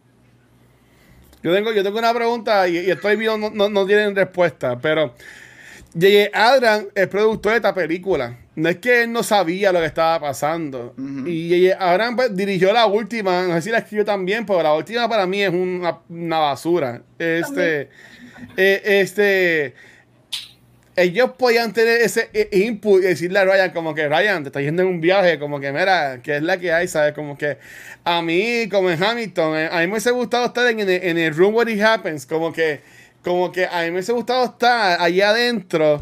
[1.43, 4.79] Yo tengo, yo tengo una pregunta y, y estoy viendo, no, no, no tienen respuesta,
[4.79, 5.15] pero
[5.95, 6.31] J.J.
[6.35, 8.37] Adran es productor de esta película.
[8.61, 10.95] No es que él no sabía lo que estaba pasando.
[11.27, 11.71] Y.
[11.71, 15.27] Adran pues, dirigió la última, no sé si la escribió también, pero la última para
[15.27, 17.03] mí es una, una basura.
[17.19, 17.89] Este,
[18.57, 19.75] eh, este,
[20.97, 24.83] ellos podían tener ese input y decirle a Ryan como que Ryan, te estás yendo
[24.83, 27.15] en un viaje, como que mira, que es la que hay, ¿sabes?
[27.15, 27.57] Como que
[28.05, 31.17] a mí, como en Hamilton, eh, a mí me hubiese gustado estar en, el- en
[31.17, 32.81] el room where it happens, como que
[33.23, 36.01] como que a mí me hubiese gustado estar allá adentro.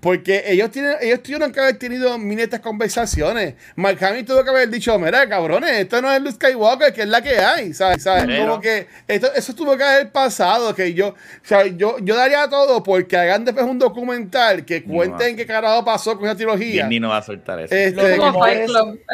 [0.00, 3.54] Porque ellos tienen, ellos tuvieron que haber tenido miles de conversaciones.
[3.76, 7.08] Mark Hamill tuvo que haber dicho, mira, cabrones, esto no es Luke Skywalker, que es
[7.08, 8.02] la que hay, ¿sabes?
[8.02, 8.24] ¿Sabes?
[8.26, 12.16] Pero- Como que esto, eso tuvo que haber pasado, que yo, o sea, yo, yo
[12.16, 14.94] daría todo porque hagan después un documental que No.
[14.94, 16.84] cuenten qué carajo pasó con esa trilogía.
[16.84, 17.74] Disney no va a soltar eso.
[17.74, 18.70] Este, Como rumores-.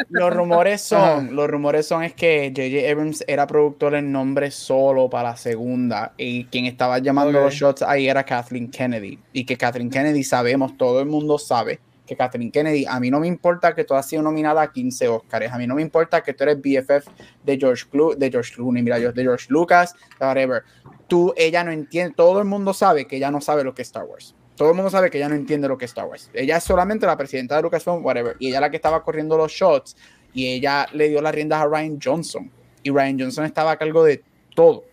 [0.09, 1.21] Los rumores son, Ajá.
[1.31, 2.89] los rumores son es que J.J.
[2.91, 7.81] Abrams era productor en nombre solo para la segunda y quien estaba llamando los shots
[7.81, 12.51] ahí era Kathleen Kennedy y que Kathleen Kennedy sabemos, todo el mundo sabe que Kathleen
[12.51, 15.57] Kennedy, a mí no me importa que tú has sido nominada a 15 Oscars, a
[15.57, 17.07] mí no me importa que tú eres BFF
[17.43, 20.63] de George Clo de George Clooney, mira de George Lucas, whatever.
[21.07, 23.89] Tú, ella no entiende, todo el mundo sabe que ella no sabe lo que es
[23.89, 24.35] Star Wars.
[24.55, 26.31] Todo el mundo sabe que ella no entiende lo que es Star Wars.
[26.33, 28.35] Ella es solamente la presidenta de Lucasfilm, whatever.
[28.39, 29.95] Y ella la que estaba corriendo los shots
[30.33, 32.51] y ella le dio las riendas a Ryan Johnson.
[32.81, 34.23] Y Ryan Johnson estaba a cargo de
[34.55, 34.83] todo.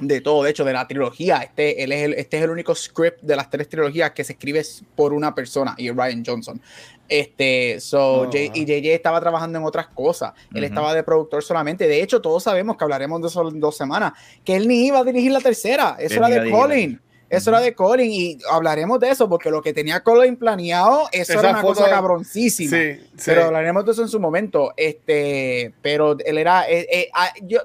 [0.00, 1.36] De todo, de hecho, de la trilogía.
[1.38, 4.32] Este, él es el, este es el único script de las tres trilogías que se
[4.32, 4.62] escribe
[4.96, 6.60] por una persona y Ryan Johnson.
[7.08, 10.32] Este, so, Oh, J- y JJ estaba trabajando en otras cosas.
[10.54, 11.86] Él estaba de productor solamente.
[11.86, 14.12] De hecho, todos sabemos que hablaremos de eso en dos semanas.
[14.44, 15.96] Que él ni iba a dirigir la tercera.
[15.98, 17.00] Eso era de Colin.
[17.30, 21.32] Eso era de Colin y hablaremos de eso porque lo que tenía Colin planeado, eso
[21.32, 22.70] Esa era una cosa cabroncísima.
[22.70, 23.22] Sí, sí.
[23.26, 24.72] Pero hablaremos de eso en su momento.
[24.76, 26.68] Este, pero él era.
[26.70, 27.60] eh, eh, ah, yo,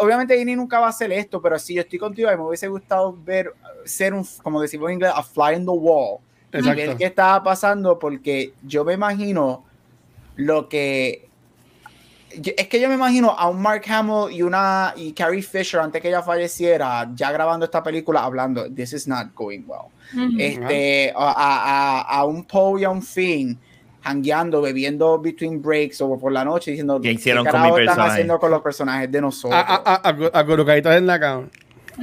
[0.00, 3.16] obviamente Disney nunca va a hacer esto, pero si yo estoy contigo, me hubiese gustado
[3.24, 3.52] ver
[3.84, 6.18] ser un, como decimos en inglés, a fly in the wall.
[6.52, 6.96] Y ver Exacto.
[6.98, 9.64] qué estaba pasando, porque yo me imagino
[10.36, 11.28] lo que.
[12.40, 15.80] yo- Es que yo me imagino a un Mark Hamill y una y Carrie Fisher
[15.80, 19.88] antes que ella falleciera, ya grabando esta película, hablando, this is not going well
[20.38, 23.58] este, a, a- a- a un Poe y a un Finn
[24.08, 27.84] hangueando, bebiendo between breaks o por la noche diciendo ¿Qué hicieron ¿qué con mi están
[27.84, 28.10] personaje?
[28.10, 29.52] haciendo con los personajes de nosotros.
[29.54, 31.48] A, a, a, a, a en la cama.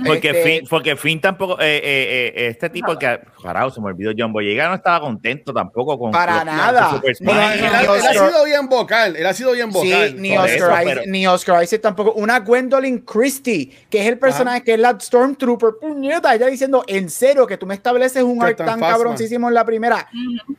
[0.05, 3.87] Porque, Este- Finn, porque Finn tampoco, eh, eh, eh, este tipo que, carajo, se me
[3.87, 6.99] olvidó, John Boyega no estaba contento tampoco con Para nada.
[7.03, 9.15] él, Ni ha- él ha Oscar- sido bien vocal.
[9.15, 10.09] Él ha sido bien vocal.
[10.09, 12.13] Sí, ni Oscar, eso, Isaac, pero- ni Oscar Isaac tampoco.
[12.13, 17.09] Una Gwendolyn Christie, que es el personaje que es la Stormtrooper, puñeta, ella diciendo, en
[17.09, 20.07] serio, que tú me estableces un arc Captain tan cabroncísimo en la primera.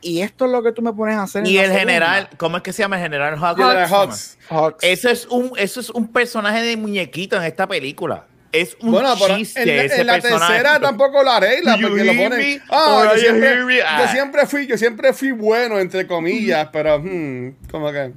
[0.01, 1.47] Y esto es lo que tú me pones a hacer.
[1.47, 3.57] Y el general, ¿cómo es que se llama el general Hawks?
[3.61, 4.39] General Hawks.
[4.49, 4.79] Hawks.
[4.83, 8.25] Eso es un, eso es un personaje de muñequito en esta película.
[8.53, 10.53] Es un Bueno, pero chiste en, la- ese en la personaje.
[10.55, 12.63] tercera tampoco lo arregla Do you porque lo ponen.
[12.71, 14.09] Ah, Or yo siempre, yo Ah.
[14.09, 18.13] siempre fui, yo siempre fui bueno entre comillas, pero hmm, como que.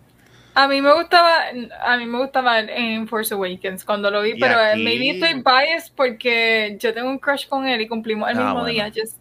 [0.56, 1.36] A mí me gustaba,
[1.84, 5.10] a mí me gustaba en Force Awakens cuando lo vi, Y pero eh, aquí- maybe
[5.12, 8.68] estoy biased porque yo tengo un crush con él y cumplimos el Ah, mismo bueno.
[8.68, 8.92] día.
[8.94, 9.18] Just,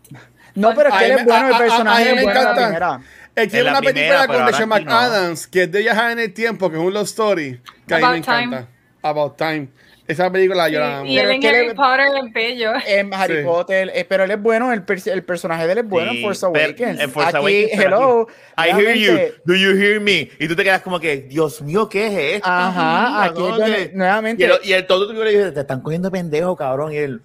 [0.54, 2.08] No, pero es A que él me- es bueno, a- el a- a personaje mí
[2.08, 3.00] es me la encanta.
[3.36, 4.66] Es que es la una primera, película con aquí no.
[4.66, 7.60] McAdams, que es de viajar en el tiempo, que es un love story.
[7.86, 8.42] Que a mí me About Time.
[8.42, 8.68] encanta.
[9.02, 9.68] About Time.
[10.08, 11.06] Esa película yo la amo.
[11.10, 12.72] y, él en Harry le- Potter es bello.
[12.86, 13.44] En Harry Sí.
[13.44, 16.16] Potter, eh, pero él es bueno, el, per- el personaje de él es bueno Sí,
[16.18, 17.00] en Force Awakens.
[17.00, 18.26] en Force Aquí, Awakens, hello.
[18.56, 19.18] I hear you.
[19.44, 20.30] Do you hear me?
[20.40, 22.48] Y tú te quedas como que, Dios mío, ¿qué es esto?
[22.50, 23.64] Ajá, aquí ¿no?
[23.64, 24.42] es nuevamente.
[24.42, 26.90] Y el, y el todo tú le dices, te están cogiendo pendejo, cabrón.
[26.92, 27.20] Y él,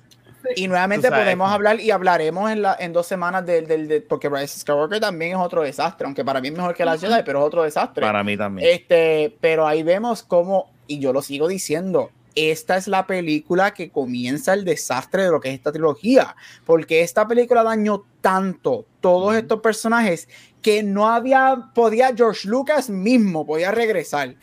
[0.57, 4.27] Y nuevamente podemos hablar y hablaremos en, la, en dos semanas del, del, del- porque
[4.27, 7.39] Rise Skywalker también es otro desastre, aunque para mí es mejor que la Jedi, pero
[7.39, 8.01] es otro desastre.
[8.05, 8.67] para mí también.
[8.69, 13.89] Este, pero ahí vemos cómo, y yo lo sigo diciendo, esta es la película que
[13.89, 16.35] comienza el desastre de lo que es esta trilogía,
[16.65, 20.27] porque esta película dañó tanto todos estos personajes
[20.61, 24.35] que no había, podía George Lucas mismo, podía regresar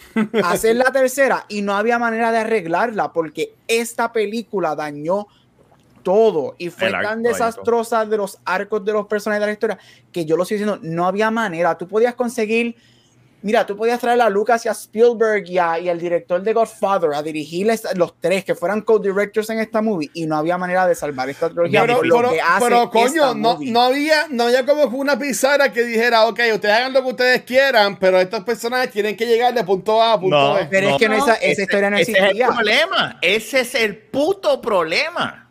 [0.43, 5.27] a hacer la tercera y no había manera de arreglarla porque esta película dañó
[6.03, 9.79] todo y fue arco tan desastrosa de los arcos de los personajes de la historia
[10.13, 12.77] que yo lo estoy diciendo, no había manera, tú podías conseguir
[13.43, 16.53] Mira, tú podías traer a Lucas y a Spielberg y, a- y al director de
[16.53, 20.87] Godfather a dirigirles los tres que fueran co-directors en esta movie y no había manera
[20.87, 21.81] de salvar esta trilogía.
[21.81, 25.73] Pero, lo pero- que hace pero, coño, no, no había, no había como una pizarra
[25.73, 29.55] que dijera, ok, ustedes hagan lo que ustedes quieran, pero estos personajes tienen que llegar
[29.55, 30.67] de punto A a punto No, B.
[30.71, 32.47] Pero es que no, esa, esa historia no ese es el existía.
[32.49, 33.19] problema.
[33.23, 35.49] Ese es el puto problema.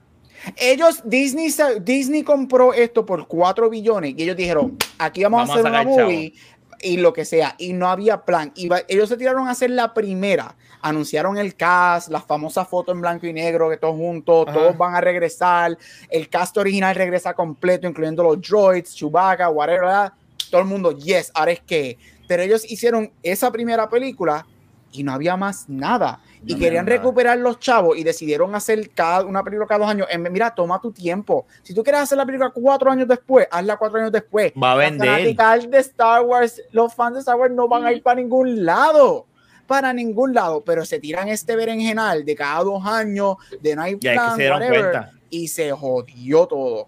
[0.56, 5.60] Ellos, Disney, Disney compró esto por 4 billones y ellos dijeron, aquí vamos, Vamos a
[5.60, 6.34] hacer a una movie
[6.82, 7.56] y lo que sea.
[7.58, 8.52] Y no había plan.
[8.56, 10.56] Y ellos se tiraron a hacer la primera.
[10.82, 14.58] Anunciaron el cast, la famosa foto en blanco y negro, que todos juntos, Ajá.
[14.58, 15.78] todos van a regresar.
[16.10, 19.82] El cast original regresa completo, incluyendo los droids, Chewbacca, whatever.
[19.82, 20.14] ¿verdad?
[20.50, 21.98] Todo el mundo, yes, ahora es que.
[22.28, 24.46] Pero ellos hicieron esa primera película
[24.92, 26.22] y no había más nada.
[26.46, 30.08] Y No querían recuperar los chavos y decidieron hacer cada, una película cada dos años.
[30.10, 31.46] En- mira, toma tu tiempo.
[31.64, 34.54] Si tú quieres hacer la película cuatro años después, hazla cuatro años después.
[34.62, 35.36] Va a vender.
[35.36, 39.26] de Star Wars, los fans de Star Wars no van a ir para ningún lado.
[39.68, 43.96] Para ningún lado, pero se tiran este berenjenal de cada dos años, de no hay
[43.98, 44.80] plan, se dieron whatever.
[44.92, 45.12] cuenta.
[45.30, 46.88] y se jodió todo.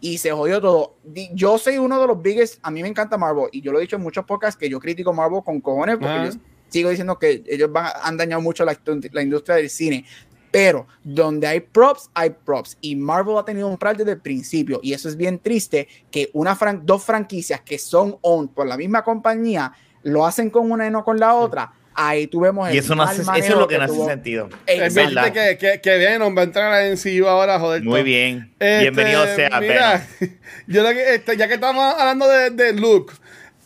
[0.00, 0.94] Y se jodió todo.
[1.34, 3.82] Yo soy uno de los biggest, a mí me encanta Marvel y yo lo he
[3.82, 6.24] dicho en muchos podcasts que yo critico Marvel con cojones porque Ajá.
[6.30, 6.32] yo
[6.72, 8.76] sigo diciendo que ellos van, han dañado mucho la,
[9.12, 10.04] la industria del cine.
[10.50, 12.76] Pero donde hay props, hay props.
[12.82, 14.80] Y Marvel ha tenido un plan desde el principio.
[14.82, 18.76] Y eso es bien triste que una fran dos franquicias que son owned por la
[18.76, 19.72] misma compañía
[20.02, 21.72] lo hacen con una y no con la otra.
[21.94, 24.48] Ahí tuvemos el Y eso, no hace, eso es lo que no hace tuvo- sentido.
[24.66, 27.82] Es verdad que, que, que Venom va a entrar a la MCU ahora, joder.
[27.82, 28.04] Muy todo.
[28.04, 28.50] bien.
[28.58, 30.06] Este, Bienvenido sea mira,
[30.66, 33.12] yo lo que, este, ya que estamos hablando de, de Luke,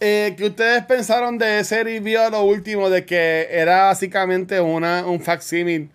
[0.01, 5.06] eh, que ustedes pensaron de ese review a lo último de que era básicamente una,
[5.06, 5.90] un facsímil,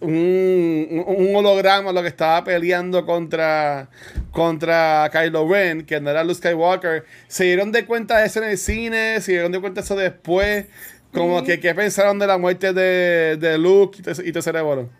[0.00, 3.90] un, un holograma lo que estaba peleando contra,
[4.30, 7.04] contra Kylo Ren, que no era Luke Skywalker.
[7.26, 9.20] ¿Se dieron de cuenta de eso en el cine?
[9.20, 10.66] ¿Se dieron de cuenta de eso después?
[11.12, 14.90] Como que, ¿qué pensaron de la muerte de, de Luke y te cerebro?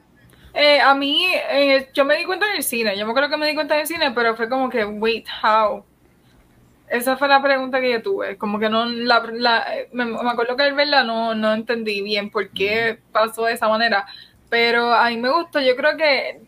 [0.54, 3.36] Eh, a mí, eh, yo me di cuenta en el cine, yo me acuerdo que
[3.36, 5.87] me di cuenta en el cine, pero fue como que, wait, how?
[6.90, 10.56] Esa fue la pregunta que yo tuve, como que no, la, la- me, me acuerdo
[10.56, 14.06] que al verla no, no entendí bien por qué pasó de esa manera,
[14.48, 16.40] pero a mí me gustó, yo creo que eh,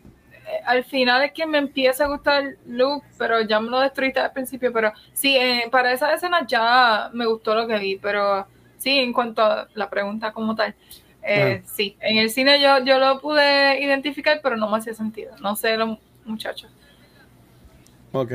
[0.65, 4.33] al final es que me empieza a gustar Luke, pero ya me lo destruiste al
[4.33, 8.47] principio, pero sí, eh, para esa escena ya me gustó lo que vi, pero
[8.77, 10.75] sí, en cuanto a la pregunta como tal.
[11.23, 15.35] Eh, Sí, en el cine yo, yo lo pude identificar, pero no me hacía sentido.
[15.39, 16.71] No sé, los muchachos.
[18.13, 18.31] Ok.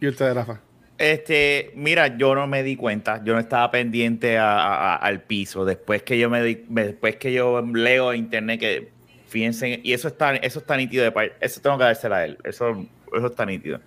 [0.00, 0.60] ¿Y usted, Rafa?
[0.96, 5.64] Este, mira, yo no me di cuenta, yo no estaba pendiente al piso.
[5.64, 8.94] Después que yo me después que yo leo en internet que
[9.34, 12.86] fíjense, y eso está, eso está nítido de eso tengo que dársela a él, eso,
[13.12, 13.80] eso está nítido.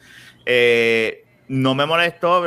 [0.46, 2.44] Eh, no me molestó,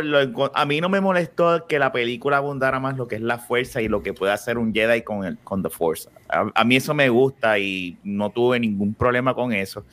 [0.53, 3.81] a mí no me molestó que la película abundara más lo que es la fuerza
[3.81, 6.11] y lo que puede hacer un Jedi con el con The Force.
[6.29, 9.87] A, a mí eso me gusta y no tuve ningún problema con eso.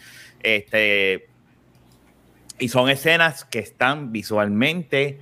[0.43, 1.29] Este,
[2.59, 5.19] y son escenas que están visualmente,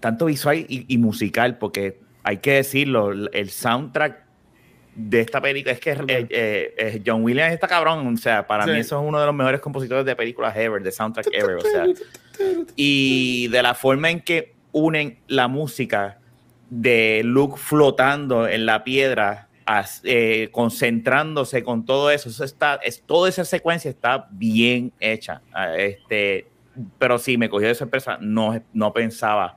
[0.00, 4.24] tanto visual y, y musical, porque hay que decirlo, el soundtrack
[4.96, 8.64] de esta película es que eh, eh, eh, John Williams está cabrón, o sea, para
[8.64, 8.70] Sí.
[8.70, 11.60] mí eso es uno de los mejores compositores de películas ever, de soundtrack ever, o
[11.62, 11.84] sea,
[12.76, 16.18] y de la forma en que unen la música
[16.70, 23.02] de Luke flotando en la piedra, as- eh, concentrándose con todo eso, eso está, es,
[23.02, 25.42] toda esa secuencia está bien hecha.
[25.52, 26.46] Ah, Este,
[26.98, 29.56] pero sí, me cogió de sorpresa, no, no pensaba.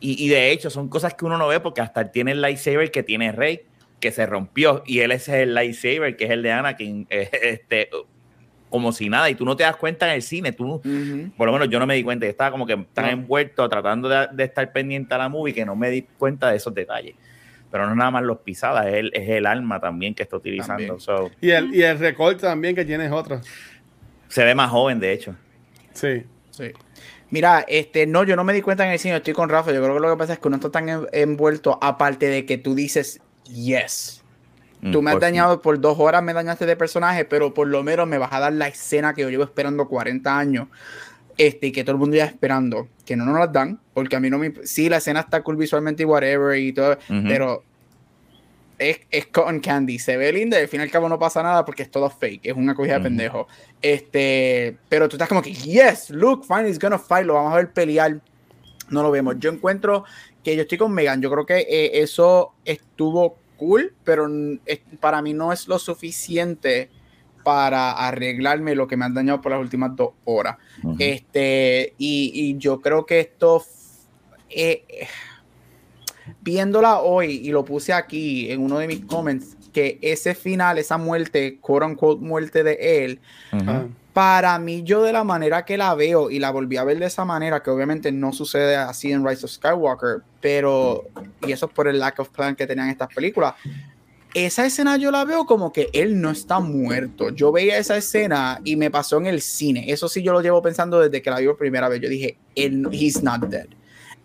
[0.00, 2.40] Y, y de hecho, son cosas que uno no ve porque hasta él tiene el
[2.40, 3.62] lightsaber que tiene Rey,
[4.00, 7.88] que se rompió, y él es el lightsaber que es el de Anakin, este,
[8.68, 10.80] como si nada, y tú no te das cuenta en el cine, tú
[11.36, 14.08] por lo menos yo no me di cuenta, yo estaba como que tan envuelto tratando
[14.08, 17.14] de, de estar pendiente a la movie que no me di cuenta de esos detalles.
[17.72, 20.36] Pero no es nada más los pisadas, es el, es el alma también que está
[20.36, 21.00] utilizando.
[21.00, 23.40] So, Y el, y el recorte también que tienes otro.
[24.28, 25.34] se ve más joven, de hecho.
[25.94, 26.22] Sí.
[26.50, 26.70] Sí.
[27.30, 29.72] Mira, este, no, yo no me di cuenta en el cine, estoy con Rafa.
[29.72, 32.44] Yo creo que lo que pasa es que uno está tan en- envuelto, aparte de
[32.44, 34.22] que tú dices yes.
[34.92, 37.68] Tú Mm, me has por- dañado por dos horas, me dañaste de personaje, pero por
[37.68, 40.68] lo menos me vas a dar la escena que yo llevo esperando 40 años.
[41.38, 44.20] Este, y que todo el mundo ya esperando, que no nos las dan, porque a
[44.20, 44.52] mí no me.
[44.64, 46.96] Sí, la escena está cool visualmente y whatever y todo,
[47.28, 47.62] pero
[48.78, 49.98] es, es cotton candy.
[49.98, 52.08] Se ve linda y al fin y al cabo no pasa nada porque es todo
[52.10, 53.46] fake, es una cogida de pendejo.
[53.80, 57.56] Este, pero tú estás como que, yes, look, finally he's gonna fight, lo vamos a
[57.56, 58.20] ver pelear.
[58.90, 59.36] No lo vemos.
[59.38, 60.04] Yo encuentro
[60.44, 61.22] que yo estoy con Megan.
[61.22, 64.28] Yo creo que eh, eso estuvo cool, pero
[64.66, 66.90] es- para mí no es lo suficiente
[67.44, 70.56] para arreglarme lo que me han dañado por las últimas dos horas.
[70.98, 73.64] Este, y, y yo creo que esto,
[74.54, 75.08] eh,
[76.40, 80.98] viéndola hoy, y lo puse aquí en uno de mis comments, que ese final, esa
[80.98, 83.20] muerte, quote unquote muerte de él,
[84.12, 87.06] para mí, yo de la manera que la veo y la volví a ver de
[87.06, 91.04] esa manera, que obviamente no sucede así en Rise of Skywalker, pero,
[91.46, 93.54] y eso es por el lack of plan que tenían estas películas.
[94.34, 97.30] Esa escena yo la veo como que él no está muerto.
[97.30, 99.84] Yo veía esa escena y me pasó en el cine.
[99.88, 102.00] Eso sí, yo lo llevo pensando desde que la vi por primera vez.
[102.00, 103.66] Yo dije, él, he's not dead.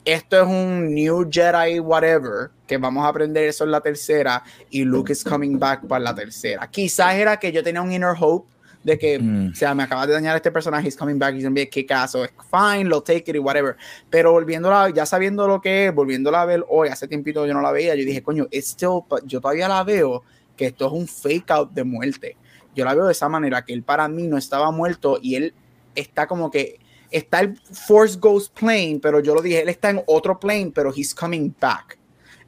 [0.07, 4.85] Esto es un New Jedi, whatever, que vamos a aprender eso en la tercera y
[4.85, 6.65] Luke is coming back para la tercera.
[6.71, 8.49] Quizás era que yo tenía un inner hope
[8.85, 9.49] de que, Mm.
[9.51, 11.65] o sea, me acaba de dañar este personaje, he's coming back, he's gonna be a
[11.69, 13.75] kick-ass, so it's fine, lo take it y whatever.
[14.09, 17.59] Pero volviéndola, ya sabiendo lo que es, volviéndola a ver hoy, hace tiempito yo no
[17.61, 20.23] la veía, yo dije, coño, it's still, yo todavía la veo
[20.55, 22.38] que esto es un fake out de muerte.
[22.73, 25.53] Yo la veo de esa manera, que él para mí no estaba muerto y él
[25.95, 26.79] está como que,
[27.11, 30.93] está el Force Ghost plane, pero yo lo dije, él está en otro plane, pero
[30.95, 31.97] he's coming back.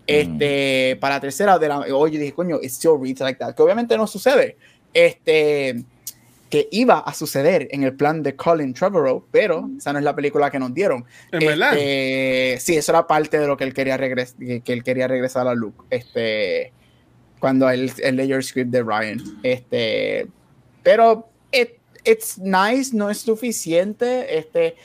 [0.05, 3.53] Este, para la tercera de la, hoy yo dije, coño, it still reads like that,
[3.53, 4.57] que obviamente no sucede.
[4.91, 5.83] Este,
[6.49, 10.15] que iba a suceder en el plan de Colin Trevorrow, pero esa no es la
[10.15, 11.05] película que nos dieron.
[11.31, 11.73] ¿En verdad?
[11.77, 15.07] Este, sí, eso era parte de lo que él quería, regres que, que él quería
[15.07, 15.83] regresar a Luke.
[15.91, 16.73] Este,
[17.39, 19.21] cuando él, él leyó el script de Ryan.
[19.43, 20.27] Este,
[20.81, 21.78] pero it,
[22.09, 24.37] it's nice, no es suficiente.
[24.37, 24.75] Este,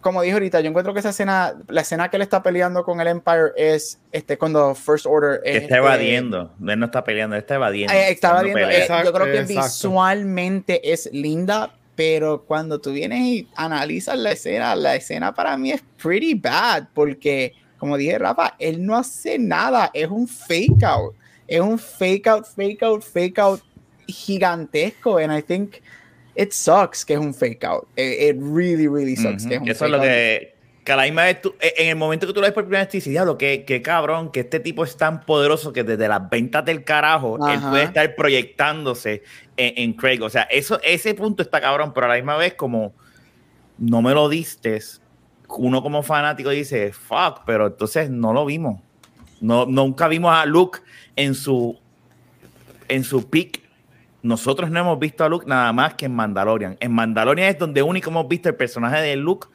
[0.00, 3.00] como dije ahorita, yo encuentro que esa escena, la escena que él está peleando con
[3.00, 5.40] el Empire es este, cuando First Order.
[5.44, 6.52] Es, está este, evadiendo.
[6.66, 7.92] Él no está peleando, él está evadiendo.
[7.92, 8.60] eh, está evadiendo.
[8.60, 9.62] Eh, Exacto, yo creo que exacto.
[9.62, 15.72] visualmente es linda, pero cuando tú vienes y analizas la escena, la escena para mí
[15.72, 21.14] es pretty bad, porque, como dije Rafa, él no hace nada, es un fake out.
[21.46, 23.62] Es un fake out, fake out, fake out
[24.06, 25.18] gigantesco.
[25.18, 25.80] And I think
[26.38, 27.84] it sucks que es un fake out.
[27.96, 30.04] It, it really, really sucks Ujú, que es un Eso es lo out.
[30.06, 30.54] que,
[30.84, 32.62] que a la misma vez tú- eh, en el momento que tú lo ves por
[32.64, 35.84] primera vez, tú dices, diablo, qué, qué cabrón, que este tipo es tan poderoso que
[35.84, 39.22] desde las ventas del carajo, él puede estar proyectándose
[39.56, 40.22] en, en Craig.
[40.22, 42.94] O sea, eso, ese punto está cabrón, pero a la misma vez, como
[43.76, 44.78] no me lo diste,
[45.48, 48.80] uno como fanático dice, fuck, pero entonces no lo vimos.
[49.40, 50.80] No, nunca vimos a Luke
[51.16, 51.78] en su,
[52.88, 53.60] en su peak.
[54.22, 56.76] Nosotros no hemos visto a Luke nada más que en Mandalorian.
[56.80, 59.46] En Mandalorian es donde único hemos visto el personaje de Luke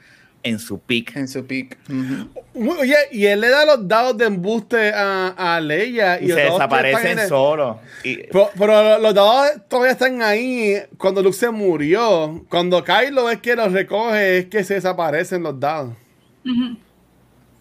[0.42, 1.16] en su peak.
[1.16, 1.78] En su peak.
[1.90, 2.74] Ujú.
[2.80, 6.22] Oye, y él le da los dados de embuste a, a Leia.
[6.22, 7.78] Y, se desaparecen en el- solos.
[8.04, 12.44] Y- Pero, pero los dados todavía están ahí cuando Luke se murió.
[12.50, 15.94] Cuando Kylo es que los recoge, es que se desaparecen los dados.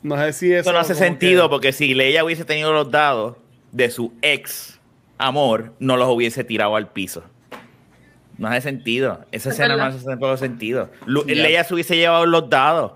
[0.03, 0.61] No sé si eso.
[0.63, 3.37] eso no hace sentido que- porque si Leia hubiese tenido los dados
[3.71, 4.72] de su ex
[5.27, 7.23] amor, no los hubiese tirado al piso.
[8.39, 9.25] No hace sentido.
[9.31, 10.91] Esa Es escena no hace todo sentido.
[11.07, 11.35] Ya.
[11.35, 12.93] Leia se hubiese llevado los dados.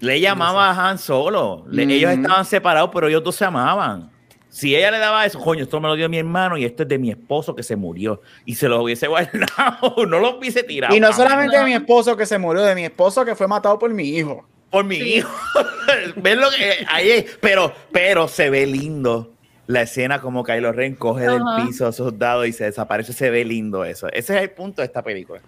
[0.00, 1.64] Leia amaba a Han solo.
[1.68, 1.82] Le-.
[1.94, 4.10] Ellos estaban separados, pero ellos dos se amaban.
[4.48, 6.88] Si ella le daba eso, coño, esto me lo dio mi hermano y esto es
[6.88, 8.20] de mi esposo que se murió.
[8.44, 10.94] Y se lo hubiese guardado, no lo hubiese tirado.
[10.96, 13.78] Y no solamente de mi esposo que se murió, de mi esposo que fue matado
[13.78, 14.44] por mi hijo.
[14.70, 15.14] por mi Sí.
[15.16, 15.30] hijo.
[16.16, 17.38] ¿Ves lo que ahí es?
[17.40, 19.34] Pero, pero se ve lindo
[19.70, 23.12] la escena como Kylo Ren coge del piso esos dados y se desaparece.
[23.12, 24.08] Se ve lindo eso.
[24.08, 25.40] Ese es el punto de esta película.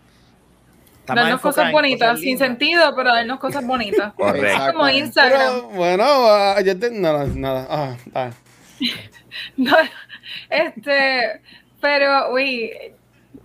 [1.00, 4.12] Está Darnos cosas bonitas, cosas sin sentido, pero darnos cosas bonitas.
[4.16, 4.72] Correcto.
[4.72, 5.40] Como Instagram.
[5.40, 7.66] Pero bueno, ah, ayer te- nada, nada.
[7.68, 8.30] Ah, ah.
[9.56, 9.74] No,
[10.50, 11.40] este,
[11.80, 12.70] pero, uy,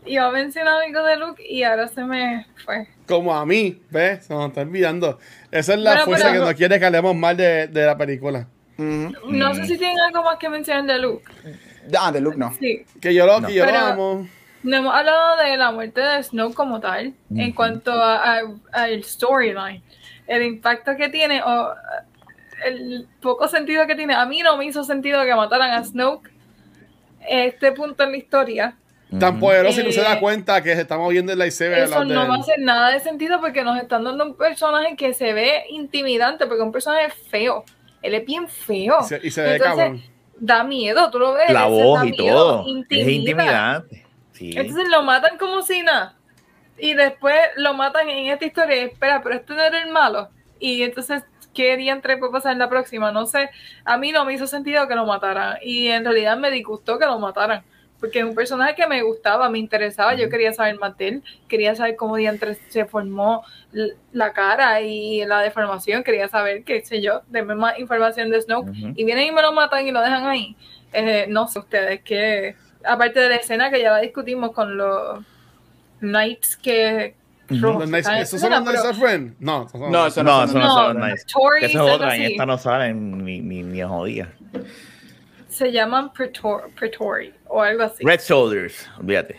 [0.06, 2.88] iba a algo de Luke y ahora se me fue.
[3.08, 4.26] Como a mí, ¿ves?
[4.26, 5.18] Se nos está olvidando.
[5.50, 7.98] Esa es la Bueno, fuerza pero- que no quiere que hablemos mal de, de la
[7.98, 8.48] película.
[8.78, 9.56] No Mm.
[9.56, 11.24] sé si tienen algo más que mencionar de Luke.
[11.98, 12.54] Ah, de Luke no.
[12.60, 12.86] Sí.
[13.02, 13.48] Que yo lo, No.
[13.48, 14.28] que yo lo Pero- amo.
[14.64, 18.42] No hemos hablado de la muerte de Snow como tal, en cuanto a- a-
[18.74, 19.82] al storyline.
[20.28, 21.74] El impacto que tiene, o
[22.66, 24.14] el poco sentido que tiene.
[24.16, 26.30] A mí no me hizo sentido que mataran a Snoke
[27.30, 28.76] este punto en la historia.
[29.20, 32.04] Tan poderoso y no se Eh, da cuenta que estamos viendo el lightsaber al Eso
[32.04, 35.32] no va a hacer nada de sentido porque nos están dando un personaje que se
[35.32, 37.64] ve intimidante, porque es un personaje feo.
[38.02, 38.98] Él es bien feo.
[39.02, 40.04] Y se, y se ve Entonces, cabrón.
[40.40, 41.52] Da miedo, tú lo ves.
[41.52, 42.62] La voz y miedo, todo.
[42.62, 43.12] Es intimida.
[43.12, 44.06] intimidante.
[44.34, 44.54] Sí.
[44.56, 46.16] Entonces lo matan como si nada.
[46.78, 48.76] Y después lo matan en esta historia.
[48.76, 50.30] y Espera, pero este no era el malo.
[50.60, 53.12] Y entonces, ¿qué diantre puede pasar en la próxima?
[53.12, 53.50] No sé.
[53.84, 55.58] A mí no me hizo sentido que lo mataran.
[55.64, 57.64] Y en realidad me disgustó que lo mataran.
[58.00, 60.14] Porque es un personaje que me gustaba, me interesaba.
[60.14, 61.24] Yo quería saber más de él.
[61.48, 63.44] Quería saber cómo diantre se formó
[64.12, 66.04] la cara y la deformación.
[66.04, 68.70] Quería saber, qué sé yo, denme más información de Snoke.
[68.96, 70.56] Y vienen y me lo matan y lo dejan ahí.
[70.94, 72.56] Eh, no sé ustedes que
[72.86, 75.20] aparte de la escena que ya la discutimos con los
[76.00, 77.16] Knights que
[77.50, 79.36] Los Knights- ¿Esos son los Knights of Ren?
[79.40, 81.04] No, No, eso No, no, eso no no, son en
[82.12, 82.34] así.
[82.34, 84.30] esta no salen ni, ni, ni jodida.
[85.58, 88.04] Se llaman Pretor, Pretori o algo así.
[88.06, 89.38] Red Shoulders, olvídate.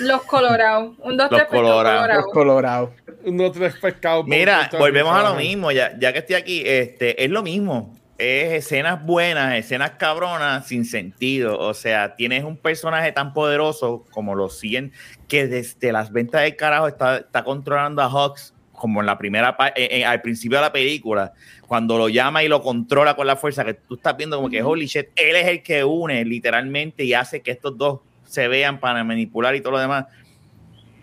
[0.00, 0.96] Los Colorados.
[1.00, 2.16] Un, dos, Los Colorados.
[2.16, 2.90] Los colorados.
[3.24, 4.26] Unos tres pescados.
[4.26, 7.94] Mira, volvemos a lo mismo, ya, ya que estoy aquí, este, es lo mismo.
[8.18, 11.58] Es escenas buenas, escenas cabronas, sin sentido.
[11.58, 14.92] O sea, tienes un personaje tan poderoso como lo siguen,
[15.28, 19.56] que desde las ventas del carajo está, está controlando a Hawks, como en la primera
[19.56, 21.32] pa- eh, eh, al principio de la película,
[21.72, 24.62] cuando lo llama y lo controla con la fuerza, que tú estás viendo como que
[24.62, 28.78] holy shit, él es el que une literalmente y hace que estos dos se vean
[28.78, 30.04] para manipular y todo lo demás.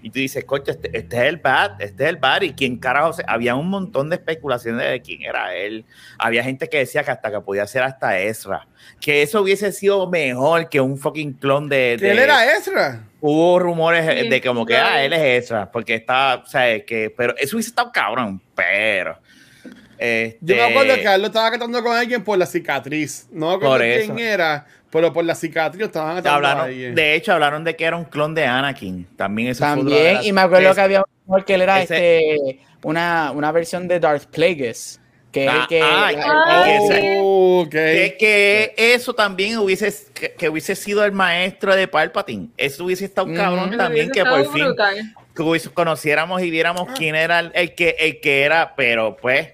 [0.03, 2.43] Y tú dices, coche, este, este es el bad, este es el bad.
[2.43, 5.85] Y quién carajo, se- había un montón de especulaciones de quién era él.
[6.19, 8.67] Había gente que decía que hasta que podía ser hasta Ezra.
[9.01, 11.95] Que eso hubiese sido mejor que un fucking clon de.
[11.99, 13.05] ¿Que de- él era Ezra?
[13.19, 15.71] Hubo rumores Sí, de como que, lo ah, él es Ezra.
[15.71, 19.17] Porque está, o sea, que, pero eso hubiese estado cabrón, pero.
[19.99, 23.27] Este, Yo me acuerdo que él lo estaba tratando con alguien por la cicatriz.
[23.31, 23.81] No me acuerdo Por
[24.15, 26.95] quién era, pero por la cicatriz lo estaban tratando a hablaron, alguien.
[26.95, 29.05] de hecho, hablaron de que era un clon de Anakin.
[29.17, 32.59] También eso También, las- y me acuerdo que había un que él era ese- este,
[32.83, 34.99] una, una versión de Darth Plagueis.
[35.31, 35.79] Que Ah, que.
[35.79, 37.19] ah, ah, que.
[37.21, 37.69] Oh, ok.
[37.69, 42.47] que, que eso también hubiese que, que hubiese sido el maestro de Palpatine.
[42.57, 43.35] Eso hubiese estado Mm.
[43.35, 44.65] cabrón Eso también que por fin
[45.35, 49.49] que hubiese- conociéramos y viéramos quién era el, el que el que era, pero pues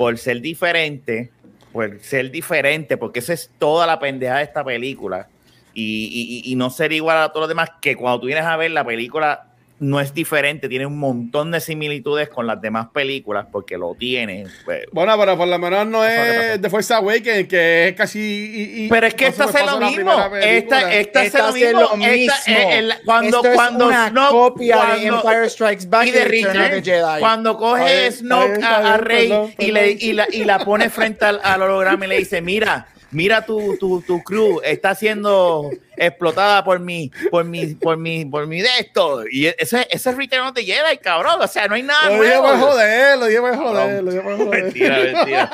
[0.00, 1.30] por ser diferente,
[1.74, 5.28] por ser diferente, porque esa es toda la pendeja de esta película.
[5.74, 8.56] Y, y- y no ser igual a todos los demás, que cuando tú vienes a
[8.56, 9.49] ver la película
[9.80, 14.44] no es diferente, tiene un montón de similitudes con las demás películas, porque lo tiene.
[14.66, 17.94] pues, Bueno, pero por lo menos no Pasó, ¿qué es de Force Awakens, que es
[17.94, 18.18] casi.
[18.20, 20.12] y- y- Pero es que esta hace lo mismo.
[20.40, 22.04] Esta, esta hace Esta lo hace mismo.
[22.06, 26.06] Esta- eh, el- cuando Esto es cuando una Snoke- copia de cuando- Empire Strikes Back
[26.06, 27.20] y de Return Jedi.
[27.20, 29.96] cuando coge Snoke bien, a, Rey perdón, y, le, perdón.
[30.00, 33.76] y, la, y la pone frente al, al holograma y le dice, mira, mira tu,
[33.78, 38.68] tu, tu crew está siendo explotada por mi, por mi, por mi, por mi de
[38.78, 39.24] esto.
[39.30, 41.40] Y ese, ese es Return of the Jedi, cabrón.
[41.40, 42.66] O sea, no hay nada Lo dije por nuevo.
[42.72, 44.62] joder, lo dije por joder, lo dije por joder.
[44.64, 45.50] Mentira, mentira.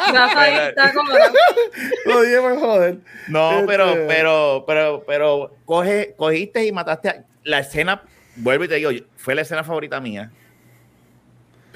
[2.04, 2.96] Lo dije por joder.
[3.28, 8.02] No, Este- pero, pero, pero, pero, coge, cogiste y mataste a- la escena,
[8.36, 10.30] vuelvo y te digo, fue la escena favorita mía.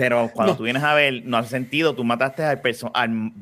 [0.00, 0.56] Pero cuando No.
[0.56, 2.62] tú vienes a ver, no hace sentido, tú mataste al,
[2.94, 3.32] al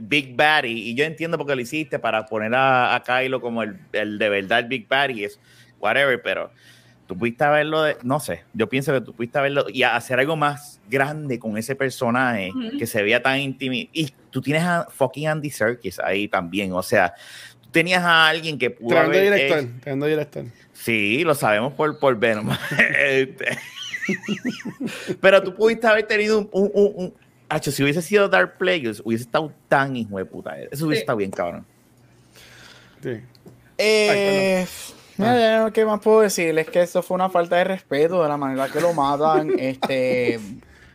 [0.00, 3.64] Big Baddy, y yo entiendo por qué lo hiciste, para poner a, a Kylo como
[3.64, 5.40] el, el de verdad el Big Baddy, es
[5.80, 6.52] whatever, pero
[7.08, 10.36] tú pudiste haberlo, de, no sé, yo pienso que tú pudiste haberlo y hacer algo
[10.36, 13.74] más grande con ese personaje que se veía tan íntimo.
[13.74, 17.12] Y tú tienes a fucking Andy Serkis ahí también, o sea,
[17.60, 20.44] tú tenías a alguien que pudo Tremendo director, tremendo director.
[20.74, 22.50] Sí, lo sabemos por, por Venom.
[25.20, 26.48] Pero tú pudiste haber tenido un...
[26.52, 27.14] un, un- un-
[27.48, 30.58] Hacho, si hubiese sido Dark Plagueis, hubiese estado tan hijo de puta.
[30.58, 31.02] Eso hubiese Sí.
[31.02, 31.66] estado bien, cabrón.
[33.02, 33.20] Sí.
[33.76, 34.66] Eh,
[35.18, 36.58] mira, ¿Qué más puedo decir?
[36.58, 39.50] Es que eso fue una falta de respeto de la manera que lo matan.
[39.58, 40.40] este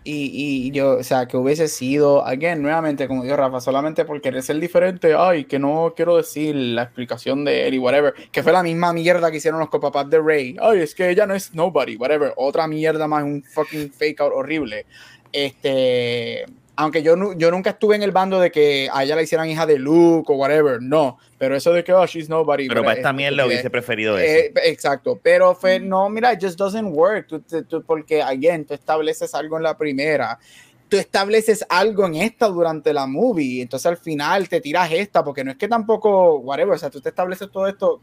[0.04, 4.22] y, y yo, o sea, que hubiese sido, again, nuevamente, como dijo Rafa, solamente por
[4.22, 8.42] querer ser diferente, ay, que no quiero decir la explicación de él y whatever, que
[8.42, 10.56] fue la misma mierda que hicieron los copapás de Rey.
[10.62, 12.34] Ay, es que ella no es nobody, whatever.
[12.38, 14.86] Otra mierda más, un fucking fake out horrible.
[15.32, 16.46] Este,
[16.82, 19.50] aunque yo, nu- yo nunca estuve en el bando de que a ella la hicieran
[19.50, 21.18] hija de Luke o whatever, no.
[21.38, 22.70] Pero eso de que, oh, she's nobody.
[22.70, 24.32] Pero para esta mierda hubiese preferido eso.
[24.48, 28.64] eh, exacto, pero fue, no, mira, it just doesn't work, tú- tú- tú- porque, again,
[28.66, 30.40] tú estableces algo en la primera,
[30.88, 35.44] tú estableces algo en esta durante la movie, entonces al final te tiras esta, porque
[35.44, 38.00] no es que tampoco, whatever, o sea, tú te estableces todo esto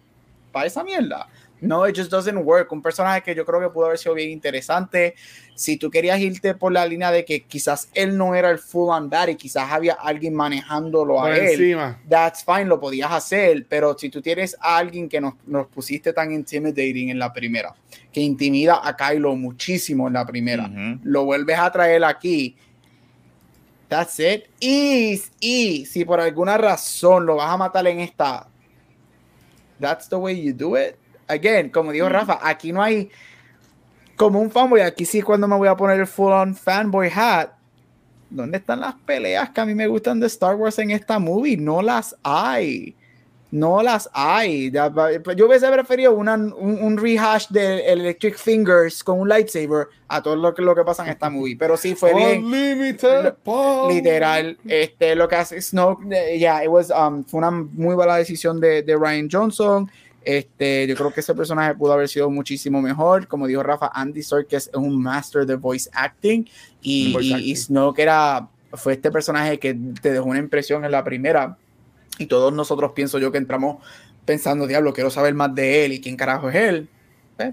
[0.52, 1.26] para esa mierda.
[1.60, 2.70] No, it just doesn't work.
[2.72, 5.14] Un personaje que yo creo que pudo haber sido bien interesante.
[5.54, 8.90] Si tú querías irte por la línea de que quizás él no era el full
[9.08, 11.98] bad y quizás había alguien manejándolo a él, encima.
[12.08, 16.12] that's fine, lo podías hacer, pero si tú tienes a alguien que nos, nos pusiste
[16.12, 17.74] tan intimidating en la primera,
[18.12, 20.70] que intimida a Kylo muchísimo en la primera,
[21.02, 22.54] lo vuelves a traer aquí,
[23.88, 24.44] that's it.
[24.60, 28.46] Y, y si por alguna razón lo vas a matar en esta,
[29.80, 30.96] that's the way you do it.
[31.28, 33.10] Again, como dijo Rafa, aquí no hay
[34.16, 37.50] como un fanboy, aquí sí cuando me voy a poner el full on fanboy hat.
[38.30, 41.56] ¿Dónde están las peleas que a mí me gustan de Star Wars en esta movie?
[41.56, 42.96] No las hay.
[43.52, 44.72] No las hay.
[45.36, 50.34] Yo hubiese preferido una- un, un rehash de Electric Fingers con un lightsaber a todo
[50.34, 51.56] lo que, lo que pasa en esta movie.
[51.56, 53.94] Pero sí fue bien Unlimited power.
[53.94, 58.16] literal este lo que hace Snoke eh, yeah, it was, um, fue una muy buena
[58.16, 59.88] decisión de, de Ryan Johnson
[60.26, 63.26] este yo creo que ese personaje pudo haber sido muchísimo mejor.
[63.28, 66.44] Como dijo Rafa Andy Serkis es un master de voice acting
[66.82, 67.48] y, Voice y- acting.
[67.48, 71.56] y Snoke era fue este personaje que te dejó una impresión en la primera.
[72.18, 73.76] Y todos nosotros pienso yo que entramos
[74.24, 76.88] pensando diablo quiero saber más de él y quién carajo es él
[77.38, 77.52] Eh,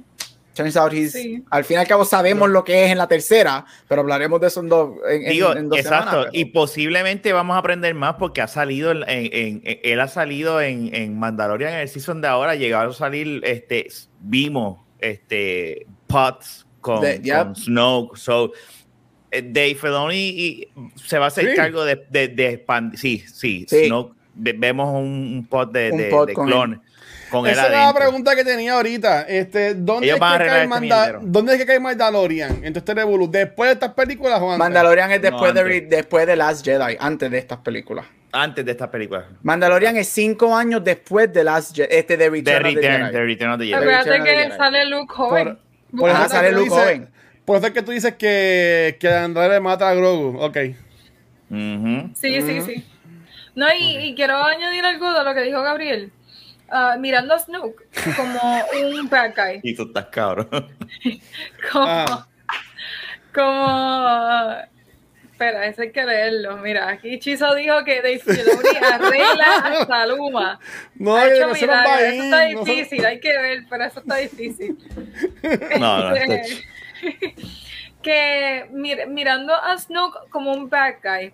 [0.53, 1.43] turns out he's- Sí.
[1.49, 4.47] al fin y al cabo sabemos lo que es en la tercera pero hablaremos de
[4.47, 7.93] eso en dos en, Digo, en dos exacto, semanas, pero- y posiblemente vamos a aprender
[7.95, 11.89] más porque ha salido, en, en- en- él ha salido en, en Mandalorian en el
[11.89, 13.87] season de ahora, llegaron a salir, este,
[14.19, 17.37] vimos, este, Pots con, De- yep.
[17.45, 18.51] con Snoke, so,
[19.31, 21.55] eh, Dave Filoni y- se va a hacer Sí.
[21.55, 23.89] cargo de, de, de expandir, sí, sí, Sí.
[24.35, 26.81] Vemos un, un pot de, Un de, pod de con clon
[27.41, 29.23] con Esa era la pregunta que tenía ahorita.
[29.23, 31.19] Este, ¿dónde, Ellos es van que cae este Manda- mierdero.
[31.23, 32.51] ¿Dónde es que cae Mandalorian?
[32.57, 34.59] Entonces, este Revolu, ¿después de estas películas o antes?
[34.59, 38.05] Mandalorian es después, No, de, después de Last Jedi, antes de estas películas.
[38.31, 39.27] Antes de esta película.
[39.43, 43.03] Mandalorian es cinco años después de Last Je- este de Return, of the Return, Jedi.
[43.03, 43.83] of the Jedi.
[44.03, 44.57] The que Jedi.
[44.57, 45.59] sale Luke joven.
[45.97, 47.09] Por Ajá, eso es que sale tú Luke dices- joven.
[47.45, 50.39] Por eso es que tú dices que, que Android mata a Grogu.
[50.41, 50.57] Ok.
[52.15, 52.85] Sí, sí, sí.
[53.55, 56.11] No, y, y quiero añadir algo de lo que dijo Gabriel.
[56.75, 57.83] Ah, mirando a Snook
[58.15, 58.39] como
[58.97, 59.59] un bad guy.
[59.61, 60.49] Y tú estás cabrón.
[61.71, 62.27] Como, Ah.
[63.33, 64.55] como
[65.31, 66.57] espera, eso hay que leerlo.
[66.57, 70.59] Mira, aquí Chizo dijo que Dave Filoni arregla hasta Luma.
[70.95, 71.99] No, Ha hecho milagros.
[72.01, 74.77] Eso está no difícil, hay que ver, pero eso está difícil.
[75.79, 76.63] No, no, Este,
[78.01, 81.33] que mir- mirando a Snook como un bad guy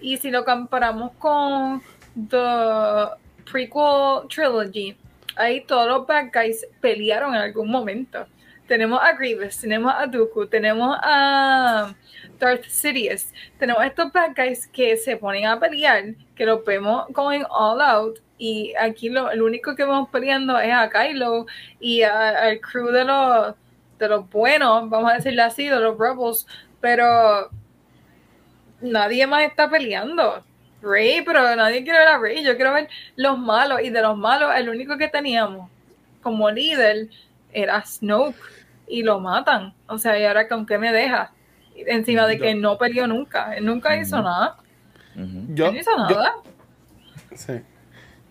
[0.00, 1.82] y si lo comparamos con
[2.28, 3.08] the
[3.50, 4.96] prequel trilogy
[5.36, 8.26] ahí todos los bad guys pelearon en algún momento
[8.70, 11.92] tenemos a Grievous, tenemos a Dooku, tenemos a
[12.38, 17.42] Darth Sidious, tenemos estos bad guys que se ponen a pelear, que los vemos going
[17.50, 21.46] all out y aquí lo, el único que vamos peleando es a Kylo
[21.80, 23.56] y al crew de los
[23.98, 26.46] de los buenos, vamos a decirlo así, de los rebels,
[26.80, 27.50] pero
[28.80, 30.44] nadie más está peleando.
[30.82, 34.16] Rey, pero nadie quiere ver a Rey, yo quiero ver los malos, y de los
[34.16, 35.68] malos, el único que teníamos
[36.22, 37.08] como líder
[37.52, 38.36] era Snoke,
[38.86, 39.72] y lo matan.
[39.86, 41.32] O sea, y ahora con qué me deja,
[41.74, 44.56] encima de que no peleó nunca, él nunca hizo nada.
[45.54, 46.42] Yo, él no hizo yo-
[47.34, 47.60] sí.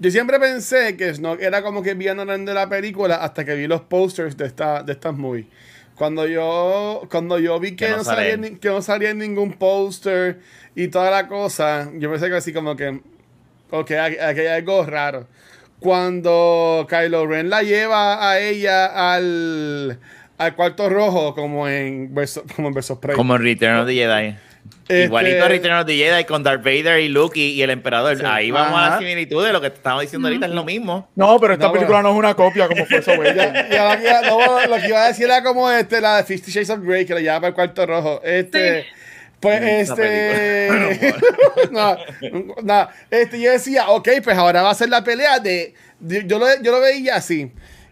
[0.01, 3.67] Yo siempre pensé que Snoke era como que villano de la película hasta que vi
[3.67, 5.47] los posters de esta de estas movies.
[5.99, 10.39] Cuando yo cuando yo vi que, Que no, salía, que no salía en ningún póster
[10.73, 13.01] y toda la cosa, yo pensé que así como que
[13.69, 15.27] ok, aquí aquí hay algo raro.
[15.81, 19.99] Cuando Kylo Ren la lleva a ella al,
[20.37, 23.17] al cuarto rojo como en verso, como en Versus Prey.
[23.17, 24.37] Como en Return of the Jedi.
[24.83, 27.69] Este- Igualito a Return of the Jedi con Darth Vader y Luke y, y el
[27.69, 28.17] emperador.
[28.17, 28.23] Sí.
[28.25, 31.07] Ahí vamos a la similitud de lo que te estaba diciendo ahorita, es lo mismo.
[31.15, 33.33] No, pero esta No, película no es una copia como fue eso, güey.
[33.35, 37.05] No, lo que iba a decir era como este, la de Fifty Shades of Grey,
[37.05, 38.21] que la lleva para el cuarto rojo.
[38.23, 38.87] Este, Sí.
[39.39, 40.69] pues este.
[41.71, 41.95] no,
[42.63, 45.75] no, este, yo decía, ok, pues ahora va a ser la pelea de.
[45.99, 47.51] de- yo, lo, yo lo veía así.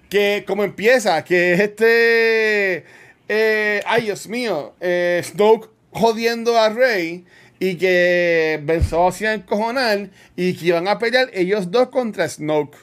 [0.09, 2.85] Que como empieza, que es este.
[3.29, 4.73] eh, ay, Dios mío.
[4.81, 7.25] eh, Snoke jodiendo a Rey.
[7.59, 10.09] Y que pensó hacia encojonar.
[10.35, 12.77] Y que iban a pelear ellos dos contra Snoke.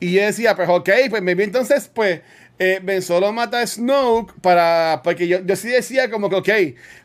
[0.00, 2.20] Y yo decía, pues ok, pues maybe entonces, pues,
[2.58, 6.48] eh, Ben Solo mata a Snoke para, porque yo, yo sí decía como que, ok,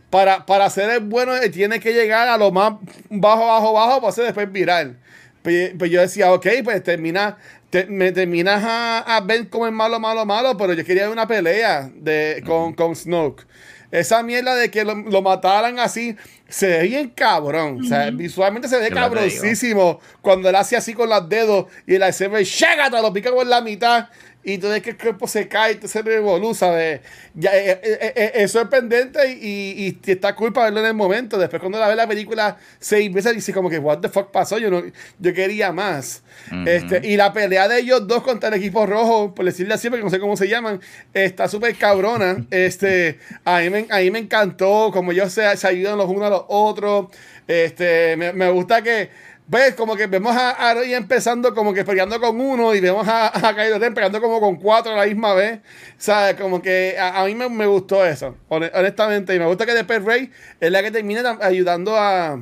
[0.10, 2.74] para, para ser el bueno eh, tiene que llegar a lo más
[3.10, 5.00] bajo, bajo, bajo, para ser después viral.
[5.42, 7.38] Pues, pues yo decía, ok, pues termina,
[7.70, 11.28] te- me terminas a, a ver como el malo, malo, malo, pero yo quería una
[11.28, 13.46] pelea de, con, con Snoke.
[13.92, 16.16] Esa mierda de que lo, lo mataran así,
[16.48, 17.80] se ve bien cabrón.
[17.82, 22.00] O sea, visualmente se ve cabroncísimo cuando él hace así con los dedos y el
[22.02, 24.08] lightsaber llega, te lo pica por la mitad
[24.44, 27.02] y ves que el cuerpo se cae, te se revolú, ¿sabes?
[27.36, 30.88] Ya, eh, eh, eh, eh, es sorprendente y, y, y está cool para verlo en
[30.88, 31.38] el momento.
[31.38, 34.58] Después cuando la ves la película seis veces dice como que what the fuck pasó,
[34.58, 34.82] yo no,
[35.20, 36.24] yo quería más.
[36.66, 40.04] Este, y la pelea de ellos dos contra el equipo rojo, por decirle así, porque
[40.04, 40.82] no sé cómo se llaman,
[41.14, 42.46] está súper cabrona.
[42.52, 46.24] Este, a mí me, a mí me encantó como ellos se, se ayudan los unos
[46.24, 47.08] a los otros.
[47.48, 49.10] Este, me, me gusta que
[49.52, 53.06] ves como que vemos a, a Rey empezando como que peleando con uno y vemos
[53.08, 55.60] a, a Kylo Ren peleando como con cuatro a la misma vez.
[55.98, 56.36] ¿Sabes?
[56.36, 59.36] Como que a, a mí me, me gustó eso, hone- honestamente.
[59.36, 62.40] Y me gusta que después Rey es la que termina ayudando a,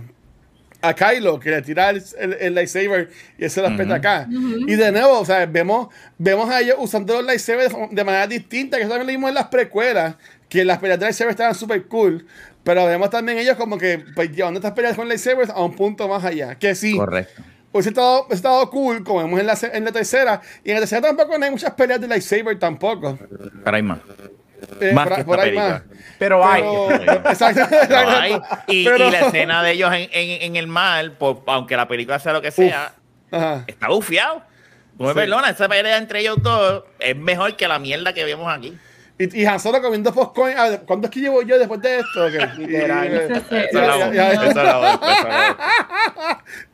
[0.82, 4.28] a Kylo, que le tira el, el, el lightsaber y él se lo respeta acá.
[4.68, 5.88] Y de nuevo, o sea, vemos,
[6.18, 9.30] vemos a ellos usando los lightsabers de, de manera distinta, que eso también lo vimos
[9.30, 10.16] en las precuelas,
[10.48, 12.26] que las peleas de lightsabers estaban súper cool.
[12.70, 16.08] Pero vemos también ellos como que pues, llevando estas peleas con lightsabers a un punto
[16.08, 16.54] más allá.
[16.54, 17.42] Que sí, Correcto.
[17.72, 20.40] hubiese estado, hubiese estado cool, como vemos en la, en la tercera.
[20.64, 23.18] Y en la tercera tampoco no hay muchas peleas de lightsaber tampoco.
[23.64, 23.98] Pero hay más.
[24.82, 25.82] Eh, Más por, que por esta ahí más.
[25.82, 26.04] película.
[26.20, 26.64] Pero hay.
[27.32, 31.18] Exacto, Pero hay- y, Pero- y la escena de ellos en, en- en el mar,
[31.18, 32.94] por- aunque la película sea lo que sea,
[33.66, 34.44] está bufiado.
[35.00, 35.14] Me Sí.
[35.16, 38.78] perdonas, esa pelea entre ellos dos es mejor que la mierda que vemos aquí.
[39.20, 42.26] Y, y Han Solo comiendo ver, ¿Cuánto es que llevo yo después de esto?
[42.26, 42.34] Ok.
[42.58, 43.06] Literal.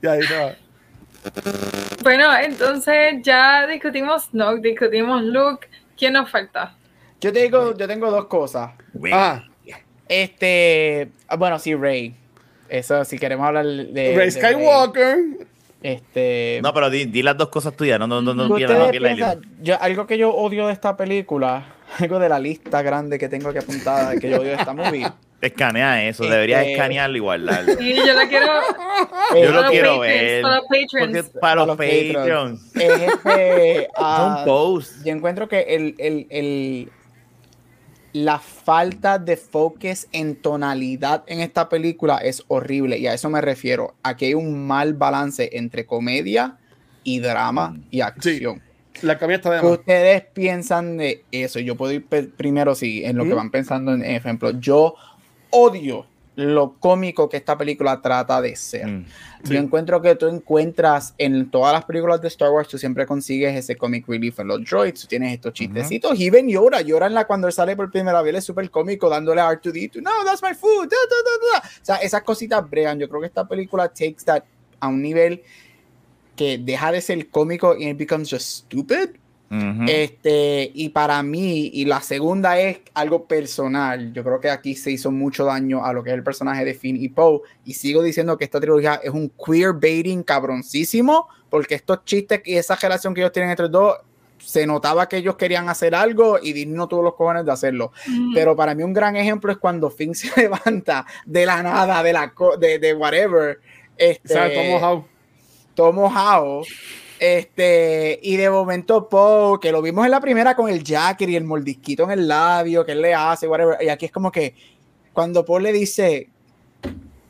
[0.02, 0.56] Y, ahí se va.
[2.04, 5.68] Bueno, entonces ya discutimos Snoke, discutimos Luke,
[5.98, 6.76] ¿quién nos falta?
[7.20, 8.74] Yo tengo, yo tengo dos cosas.
[9.12, 9.44] Ajá.
[10.08, 12.16] Este, ah, bueno, sí, Rey.
[12.70, 14.16] Eso, si queremos hablar de.
[14.16, 15.18] Rey de Skywalker.
[15.86, 16.60] Este.
[16.64, 18.86] No, pero di, di las dos cosas tuyas, no, no, no, no ¿qué pierdas no
[18.86, 19.26] ustedes pierdas el hilo.
[19.42, 19.64] piensan?
[19.64, 23.50] Yo- algo que yo odio de esta película, algo de la lista grande que tengo
[23.50, 25.08] aquí apuntada que yo odio de esta movie.
[25.42, 27.74] Escanea eso, deberías Este- escanearlo y guardarlo.
[27.80, 28.48] Y yo la quiero
[29.36, 30.42] Yo lo quiero patrons, ver.
[30.42, 31.30] para los patrons.
[31.40, 31.78] para los.
[31.78, 32.76] Patreons.
[32.76, 35.04] es este, ah, Son posts.
[35.04, 36.90] yo encuentro que el, el, el-
[38.16, 43.42] la falta de focus en tonalidad en esta película es horrible y a eso me
[43.42, 43.94] refiero.
[44.04, 46.58] Aquí hay un mal balance entre comedia
[47.04, 48.62] y drama y acción.
[49.02, 51.60] La comedia está de ¿Qué ustedes piensan de eso?
[51.60, 52.06] Yo puedo ir
[52.38, 54.58] primero, sí, en lo que van pensando, en ejemplo.
[54.62, 54.96] Yo
[55.50, 56.06] odio
[56.36, 58.88] lo cómico que esta película trata de ser.
[58.88, 59.06] Mm.
[59.44, 59.54] Sí.
[59.54, 63.56] Yo encuentro que tú encuentras en todas las películas de Star Wars, tú siempre consigues
[63.56, 66.20] ese comic relief en los droids, tú tienes estos chistecitos.
[66.20, 69.08] Y Ben llora, llora en la cuando él sale por primera vez, es súper cómico
[69.10, 71.68] dándole a R2D2, no, that's my food, da, da, da, da".
[71.68, 73.00] O sea, esas cositas bregan.
[73.00, 74.44] Yo creo que esta película takes that
[74.80, 75.44] a un nivel
[76.36, 79.12] que deja de ser cómico y it becomes just stupid.
[79.88, 84.14] Este, y para mí, y la segunda es algo personal.
[84.14, 86.74] Yo creo que aquí se hizo mucho daño a lo que es el personaje de
[86.74, 87.42] Finn y Poe.
[87.66, 92.56] Y sigo diciendo que esta trilogía es un queer baiting cabroncísimo, porque estos chistes y
[92.56, 93.98] esa relación que ellos tienen entre los dos,
[94.38, 97.92] se notaba que ellos querían hacer algo y Disney no tuvo los cojones de hacerlo.
[98.34, 102.14] Pero para mí un gran ejemplo es cuando Finn se levanta de la nada, de
[102.14, 103.60] la co- de, de whatever.
[103.98, 104.54] Este, ¿Sabes?
[104.54, 105.06] Tomo How.
[105.74, 106.62] todo mojado.
[107.20, 111.36] Este, y de momento Poe, que lo vimos en la primera con el jacket y
[111.36, 113.78] el mordisquito en el labio que él le hace, whatever.
[113.82, 114.54] Y aquí es como que
[115.14, 116.30] cuando Poe le dice,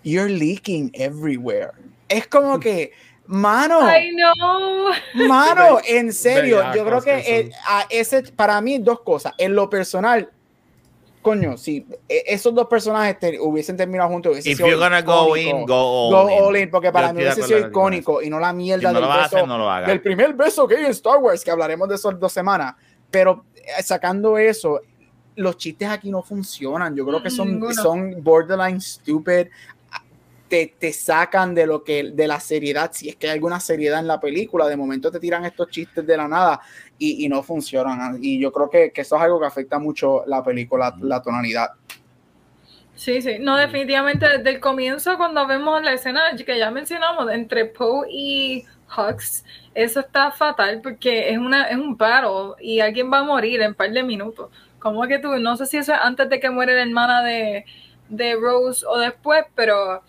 [0.03, 1.71] You're leaking everywhere.
[2.07, 2.91] Es como que,
[3.25, 5.27] mano, I know.
[5.27, 9.33] mano, en serio, yo creo que eh, a ese, para mí, dos cosas.
[9.39, 10.29] En lo personal,
[11.25, 15.01] coño, si eh, esos dos personajes te- hubiesen terminado juntos, hubiese If sido you're gonna
[15.01, 16.43] go in, go all Go in.
[16.43, 18.99] all in, porque para Yo mí hubiese sido icónico y no la Si mierda no
[19.01, 19.87] del beso, hacer, no lo hagas.
[19.89, 22.75] del primer beso que hay en Star Wars, que hablaremos de eso en dos semanas.
[23.09, 24.79] Pero eh, sacando eso,
[25.35, 26.95] los chistes aquí no funcionan.
[26.95, 27.73] Yo creo que son, Ninguno.
[27.73, 29.47] son borderline stupid.
[30.47, 33.99] Te, te sacan de lo que de la seriedad, si es que hay alguna seriedad
[33.99, 36.61] en la película, de momento te tiran estos chistes de la nada
[36.99, 38.19] y, y no funcionan.
[38.21, 41.69] Y yo creo que, que eso es algo que afecta mucho la película, la tonalidad.
[42.95, 43.37] Sí, sí.
[43.39, 48.65] No, definitivamente desde el comienzo, cuando vemos la escena que ya mencionamos entre Poe y
[48.97, 49.43] Hux,
[49.73, 53.69] eso está fatal porque es una es un battle y alguien va a morir en
[53.69, 54.49] un par de minutos.
[54.79, 57.65] Como que tú, no sé si eso es antes de que muere la hermana de,
[58.09, 60.03] de Rose o después, pero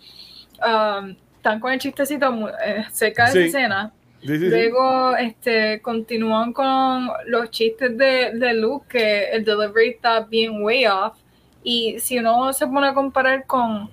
[0.65, 3.37] um, están con el chistecito eh, cerca de Sí.
[3.39, 3.91] esa escena.
[4.21, 4.49] Sí, sí, sí.
[4.49, 10.85] Luego este, continúan con los chistes de, de Luke, que el delivery está bien way
[10.87, 11.15] off.
[11.63, 13.89] Y si uno se pone a comparar con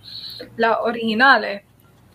[0.57, 1.63] las originales,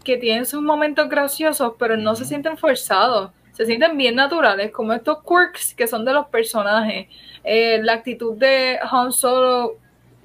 [0.03, 4.93] que tienen sus momentos graciosos, pero no se sienten forzados, se sienten bien naturales, como
[4.93, 7.07] estos quirks que son de los personajes.
[7.43, 9.77] Eh, la actitud de Han Solo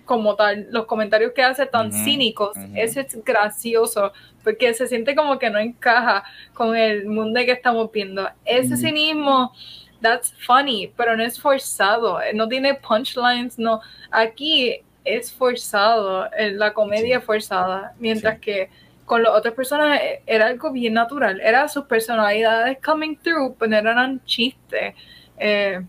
[0.04, 2.72] como tal, los comentarios que hace tan cínicos, ujú.
[2.76, 4.12] ese es gracioso,
[4.42, 8.28] porque se siente como que no encaja con el mundo que estamos viendo.
[8.44, 8.82] Ese Ujú.
[8.82, 9.52] cinismo,
[10.00, 13.80] that's funny, pero no es forzado, no tiene punchlines, no.
[14.10, 17.20] Aquí es forzado, eh, la comedia Sí.
[17.20, 18.68] es forzada, mientras que
[19.06, 23.76] con las otras personas eh, era algo bien natural, era sus personalidades coming through, pero
[23.76, 24.94] eran chistes
[25.38, 25.80] eh,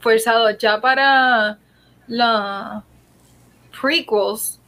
[0.00, 0.56] forzados.
[0.58, 1.58] Ya para
[2.06, 2.84] la
[3.80, 4.60] prequels,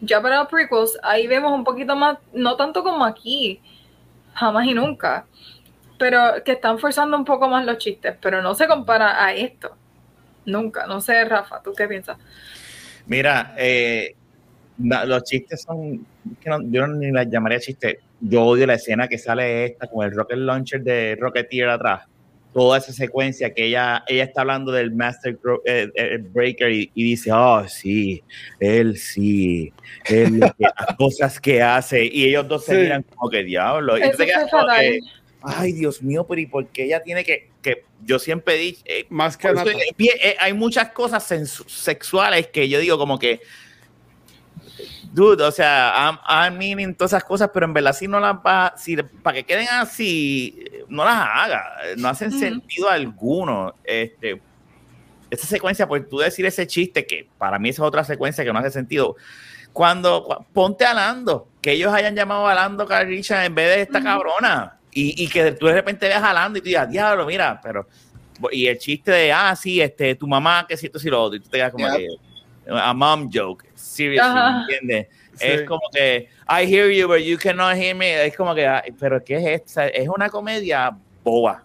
[0.00, 3.60] ya para los prequels, ahí vemos un poquito más, no tanto como aquí,
[4.34, 5.26] jamás y nunca,
[5.98, 9.76] pero que están forzando un poco más los chistes, pero no se compara a esto.
[10.46, 12.18] Nunca, no sé, Rafa, ¿tú qué piensas?
[13.06, 14.14] Mira, eh,
[14.78, 16.06] los chistes son,
[16.70, 17.98] yo ni las llamaría chistes.
[18.20, 22.06] Yo odio la escena que sale esta con el rocket launcher de Rocketeer atrás.
[22.54, 27.04] Toda esa secuencia que ella, ella está hablando del Master eh, eh, Breaker y, y
[27.04, 28.22] dice, oh, sí,
[28.60, 29.72] él sí,
[30.04, 30.52] él las
[30.96, 32.04] cosas que hace.
[32.04, 33.98] Y ellos dos se miran como que diablo.
[33.98, 35.00] Y quedas como que,
[35.46, 39.04] Ay, Dios mío, pero ¿y por qué ella tiene que, que yo siempre dicho, eh,
[39.10, 39.70] Más que nada.
[40.40, 41.22] hay muchas cosas
[41.66, 43.40] sexuales que yo digo como que,
[45.12, 48.36] dude, o sea, I'm, I'm meaning todas esas cosas, pero en verdad si no las
[48.36, 51.64] va, si para que queden así, no las haga,
[51.96, 53.74] no hacen sentido alguno.
[53.84, 54.40] Este,
[55.30, 58.52] esa secuencia, pues tú decir ese chiste, que para mí esa es otra secuencia que
[58.52, 59.16] no hace sentido.
[59.72, 63.82] Cuando cu- ponte a Lando, que ellos hayan llamado a Lando Carricha en vez de
[63.82, 67.26] esta cabrona, y, y que tú de repente veas a Lando y tú digas, diablo,
[67.26, 67.88] mira, pero
[68.52, 71.36] y el chiste de, ah, sí, este, tu mamá, que si esto, si lo otro,
[71.36, 72.06] y tú te quedas como que,
[72.68, 74.62] a mom joke, seriously, Ajá.
[74.68, 75.08] ¿entiendes?
[75.34, 75.46] Sí.
[75.48, 78.92] Es como que, I hear you, but you cannot hear me, es como que, ay,
[78.98, 81.64] pero ¿qué es sea, Es una comedia boba.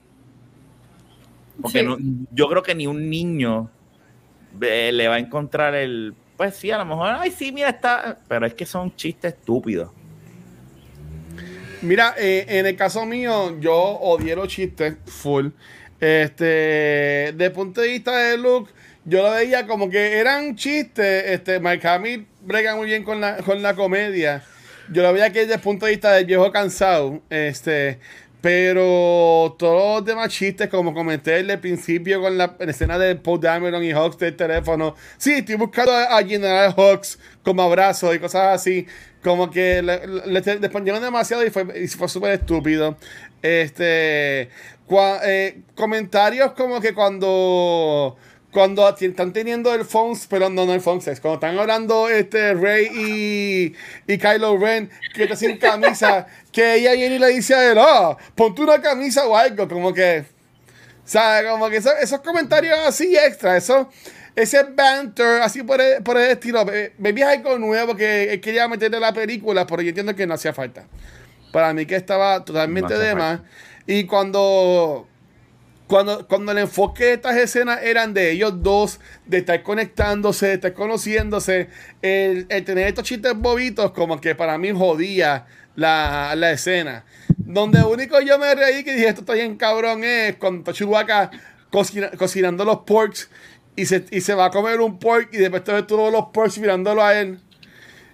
[1.61, 1.85] Porque Sí.
[1.85, 1.97] no-
[2.31, 3.69] yo creo que ni un niño
[4.61, 8.17] eh, le va a encontrar el, pues sí, a lo mejor, ay, sí, mira, está,
[8.27, 9.91] pero es que son chistes estúpidos.
[11.81, 15.49] Mira, eh, en el caso mío, yo odié los chistes full.
[15.99, 18.69] Este, de punto de vista de look,
[19.09, 21.25] yo lo veía como que eran chistes.
[21.27, 24.43] Este, Mike Hamill brega muy bien con la, con la comedia.
[24.91, 27.21] Yo lo veía que desde el punto de vista del viejo cansado.
[27.29, 27.99] Este,
[28.41, 33.41] pero todos los demás chistes, como comenté desde el principio con la, escena de Paul
[33.41, 34.95] Dameron y Hawks del teléfono.
[35.17, 38.87] Sí, estoy buscando a, a General Hawks como abrazo y cosas así.
[39.23, 40.41] Como que le, le,
[41.01, 42.95] demasiado y fue, y fue súper estúpido.
[43.41, 44.49] Este.
[45.25, 48.17] eh, comentarios como que cuando.
[48.51, 51.19] Cuando están teniendo el phones, pero no, no el phone sex.
[51.19, 52.87] Cuando están hablando este Rey
[54.07, 57.71] y, y Kylo Ren, que está sin camisa, que ella viene y le dice a
[57.71, 60.25] él, oh, ponte una camisa o algo, como que.
[61.05, 63.89] O sea, como que eso- esos comentarios así extra, eso,
[64.35, 66.65] ese banter así por el, por el estilo.
[66.65, 70.15] Me, me vi algo nuevo que él quería meterle a la película, pero yo entiendo
[70.15, 70.85] que no hacía falta.
[71.51, 73.39] Para mí que estaba totalmente No de más.
[73.87, 75.07] Y cuando,
[75.89, 80.53] cuando, cuando el enfoque de estas escenas eran de ellos dos, de estar conectándose, de
[80.53, 81.69] estar conociéndose,
[82.03, 87.05] el, el tener estos chistes bobitos como que para mí jodía la, la escena.
[87.37, 91.31] Donde único yo me reí que dije, esto está bien cabrón, es cuando Chewbacca
[91.71, 93.31] cocina- cocinando los porks
[93.75, 96.59] y se, y se va a comer un pork y después ves todos los porks
[96.59, 97.39] mirándolo a él.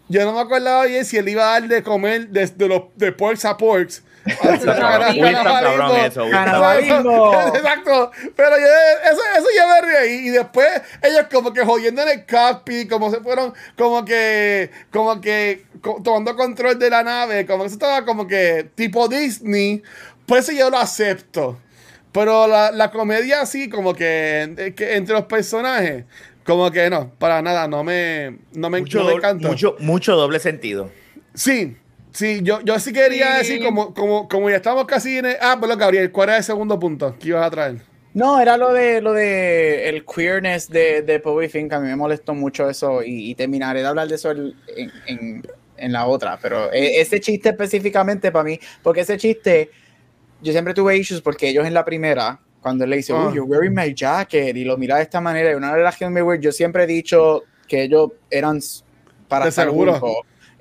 [0.08, 3.12] Yo no me acordaba bien si él iba a dar de comer desde los de
[3.12, 4.02] porks a porks.
[4.26, 7.34] Está cabrón, Uy, uy, está cabrón Canibalismo.
[7.34, 7.56] eso.
[7.56, 8.12] Exacto.
[8.36, 8.66] Pero yo,
[9.12, 10.28] eso, eso yo me reí.
[10.28, 10.68] Y después
[11.04, 16.02] ellos como que jodiendo en el cockpit, como se fueron, como que, como que co-
[16.04, 19.84] tomando control de la nave, como que eso estaba como que tipo Disney.
[20.26, 21.60] Por eso yo lo acepto.
[22.12, 26.06] Pero la, la comedia así, como que, eh, que entre los personajes,
[26.46, 29.48] como que no, para nada, no me, no me, Mucho, no me doble, encantó.
[29.50, 30.90] mucho, mucho doble sentido.
[31.34, 31.76] Sí,
[32.16, 33.54] sí, yo, yo sí quería Sí.
[33.54, 36.44] decir, como, como, como ya estamos casi en el, Ah, bueno, Gabriel, ¿cuál era el
[36.44, 37.82] segundo punto que ibas a traer?
[38.14, 41.96] No, era lo de lo de el queerness de, de Bobby Fink, a mí me
[41.98, 45.42] molestó mucho eso y, y terminaré de hablar de eso el- en, en-
[45.78, 49.70] en la otra, pero e- ese chiste específicamente para mí, porque ese chiste,
[50.40, 53.42] yo siempre tuve issues porque ellos en la primera, cuando él le dice, oh, you're
[53.42, 56.54] wearing my jacket, y lo mira de esta manera, y una relación muy weird, yo
[56.54, 58.60] siempre he dicho que ellos eran
[59.28, 60.00] para De estar seguro.
[60.00, 60.16] juntos.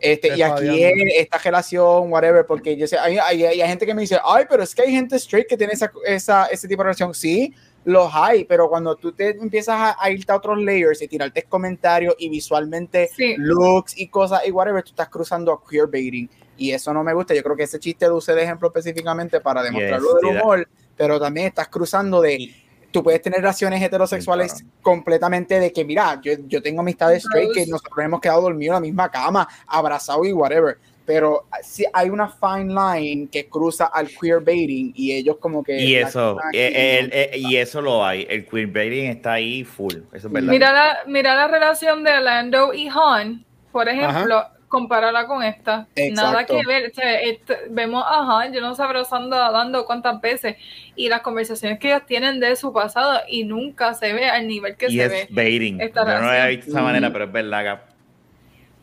[0.04, 3.86] Este, Te y aquí es esta relación, whatever, porque yo sé, hay, hay, hay gente
[3.86, 6.68] que me dice, ay, pero es que hay gente straight que tiene esa, esa, ese
[6.68, 7.14] tipo de relación.
[7.14, 7.54] Sí,
[7.84, 11.42] los hay, pero cuando tú te empiezas a, a irte a otros layers y tirarte
[11.44, 13.34] comentarios y visualmente Sí.
[13.38, 16.28] looks y cosas y whatever, tú estás cruzando a queerbaiting.
[16.56, 17.34] Y eso no me gusta.
[17.34, 20.30] Yo creo que ese chiste lo usé de ejemplo específicamente para demostrar lo Yes, del
[20.30, 22.54] sí, that- humor, pero también estás cruzando de.
[22.94, 27.52] Tú puedes tener relaciones heterosexuales Sí, completamente de que, mira, yo, yo tengo amistades straight
[27.52, 30.76] que nosotros hemos quedado dormidos en la misma cama, abrazados y whatever.
[31.04, 35.76] Pero sí hay una fine line que cruza al queerbaiting y ellos como que.
[35.76, 37.14] Y eso, cruzan aquí, eh, el- ¿no?
[37.16, 38.28] eh, y eso lo hay.
[38.30, 39.94] El queerbaiting está ahí full.
[40.12, 40.52] Eso es verdad.
[40.52, 44.44] Mira la, mira la relación de Lando y Han, por ejemplo,
[44.74, 45.86] compárala con esta.
[46.12, 46.56] Nada Exacto.
[46.58, 46.90] que ver.
[46.90, 50.56] O sea, este- vemos a Han, yo no sé abrazando a Lando cuántas veces,
[50.96, 54.76] y las conversaciones que ellos tienen de su pasado, y nunca se ve al nivel
[54.76, 55.28] que y se es ve.
[55.30, 55.78] baiting.
[55.78, 57.64] Yo esta no lo había visto de esa manera, pero es verdad.
[57.64, 57.80] Gap.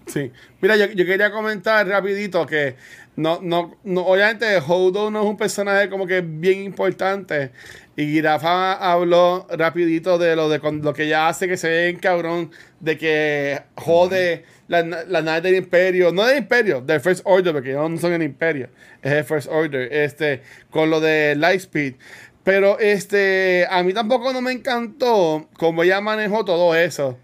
[0.07, 0.31] Sí.
[0.61, 2.75] Mira, yo, yo quería comentar rapidito que
[3.15, 7.51] no, no, no, obviamente Holdo no es un personaje como que bien importante.
[7.95, 11.89] Y Girafa habló rapidito de lo de con- lo que ella hace que se ve
[11.89, 17.21] en cabrón, de que jode la, la nave del imperio, no del imperio, del First
[17.25, 18.69] Order, porque no son el imperio,
[19.01, 21.95] es el First Order, este, con lo de Lightspeed.
[22.43, 27.19] Pero este, a mí tampoco no me encantó cómo ella manejó todo eso.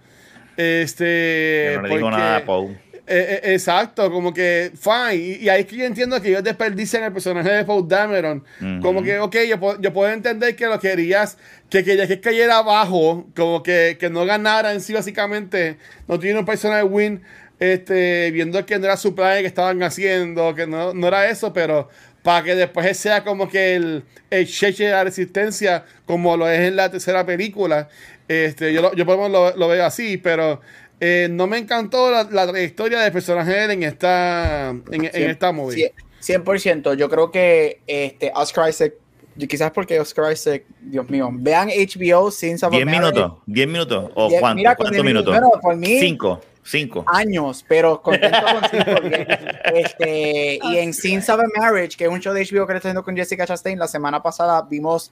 [0.57, 2.78] Este, Yo no le digo porque- nada a Poe.
[3.07, 5.15] Eh, eh, exacto, como que fine.
[5.15, 8.43] Y, y ahí es que yo entiendo que ellos desperdician el personaje de Paul Dameron.
[8.61, 8.81] Ujú.
[8.81, 11.38] Como que, ok, yo, yo puedo entender que lo querías,
[11.69, 15.77] que querías que cayera abajo, como que, que no ganara en sí, básicamente.
[16.07, 17.21] No tiene un personaje win,
[17.59, 21.53] este, viendo que no era su plan que estaban haciendo, que no, no era eso,
[21.53, 21.89] pero
[22.23, 26.59] para que después sea como que el, el cheche de la resistencia, como lo es
[26.59, 27.88] en la tercera película.
[28.27, 30.59] Este, yo, lo, yo por lo menos lo, lo veo así, pero
[30.99, 35.52] eh, no me encantó la, la trayectoria del personaje de él en esta, en, esta
[35.52, 35.94] movie.
[36.22, 36.95] cien- 100%.
[36.95, 38.94] Yo creo que este, Oscar Isaac,
[39.36, 43.14] y quizás porque Oscar Isaac, Dios mío, vean HBO Sins of a 10 Marriage.
[43.14, 43.38] minutos.
[43.45, 44.11] 10 minutos.
[44.15, 44.64] ¿O Diez- cuánto?
[44.78, 45.34] ¿Cuántos minutos?
[45.34, 46.41] Bueno, por mí, 5.
[46.64, 47.06] 5.
[47.07, 48.91] años, pero contento con cinco.
[49.74, 52.78] este, y en Sins of a Marriage, que es un show de HBO que estoy
[52.90, 55.11] haciendo con Jessica Chastain, la semana pasada vimos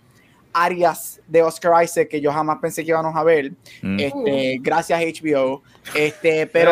[0.55, 3.51] áreas de Oscar Isaac que yo jamás pensé que íbamos a ver.
[3.81, 3.99] Mm.
[3.99, 5.61] Este, gracias HBO.
[5.93, 6.71] Este, pero.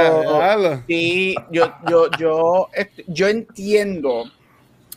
[0.87, 4.23] Sí, yo, yo, yo, este, yo entiendo,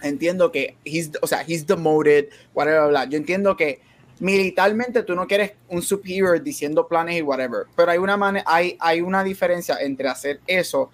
[0.02, 3.04] entiendo que he's, o sea, he's demoted, whatever, bla.
[3.06, 3.80] Yo entiendo que
[4.20, 8.76] militarmente tú no quieres un superior diciendo planes y whatever, pero hay una, mane- hay,
[8.80, 10.90] hay una diferencia entre hacer eso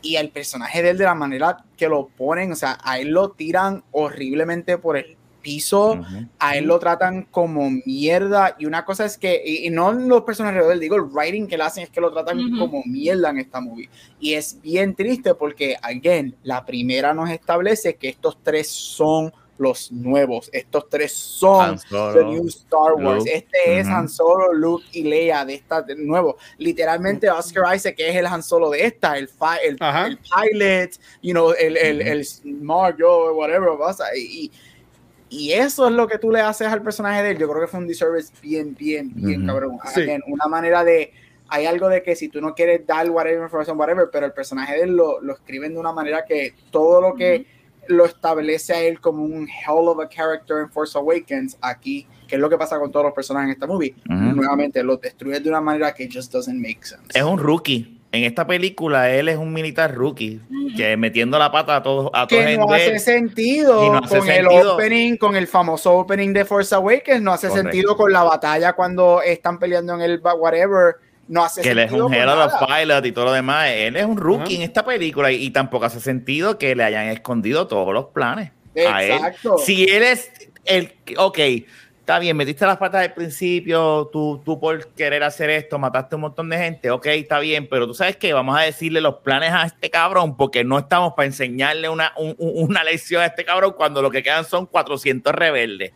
[0.00, 3.08] y el personaje de él de la manera que lo ponen, o sea, a él
[3.08, 6.26] lo tiran horriblemente por el piso, Ujú.
[6.40, 10.22] a él lo tratan como mierda y una cosa es que, y, y no los
[10.22, 12.58] personajes de él, digo, el writing que le hacen es que lo tratan Ujú.
[12.58, 13.88] como mierda en esta movie.
[14.18, 19.92] Y es bien triste porque, again, la primera nos establece que estos tres son los
[19.92, 23.18] nuevos, estos tres son Solo, The New Star Wars.
[23.18, 23.30] Luke.
[23.32, 23.94] Este es Ujú.
[23.94, 26.36] Han Solo, Luke y Leia de esta de nuevo.
[26.58, 29.28] Literalmente Oscar Isaac que es el Han Solo de esta, el,
[29.62, 30.90] el, el pilot,
[31.22, 32.08] you know, el, el, Ujú.
[32.10, 34.52] el smart yo, whatever, vas a- y, y
[35.52, 37.38] eso es lo que tú le haces al personaje de él.
[37.38, 39.78] Yo creo que fue un disservice bien, bien, bien cabrón.
[39.92, 40.02] Sí.
[40.02, 41.12] Again, una manera de
[41.48, 44.74] hay algo de que si tú no quieres dar whatever information, whatever, pero el personaje
[44.74, 47.46] de él lo, lo escriben de una manera que todo lo que
[47.88, 52.36] lo establece a él como un hell of a character en Force Awakens, aquí, que
[52.36, 55.48] es lo que pasa con todos los personajes en esta movie, nuevamente lo destruye de
[55.48, 57.06] una manera que just doesn't make sense.
[57.14, 57.93] Es un rookie.
[58.14, 60.40] En esta película él es un militar rookie
[60.76, 64.28] que metiendo la pata a todos a todos que no hace sentido no hace con
[64.28, 64.74] el sentido.
[64.74, 67.70] opening, con el famoso opening de Force Awakens, no hace Correcto.
[67.70, 70.96] sentido con la batalla cuando están peleando en el whatever,
[71.28, 73.70] no hace que él es sentido un Hell of Pilot y todo lo demás.
[73.70, 77.06] Él es un rookie en esta película y, y tampoco hace sentido que le hayan
[77.08, 78.52] escondido todos los planes
[78.88, 79.12] a él.
[79.12, 79.58] Exacto.
[79.58, 80.30] Si él es
[80.64, 80.92] el.
[81.18, 81.38] Ok,
[82.04, 86.20] está bien, metiste las patas al principio, tú, tú por querer hacer esto mataste un
[86.20, 89.50] montón de gente, ok, está bien, pero tú sabes que vamos a decirle los planes
[89.52, 93.42] a este cabrón porque no estamos para enseñarle una, un- un- una lección a este
[93.46, 95.92] cabrón cuando lo que quedan son 400 rebeldes.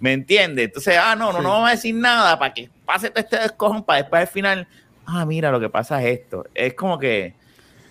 [0.00, 0.66] ¿Me entiendes?
[0.66, 1.44] Entonces, ah, no, no, Sí.
[1.44, 4.68] no vamos a decir nada para que pase todo este descojón para después al final,
[5.06, 6.44] ah, mira, lo que pasa es esto.
[6.54, 7.32] Es como que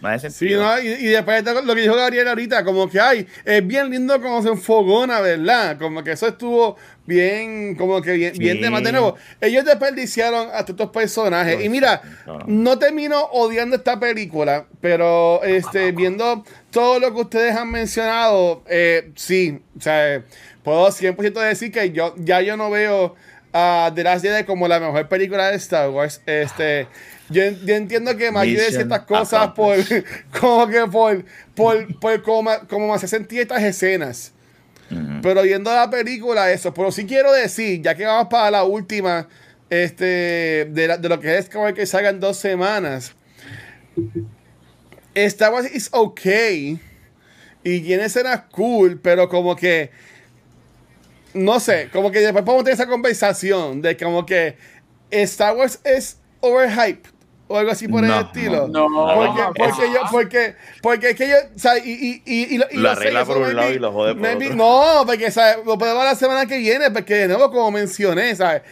[0.01, 3.27] no hace Sí, y, y después de lo que dijo Gabriel ahorita, como que ay,
[3.45, 5.77] es bien lindo como se enfogona, ¿verdad?
[5.77, 9.15] Como que eso estuvo bien, como que bien, bien de más de nuevo.
[9.41, 11.63] Ellos desperdiciaron a todos estos personajes.
[11.63, 12.39] Y mira, No.
[12.45, 19.11] no termino odiando esta película, pero este, viendo todo lo que ustedes han mencionado, eh,
[19.15, 20.21] sí, o sea,
[20.63, 23.15] puedo 100% decir que yo ya yo no veo
[23.53, 26.21] a The Last Jedi como la mejor película de Star Wars.
[26.25, 26.87] Este,
[27.29, 29.77] yo, en- yo entiendo que me ayude ciertas cosas por,
[30.39, 31.25] como que por,
[31.55, 34.33] por, por cómo, cómo me hace sentir estas escenas.
[35.21, 36.73] Pero viendo la película, eso.
[36.73, 39.27] Pero sí quiero decir, ya que vamos para la última,
[39.69, 43.13] este, de, la- de lo que es como que salgan dos semanas.
[45.13, 46.79] Star Wars is okay.
[47.63, 49.91] Y tiene escenas cool, pero como que.
[51.33, 54.55] No sé, como que después podemos tener esa conversación de como que
[55.11, 57.09] Star Wars es overhyped
[57.49, 58.67] o algo así por No, el estilo.
[58.67, 59.93] No, Porque, no, porque no.
[59.93, 62.81] yo, porque, porque es que yo, o sea, y, y, y, y lo, y Lo
[62.83, 64.55] lo arregla por un lado y lo jode por maybe- otro.
[64.57, 65.57] No, porque, ¿sabes?
[65.65, 68.63] Lo podemos ver la semana que viene, porque de nuevo, como mencioné, ¿sabes?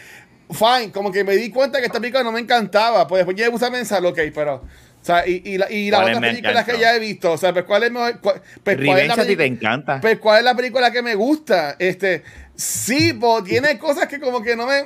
[0.51, 3.45] Fine, como que me di cuenta que esta película no me encantaba, pues después yo
[3.45, 4.61] me puse a pensar, ok, pero, o
[5.01, 7.51] sea, y, y, la, y las ¿Cuáles otras películas que ya he visto, o sea,
[7.53, 10.01] pues cuál es mejor, cuál, pues, cuál es la Revenge a ti te encanta.
[10.01, 11.75] pues, ¿cuál es la película que me gusta?
[11.79, 12.23] Este,
[12.55, 14.81] sí, pues tiene cosas que como que no me.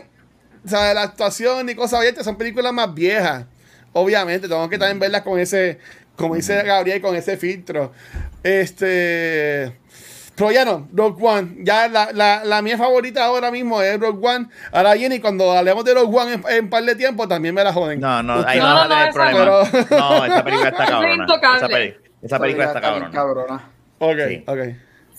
[0.63, 3.45] O sea, la actuación y cosas abiertas son películas más viejas.
[3.93, 5.79] Obviamente, tengo que también verlas con ese,
[6.15, 7.91] como dice Gabriel, con ese filtro.
[8.43, 9.73] Este.
[10.35, 11.55] Pero ya no, Rogue One.
[11.63, 14.47] Ya la, la, la mía favorita ahora mismo es Rogue One.
[14.71, 17.53] Ahora viene y cuando hablemos de Rogue One en, en un par de tiempo también
[17.53, 17.99] me la joden.
[17.99, 19.99] No, no, ahí No, no, no, vas a tener no, problema.
[19.99, 21.13] No, esa película está Es cabrona.
[21.23, 21.57] intocable.
[21.57, 23.11] Esa, peli- esa película está cabrona.
[23.11, 23.69] cabrona.
[23.99, 24.43] Ok, Sí.
[24.47, 24.59] ok.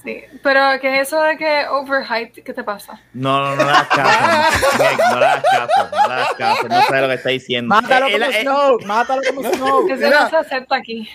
[0.02, 2.42] Sí, pero ¿qué es eso de que overhyped?
[2.42, 3.00] ¿Qué te pasa?
[3.12, 4.02] No, no, no das caso.
[5.14, 5.90] No das caso.
[5.90, 6.68] No das caso.
[6.68, 7.68] No sé lo que está diciendo.
[7.74, 9.92] Mátalo Eh, como eh, Snoke, mátalo como Snoke.
[9.92, 11.08] Eso no se acepta aquí.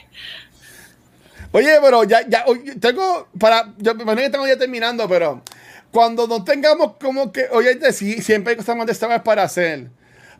[1.52, 5.42] Oye, pero ya, ya, oye, tengo para, yo, bueno, que estamos ya terminando, pero
[5.90, 9.88] cuando no tengamos como que, oye, sí, siempre hay cosas más de para hacer.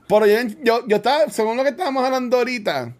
[0.08, 2.94] Pero yo, yo, yo estaba, según lo que estábamos hablando ahorita,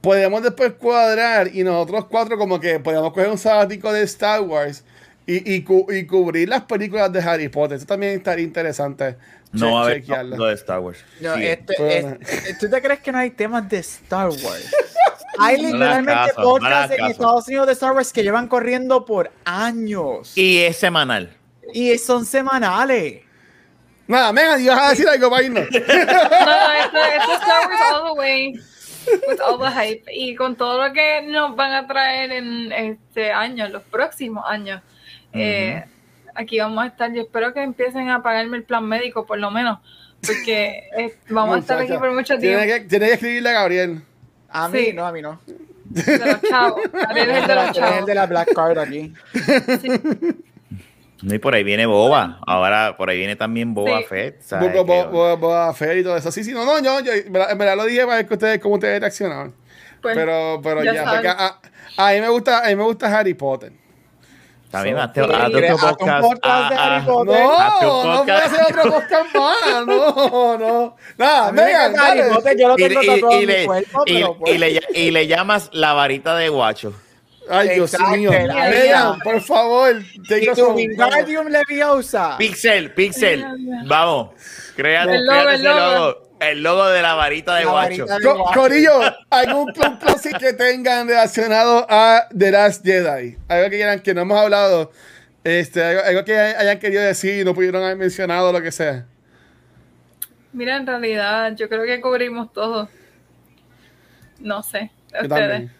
[0.00, 4.84] podemos después cuadrar y nosotros cuatro como que podemos coger un sabático de Star Wars
[5.26, 7.76] y, y, cu- y cubrir las películas de Harry Potter.
[7.76, 9.16] Eso también estaría interesante.
[9.52, 10.36] No va a haber chequearlo.
[10.36, 10.98] lo de Star Wars.
[11.20, 11.46] No, Sí.
[11.46, 12.16] este, Bueno.
[12.20, 14.70] es- ¿Tú te crees que no hay temas de Star Wars?
[15.40, 17.04] Hay No literalmente caso, no podcasts en.
[17.06, 21.32] Estados Unidos de Star Wars que llevan corriendo por años y, Y es semanal.
[22.04, 23.20] son semanales.
[24.08, 25.64] Nada, Megan, ibas a decir algo para irnos.
[25.70, 28.54] No, no, esto, esto es Star Wars all the way.
[29.28, 30.04] With all the hype.
[30.12, 34.44] Y con todo lo que nos van a traer en este año, en los próximos
[34.48, 34.82] años.
[35.32, 35.84] eh,
[36.34, 37.12] aquí vamos a estar.
[37.12, 39.78] Yo espero que empiecen a pagarme el plan médico, por lo menos.
[40.26, 42.64] Porque eh, vamos a estar aquí Muchacha, por mucho tiempo.
[42.64, 44.02] que, tiene que escribirle a Gabriel.
[44.50, 44.92] A mí Sí.
[44.92, 45.40] no, a mí no.
[45.90, 46.80] De los chavos.
[46.92, 48.06] Gabriel es el de los Eres el chavos.
[48.06, 49.12] de la Black Card aquí.
[49.34, 50.34] No,
[51.22, 52.38] y por ahí viene Boba.
[52.46, 54.04] Ahora por ahí viene también Boba Sí.
[54.04, 54.40] Fett.
[54.42, 54.72] ¿sabes?
[54.72, 56.30] Bo- bo- bo- Boba Fett y todo eso.
[56.30, 58.34] Sí, sí, no, no, yo, yo en verdad- en verdad lo dije para ver que
[58.34, 59.54] ustedes, cómo ustedes reaccionaban.
[60.00, 61.58] Pues, Pero, pero ya ya, porque a,
[61.96, 63.72] a mí me gusta, a mí me gusta Harry Potter.
[64.70, 66.28] También So- hazte- Sí, hazte ¿quieres otro podcast.
[66.42, 67.02] Ah, ah.
[67.06, 68.46] No, no puedo podcast.
[68.46, 69.86] hacer otro podcast más.
[69.86, 70.96] No, no.
[71.16, 72.34] Nada, A mí me Megan, encanta Harry.
[72.34, 74.58] Potter, yo lo tengo y- tatuado y en mi le, cuerpo, y- pero pues, y
[74.58, 76.92] le, y le llamas la varita de guacho.
[77.50, 78.30] Ay, Dios mío.
[78.32, 79.16] está.
[79.24, 80.02] por favor.
[80.74, 82.36] Wingardium Leviosa.
[82.38, 83.44] Pixel, Pixel.
[83.86, 84.30] Vamos.
[84.76, 85.94] Créate, El logo, créate el logo.
[85.94, 86.28] logo.
[86.40, 88.06] El logo de la varita de La guacho.
[88.06, 89.00] varita de- Co- Corillo,
[89.30, 89.98] ¿algún club
[90.38, 93.36] que tengan relacionado a The Last Jedi?
[93.48, 94.92] Algo que quieran que no hemos hablado.
[95.42, 99.06] Este, algo, algo que hayan querido decir y no pudieron haber mencionado, lo que sea.
[100.52, 102.88] Mira, en realidad, yo creo que cubrimos todo.
[104.38, 104.90] No sé.
[105.20, 105.70] Ustedes.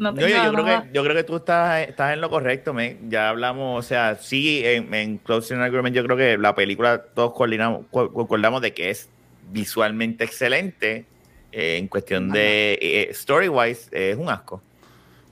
[0.00, 2.96] No yo, yo creo que, yo creo que tú estás, estás en lo correcto, me.
[3.08, 7.32] Ya hablamos, o sea, sí, en, en Closing Argument yo creo que la película todos
[7.34, 9.08] coordinamos, co- concordamos de que es
[9.52, 11.04] visualmente excelente.
[11.52, 14.62] eh, en cuestión de eh, story-wise, es un asco.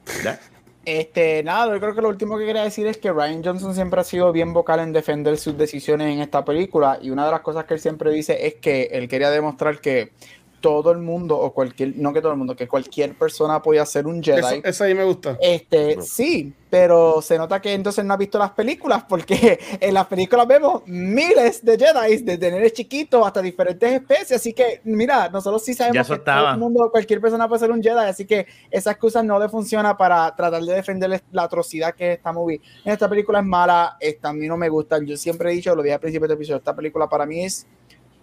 [0.06, 0.38] ¿verdad?
[0.84, 4.00] Este, nada, yo creo que lo último que quería decir es que Ryan Johnson siempre
[4.00, 7.40] ha sido bien vocal en defender sus decisiones en esta película y una de las
[7.42, 10.12] cosas que él siempre dice es que él quería demostrar que
[10.60, 14.06] todo el mundo o cualquier, no que todo el mundo, que cualquier persona podía ser
[14.06, 14.38] un Jedi.
[14.38, 15.36] Eso, eso ahí me gusta.
[15.40, 20.06] Este, sí, pero se nota que entonces no ha visto las películas, porque en las
[20.06, 24.32] películas vemos miles de Jedi, desde nenes chiquitos hasta diferentes especies.
[24.32, 27.82] Así que, mira, nosotros sí sabemos que todo el mundo, cualquier persona puede ser un
[27.82, 32.12] Jedi, así que esa excusa no le funciona para tratar de defender la atrocidad que
[32.12, 32.60] es esta movie.
[32.84, 34.98] Esta película es mala, esta a mí no me gusta.
[35.02, 37.66] Yo siempre he dicho, lo dije al principio del episodio, esta película para mí es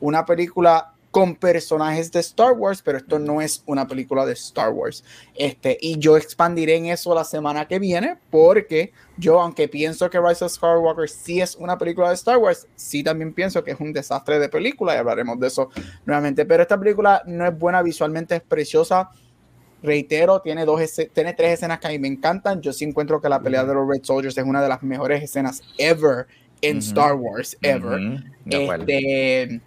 [0.02, 4.72] una película con personajes de Star Wars, pero esto no es una película de Star
[4.72, 5.02] Wars.
[5.34, 10.20] Este, y yo expandiré en eso la semana que viene, porque yo, aunque pienso que
[10.20, 13.80] Rise of Skywalker sí es una película de Star Wars, sí también pienso que es
[13.80, 15.70] un desastre de película y hablaremos de eso
[16.06, 16.46] nuevamente.
[16.46, 19.10] Pero esta película no es buena, visualmente es preciosa.
[19.84, 20.82] Reitero, tiene, dos
[21.14, 22.60] tiene tres escenas que a mí me encantan.
[22.60, 25.24] Yo sí encuentro que la pelea de los Red Soldiers es una de las mejores
[25.24, 26.28] escenas ever
[26.62, 26.80] en.
[26.80, 28.20] Star Wars, ever.
[28.46, 28.86] Acuerdo.
[28.90, 29.62] Este,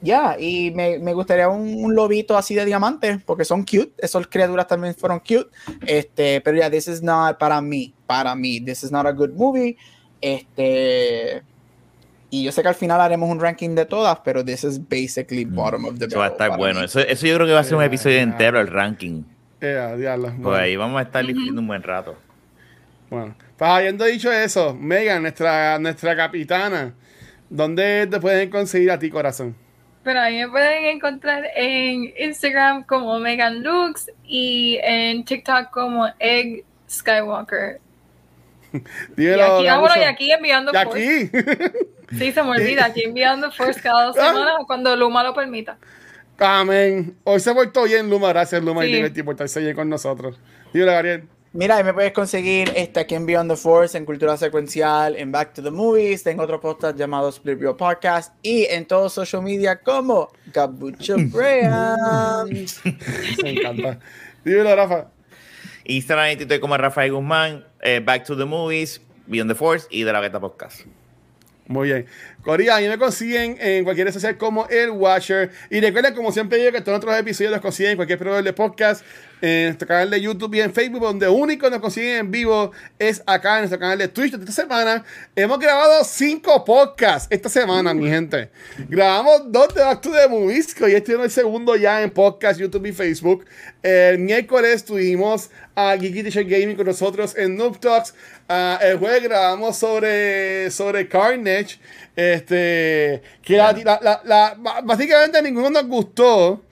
[0.00, 3.92] ya, y me, me gustaría un, un lobito así de diamante, porque son cute.
[3.98, 5.48] Esas criaturas también fueron cute.
[5.86, 7.92] Este, pero ya, this is not para mí.
[8.06, 9.76] Para mí, this is not a good movie.
[10.20, 11.42] Este.
[12.30, 15.44] Y yo sé que al final haremos un ranking de todas, pero this is basically
[15.46, 16.84] bottom of the Eso va a barrel estar bueno.
[16.84, 19.22] Eso, eso yo creo que va a ser un Eh, episodio entero, el ranking.
[19.60, 20.24] Diablo.
[20.28, 20.56] Pues Bueno.
[20.58, 22.16] ahí vamos a estar discutiendo un buen rato.
[23.10, 26.94] Bueno, pues habiendo dicho eso, Megan, nuestra, nuestra capitana,
[27.48, 29.56] ¿dónde te pueden conseguir a ti, corazón?
[30.08, 36.64] Pero ahí me pueden encontrar en Instagram como Megan Lux y en TikTok como Egg
[36.90, 37.78] Skywalker.
[38.72, 38.80] Y
[39.22, 40.00] Dímelo, aquí, ah, bueno, Gabucho.
[40.00, 41.30] y aquí enviando Y aquí.
[42.18, 44.28] Sí, se me olvida, aquí enviando Force cada dos Ah.
[44.28, 45.76] semanas cuando Luma lo permita.
[46.38, 47.14] Amén.
[47.24, 48.28] Hoy se portó bien, Luma.
[48.30, 48.88] Gracias, Luma, Sí.
[48.88, 50.40] y divertir por estarse bien con nosotros.
[50.72, 51.28] Dímelo, Gabriel.
[51.54, 55.32] Mira, ahí me puedes conseguir este, aquí en Beyond the Force, en Cultura Secuencial, en
[55.32, 56.22] Back to the Movies.
[56.22, 61.96] Tengo otro podcast llamado Split Real Podcast y en todos social media como Gabucho Brea.
[63.42, 63.98] Me encanta.
[64.44, 65.08] Dímelo, Rafa.
[65.84, 70.02] Instagram y Twitter como Rafael Guzmán, eh, Back to the Movies, Beyond the Force y
[70.02, 70.82] de la Beta Podcast.
[71.68, 72.06] Muy bien.
[72.42, 75.50] Corea, ahí me consiguen en cualquier social como El Watcher.
[75.68, 78.54] Y recuerden, como siempre digo, que todos nuestros episodios los consiguen en cualquier proveedor de
[78.54, 79.04] podcast,
[79.42, 83.22] en nuestro canal de YouTube y en Facebook, donde único nos consiguen en vivo es
[83.26, 84.32] acá en nuestro canal de Twitch.
[84.32, 85.04] Esta semana
[85.36, 87.28] hemos grabado cinco podcasts.
[87.30, 88.50] Esta semana, mi gente.
[88.88, 92.86] Grabamos dos de Back to the que hoy estuvieron el segundo ya en podcast, YouTube
[92.86, 93.44] y Facebook.
[93.82, 98.14] El miércoles tuvimos a Geeky Teacher Gaming con nosotros en Noob Talks.
[98.48, 101.78] Ah, el jueves grabamos sobre, sobre Carnage.
[102.16, 106.62] Este, que la- la- la- la- básicamente ninguno nos gustó.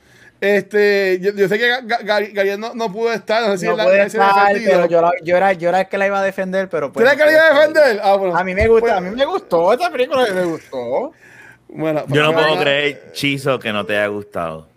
[0.41, 3.59] Este, yo, yo sé que Ga- Ga- Ga- Gabriel no, no pudo estar, no sé
[3.59, 5.97] si No la- puede la- estar, pero yo, la- yo era, yo era el que
[5.99, 7.07] la iba a defender, pero ¿Tú pues.
[7.07, 8.01] eres que le iba a defender?
[8.03, 8.37] Ah, bueno.
[8.37, 11.13] A mí me gusta, Pues- a mí me gustó esta película, me gustó.
[11.69, 14.69] Bueno, Yo no puedo creer, Chizo, que no te haya gustado.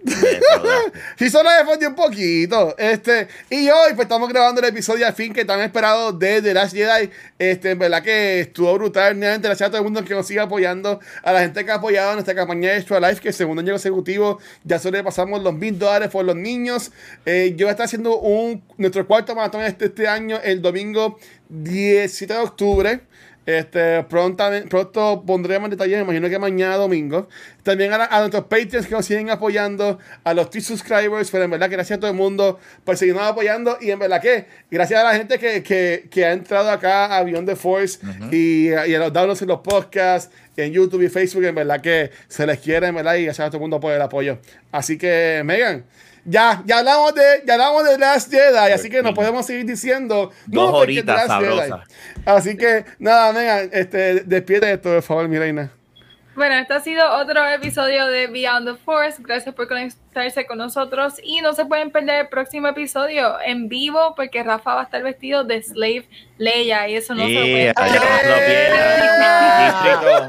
[1.17, 2.75] Sí, solo defendió un poquito.
[2.77, 6.53] Este, y hoy pues estamos grabando el episodio al fin que tan esperado de The
[6.53, 7.09] Last Jedi.
[7.37, 9.17] Este, en verdad que estuvo brutal.
[9.17, 10.99] Nuevamente, gracias a todo el mundo que nos sigue apoyando.
[11.23, 14.39] A la gente que ha apoyado nuestra campaña de Extra Life, que segundo año consecutivo
[14.63, 16.91] ya sobrepasamos los mil dólares por los niños.
[17.25, 21.19] Eh, yo voy a estar haciendo un, nuestro cuarto maratón este, este año, el domingo
[21.49, 23.01] 17 de octubre.
[23.49, 27.27] Este, pronto, pronto pondremos detalles, me imagino que mañana domingo.
[27.63, 31.49] También a, a nuestros Patreons que nos siguen apoyando, a los Twitch subscribers, pero en
[31.49, 35.03] verdad gracias a todo el mundo por seguirnos apoyando y en verdad que gracias a
[35.03, 37.97] la gente que, que, que ha entrado acá a Beyond the Force
[38.31, 42.11] y, y, a los downloads en los podcasts, en YouTube y Facebook, en verdad que
[42.27, 44.37] se les quiere, en verdad, y gracias a todo el mundo por el apoyo.
[44.71, 45.85] Así que, Megan.
[46.29, 50.31] Ya, ya hablamos de, ya hablamos de Last Jedi, así que nos podemos seguir diciendo.
[50.45, 51.87] Dos horitas sabrosas.
[52.23, 55.71] Así que, nada, Megan, este, despide esto, por favor, mi reina.
[56.35, 59.17] Bueno, este ha sido otro episodio de Beyond the Force.
[59.23, 64.13] Gracias por conectarse con nosotros y no se pueden perder el próximo episodio en vivo
[64.15, 66.07] porque Rafa va a estar vestido de Slave
[66.37, 68.73] Leia y eso no se lo puede perder.
[69.81, 70.27] Gistro,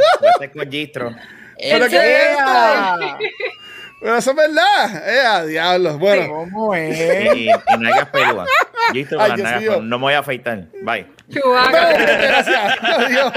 [0.54, 1.14] con Gistro.
[4.00, 5.08] ¿Pero eso es verdad.
[5.08, 5.98] Eh, a diablos.
[5.98, 6.28] Bueno.
[6.28, 6.98] ¿Cómo es?
[7.36, 8.48] Y, y nalgas peludas.
[8.92, 10.66] Gistro Ay, con No me voy a afeitar.
[10.82, 11.06] Bye.
[11.30, 11.92] Chubaca.
[11.92, 12.78] Gracias.
[12.82, 13.32] Adiós.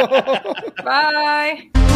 [0.83, 1.92] Bye.